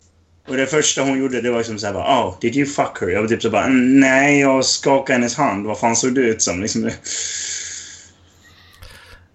Och 0.49 0.57
det 0.57 0.66
första 0.66 1.03
hon 1.03 1.18
gjorde 1.18 1.41
det 1.41 1.51
var 1.51 1.59
liksom 1.59 1.78
såhär 1.78 1.95
bara, 1.95 2.24
oh, 2.26 2.34
did 2.41 2.57
you 2.57 2.66
fuck 2.66 2.99
her? 3.01 3.09
Jag 3.09 3.20
var 3.20 3.28
typ 3.28 3.43
så 3.43 3.51
bara, 3.51 3.64
"Mm, 3.64 4.01
nej, 4.01 4.41
jag 4.41 4.64
skakade 4.64 5.12
hennes 5.18 5.36
hand. 5.36 5.66
Vad 5.66 5.78
fan 5.78 5.97
såg 5.97 6.14
du 6.14 6.26
ut 6.28 6.43
som? 6.43 6.62
Liksom, 6.62 6.91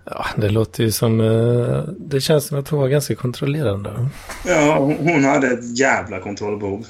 Ja, 0.06 0.26
det 0.38 0.49
låter 0.49 0.84
ju 0.84 0.91
som... 0.91 1.20
eh, 1.20 1.84
det 1.97 2.22
känns 2.22 2.45
som 2.45 2.60
att 2.60 2.70
hon 2.70 2.80
var 2.80 2.88
ganska 2.88 3.16
kontrollerande. 3.16 4.10
ja, 4.45 4.78
hon, 4.78 5.24
hade 5.24 5.47
ett 5.47 5.80
jävla 5.80 6.20
kontrollbehov. 6.20 6.88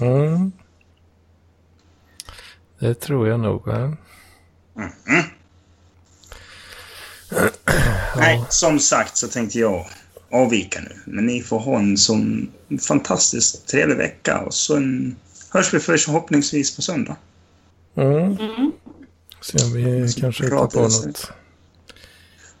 Mm. 0.00 0.52
Det 2.78 2.94
tror 2.94 3.28
jag 3.28 3.40
nog. 3.40 3.66
Va? 3.66 3.96
Nej, 8.16 8.44
som 8.48 8.78
sagt 8.78 9.16
så 9.16 9.28
tänkte 9.28 9.58
jag 9.58 9.86
avvika 10.30 10.80
nu. 10.80 10.96
Men 11.04 11.26
ni 11.26 11.42
får 11.42 11.58
ha 11.58 11.78
en 11.78 11.96
sån 11.96 12.50
fantastiskt 12.88 13.68
trevlig 13.68 13.96
vecka 13.96 14.38
och 14.38 14.54
så 14.54 14.76
en, 14.76 15.16
hörs 15.52 15.74
vi 15.74 15.80
förhoppningsvis 15.80 16.76
på 16.76 16.82
söndag. 16.82 17.16
Mm. 17.94 18.16
Mm. 18.16 18.72
Se 19.40 19.64
om 19.64 19.72
vi 19.72 20.08
Så 20.08 20.20
kanske 20.20 20.44
hittar 20.44 20.66
på 20.66 20.80
något. 20.80 21.32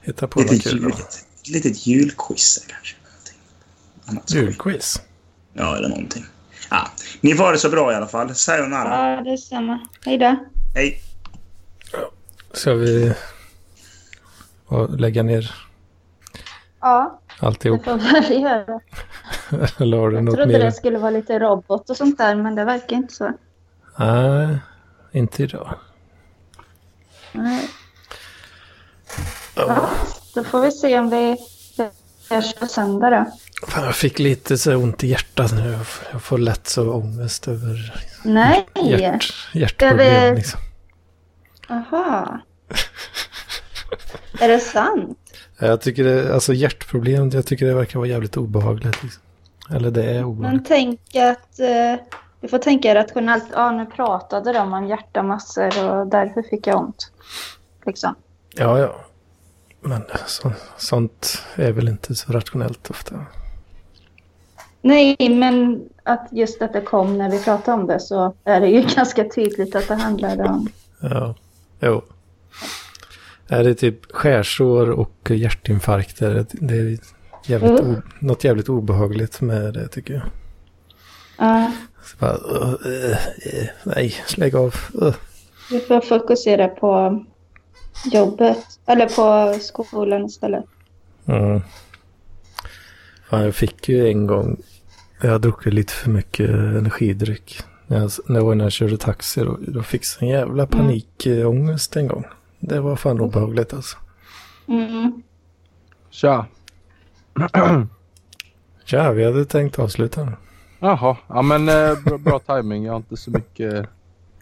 Hittar 0.06 0.26
på 0.26 0.40
något 0.40 0.50
Lite 0.50 0.70
kul 0.70 0.80
jul, 0.82 0.92
ett 0.92 1.48
litet 1.48 1.86
julquiz 1.86 2.64
kanske. 2.68 2.96
Någonting. 4.06 4.36
Julquiz. 4.40 5.02
Ja, 5.52 5.76
eller 5.76 5.88
någonting. 5.88 6.24
Ja, 6.70 6.88
ni 7.20 7.34
får 7.34 7.44
ha 7.44 7.50
det 7.52 7.58
så 7.58 7.70
bra 7.70 7.92
i 7.92 7.94
alla 7.94 8.06
fall. 8.06 8.34
Sayonara. 8.34 9.14
Ja, 9.16 9.22
det 9.22 9.30
är 9.30 9.36
samma. 9.36 9.80
Hej 10.04 10.18
då. 10.18 10.36
Hej. 10.74 11.00
Ska 12.52 12.74
vi 12.74 13.14
och 14.66 15.00
lägga 15.00 15.22
ner 15.22 15.54
Ja, 16.80 17.20
det 17.40 17.46
alltihop? 17.46 17.84
får 17.84 17.96
väl 17.96 18.42
göra. 18.42 18.80
Eller 19.78 19.96
har 19.96 20.10
du 20.10 20.16
Jag 20.16 20.26
trodde 20.26 20.46
mer? 20.46 20.58
det 20.58 20.72
skulle 20.72 20.98
vara 20.98 21.10
lite 21.10 21.38
robot 21.38 21.90
och 21.90 21.96
sånt 21.96 22.18
där, 22.18 22.34
men 22.34 22.54
det 22.54 22.64
verkar 22.64 22.96
inte 22.96 23.14
så. 23.14 23.32
Nej, 23.98 24.58
inte 25.12 25.42
idag. 25.42 25.74
Nej. 27.32 27.68
Ja, 29.56 29.88
då 30.34 30.44
får 30.44 30.60
vi 30.60 30.70
se 30.72 30.98
om 30.98 31.10
vi 31.10 31.36
hörs 32.30 32.54
på 32.54 32.66
söndag 32.66 33.10
då. 33.10 33.24
Fan, 33.68 33.84
jag 33.84 33.94
fick 33.94 34.18
lite 34.18 34.58
så 34.58 34.76
ont 34.76 35.04
i 35.04 35.06
hjärtat 35.08 35.52
nu. 35.52 35.78
Jag 36.12 36.22
får 36.22 36.38
lätt 36.38 36.66
så 36.68 36.92
ångest 36.92 37.48
över 37.48 37.94
Nej! 38.24 38.66
hjärt, 38.84 39.32
hjärtproblem. 39.54 40.00
Över- 40.00 40.36
Liksom. 40.36 40.60
Aha. 41.68 42.38
Är 44.40 44.48
det 44.48 44.58
sant? 44.60 45.18
Jag 45.58 45.80
tycker 45.80 46.04
det, 46.04 46.34
alltså 46.34 46.52
hjärtproblem, 46.52 47.30
jag 47.30 47.46
tycker 47.46 47.66
det 47.66 47.74
verkar 47.74 47.98
vara 47.98 48.08
jävligt 48.08 48.36
obehagligt. 48.36 49.02
Liksom. 49.02 49.22
Eller 49.70 49.90
det 49.90 50.04
är 50.04 50.24
obehagligt. 50.24 50.60
Men 50.60 50.64
tänk 50.64 51.00
att 51.16 51.60
eh, 51.60 52.06
Du 52.40 52.48
får 52.48 52.58
tänka 52.58 52.94
rationellt. 52.94 53.44
Ja, 53.52 53.70
nu 53.70 53.86
pratade 53.86 54.52
de 54.52 54.72
om 54.72 54.86
hjärtamassor 54.86 55.84
och 55.90 56.06
därför 56.06 56.42
fick 56.42 56.66
jag 56.66 56.80
ont. 56.80 57.10
Liksom. 57.86 58.14
Ja, 58.54 58.78
ja. 58.78 58.96
Men 59.80 60.02
så, 60.26 60.52
sånt 60.76 61.42
är 61.54 61.72
väl 61.72 61.88
inte 61.88 62.14
så 62.14 62.32
rationellt 62.32 62.90
ofta. 62.90 63.26
Nej, 64.82 65.16
men 65.18 65.82
att 66.02 66.28
just 66.30 66.62
att 66.62 66.72
det 66.72 66.80
kom 66.80 67.18
när 67.18 67.30
vi 67.30 67.42
pratade 67.44 67.80
om 67.80 67.86
det 67.86 68.00
så 68.00 68.34
är 68.44 68.60
det 68.60 68.68
ju 68.68 68.82
ganska 68.96 69.24
tydligt 69.24 69.74
att 69.76 69.88
det 69.88 69.94
handlade 69.94 70.44
om... 70.44 70.68
Ja, 71.00 71.34
jo. 71.80 72.02
Är 73.48 73.64
det 73.64 73.74
typ 73.74 74.12
skärsår 74.12 74.90
och 74.90 75.30
hjärtinfarkter? 75.30 76.46
Det 76.52 76.74
är 76.74 76.98
jävligt 77.46 77.80
Mm. 77.80 78.02
något 78.18 78.44
jävligt 78.44 78.68
obehagligt 78.68 79.40
med 79.40 79.74
det 79.74 79.88
tycker 79.88 80.14
jag. 80.14 80.22
Ja, 81.38 81.72
Så 82.04 82.16
bara, 82.18 82.36
uh, 82.36 82.74
uh, 82.86 83.10
uh, 83.10 83.66
nej, 83.84 84.14
lägg 84.36 84.56
av. 84.56 84.74
Vi 85.70 85.80
får 85.80 86.00
fokusera 86.00 86.68
på 86.68 87.24
jobbet. 88.04 88.58
Eller 88.86 89.06
på 89.06 89.58
skolan 89.60 90.24
istället. 90.24 90.64
Mm. 91.26 91.60
Fan, 93.30 93.44
jag 93.44 93.54
fick 93.54 93.88
ju 93.88 94.08
en 94.08 94.26
gång, 94.26 94.56
jag 95.22 95.30
har 95.30 95.38
druckit 95.38 95.74
lite 95.74 95.92
för 95.92 96.10
mycket 96.10 96.50
energidryck. 96.50 97.60
När 97.86 98.00
jag, 98.00 98.10
när 98.26 98.36
jag, 98.36 98.46
var 98.46 98.54
när 98.54 98.64
jag 98.64 98.72
körde 98.72 98.96
taxi 98.96 99.40
då, 99.40 99.58
då 99.68 99.82
fick 99.82 100.02
jag 100.20 100.22
en 100.22 100.28
jävla 100.28 100.66
panikångest 100.66 101.96
en 101.96 102.08
gång. 102.08 102.24
Det 102.60 102.80
var 102.80 102.96
fan 102.96 103.20
obehagligt 103.20 103.74
alltså. 103.74 103.96
Mm. 104.68 105.22
Tja. 106.10 106.46
Ja, 108.88 109.10
vi 109.10 109.24
hade 109.24 109.44
tänkt 109.44 109.78
avsluta 109.78 110.24
nu. 110.24 110.32
Jaha, 110.78 111.16
ja 111.28 111.42
men 111.42 111.68
eh, 111.68 112.02
bra, 112.04 112.18
bra 112.18 112.38
timing. 112.38 112.84
Jag 112.84 112.92
har 112.92 112.96
inte 112.96 113.16
så 113.16 113.30
mycket 113.30 113.88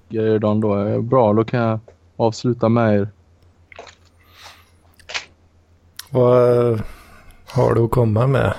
grejer 0.08 0.34
idag 0.34 0.52
ändå. 0.52 0.78
Eh, 0.78 1.00
Bra, 1.00 1.32
då 1.32 1.44
kan 1.44 1.60
jag 1.60 1.78
avsluta 2.16 2.68
med 2.68 2.94
er. 2.94 3.08
Vad 6.14 6.72
eh, 6.72 6.80
har 7.46 7.74
du 7.74 7.80
att 7.80 7.90
komma 7.90 8.26
med? 8.26 8.54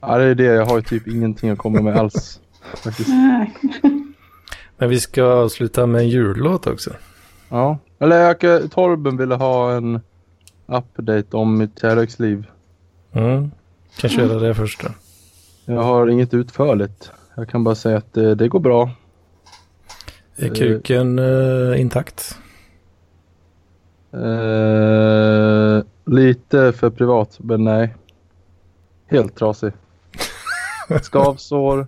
Ja, 0.00 0.18
det 0.18 0.24
är 0.24 0.34
det. 0.34 0.44
Jag 0.44 0.66
har 0.66 0.76
ju 0.76 0.82
typ 0.82 1.08
ingenting 1.08 1.50
att 1.50 1.58
komma 1.58 1.82
med 1.82 1.96
alls. 1.96 2.40
Faktiskt. 2.74 3.08
Men 4.76 4.88
vi 4.88 5.00
ska 5.00 5.24
avsluta 5.24 5.86
med 5.86 6.00
en 6.00 6.08
jullåt 6.08 6.66
också. 6.66 6.90
Ja. 7.48 7.78
Eller 7.98 8.36
jag, 8.40 8.70
Torben 8.70 9.16
ville 9.16 9.34
ha 9.34 9.72
en 9.72 10.00
update 10.66 11.36
om 11.36 11.58
mitt 11.58 11.80
kärleksliv. 11.80 12.46
Mm. 13.12 13.50
Kan 13.96 14.10
köra 14.10 14.38
det 14.38 14.54
först 14.54 14.82
då. 14.82 14.88
Jag 15.72 15.82
har 15.82 16.08
inget 16.08 16.34
utförligt. 16.34 17.10
Jag 17.34 17.48
kan 17.48 17.64
bara 17.64 17.74
säga 17.74 17.98
att 17.98 18.12
det, 18.12 18.34
det 18.34 18.48
går 18.48 18.60
bra. 18.60 18.90
Är 20.36 20.54
kuken 20.54 21.18
eh, 21.18 21.80
intakt? 21.80 22.38
Eh, 24.12 25.47
lite 26.08 26.72
för 26.72 26.90
privat, 26.90 27.36
men 27.38 27.64
nej. 27.64 27.94
Helt 29.06 29.36
trasig. 29.36 29.72
Skavsår. 31.02 31.86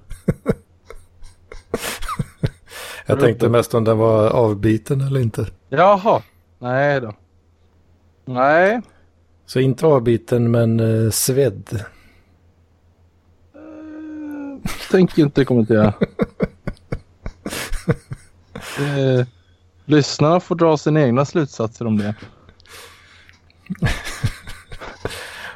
Jag 3.06 3.20
tänkte 3.20 3.48
mest 3.48 3.74
om 3.74 3.84
den 3.84 3.98
var 3.98 4.30
avbiten 4.30 5.00
eller 5.00 5.20
inte. 5.20 5.46
Jaha. 5.68 6.22
Nej 6.58 7.00
då. 7.00 7.14
Nej. 8.24 8.80
Så 9.46 9.60
inte 9.60 9.86
avbiten 9.86 10.50
men 10.50 10.80
eh, 10.80 11.10
svedd. 11.10 11.84
Tänker 14.90 15.22
inte 15.22 15.44
kommentera. 15.44 15.84
eh, 18.78 19.26
lyssnarna 19.84 20.40
får 20.40 20.54
dra 20.54 20.76
sina 20.76 21.00
egna 21.00 21.24
slutsatser 21.24 21.86
om 21.86 21.98
det. 21.98 22.14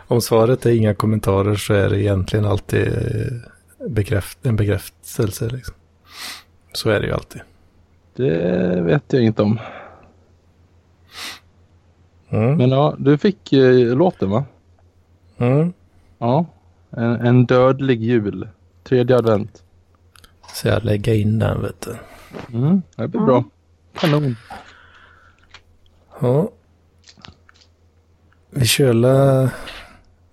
Om 0.07 0.21
svaret 0.21 0.67
är 0.67 0.71
inga 0.71 0.95
kommentarer 0.95 1.55
så 1.55 1.75
är 1.75 1.91
det 1.91 2.01
egentligen 2.03 2.45
alltid 2.45 2.89
eh, 2.89 3.89
bekräft, 3.89 4.47
en 4.47 4.57
bekräftelse. 4.57 5.49
Liksom. 5.49 5.75
Så 6.73 6.91
är 6.91 7.01
det 7.01 7.07
ju 7.07 7.13
alltid. 7.13 7.43
Det 8.17 8.83
vet 8.83 9.13
jag 9.13 9.23
inte 9.23 9.43
om. 9.43 9.59
Mm. 12.29 12.57
Men 12.57 12.71
ja, 12.71 12.95
du 12.99 13.19
fick 13.19 13.53
eh, 13.53 13.97
låten 13.97 14.31
va? 14.31 14.45
Mm. 15.39 15.73
Ja. 16.19 16.47
En, 16.91 17.27
en 17.27 17.47
dödlig 17.47 18.03
jul. 18.03 18.49
Tredje 18.83 19.17
advent. 19.17 19.63
Så 20.53 20.69
jag 20.69 20.85
lägger 20.85 21.15
in 21.15 21.39
den 21.39 21.63
vet 21.63 21.81
du. 21.81 21.97
Mm, 22.59 22.83
det 22.97 23.09
blir 23.09 23.21
bra. 23.21 23.45
Kanon. 23.95 24.37
Ja. 26.21 26.51
Vi 28.51 28.67
kör. 28.67 28.95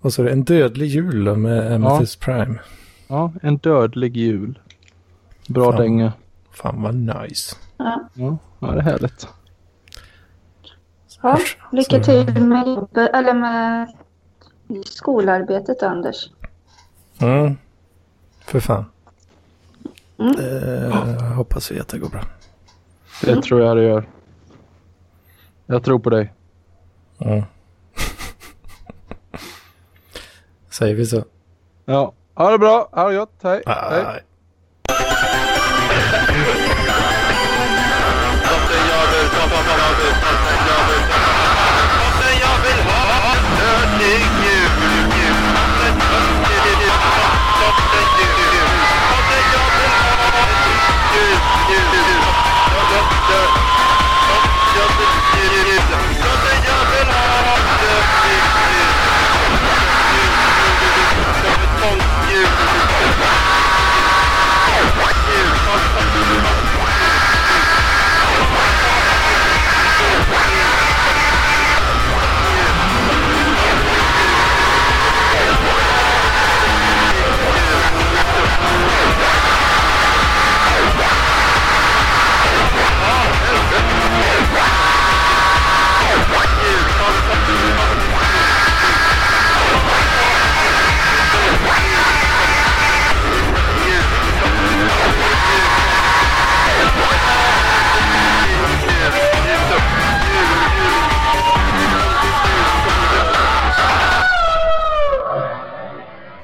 Vad 0.01 0.13
sa 0.13 0.23
du? 0.23 0.29
En 0.29 0.43
dödlig 0.43 0.87
jul 0.87 1.35
med 1.35 1.73
Amethyst 1.73 2.19
Prime. 2.19 2.59
Ja, 3.07 3.33
en 3.41 3.57
dödlig 3.57 4.17
jul. 4.17 4.59
Bra 5.47 5.71
Fan. 5.71 5.81
dänga. 5.81 6.13
Fan 6.51 6.81
vad 6.81 6.95
nice. 6.95 7.55
Ja. 7.77 8.09
Ja, 8.13 8.37
ja, 8.59 8.67
det 8.67 8.79
är 8.79 8.83
härligt. 8.83 9.27
Ja, 11.21 11.39
lycka 11.71 11.99
till 11.99 12.43
med 12.43 12.87
eller 12.95 13.33
med 13.33 13.87
skolarbetet 14.85 15.83
Anders. 15.83 16.29
Mm. 17.19 17.57
För 18.45 18.59
fan. 18.59 18.85
Mm. 20.19 20.35
Det 20.35 21.23
hoppas 21.35 21.71
vi 21.71 21.79
att 21.79 21.87
det 21.87 21.99
går 21.99 22.09
bra. 22.09 22.23
Det 23.23 23.41
tror 23.41 23.61
jag 23.61 23.77
det 23.77 23.83
gör. 23.83 24.09
Jag 25.65 25.83
tror 25.83 25.99
på 25.99 26.09
dig. 26.09 26.33
Mm. 27.19 27.43
Säger 30.71 30.95
vi 30.95 31.05
så? 31.05 31.23
Ja, 31.85 32.13
ha 32.35 32.51
det 32.51 32.57
bra. 32.57 32.89
Ha 32.91 33.09
det 33.09 33.17
gott. 33.17 33.39
Hej. 33.43 33.63
Hej. 33.65 34.23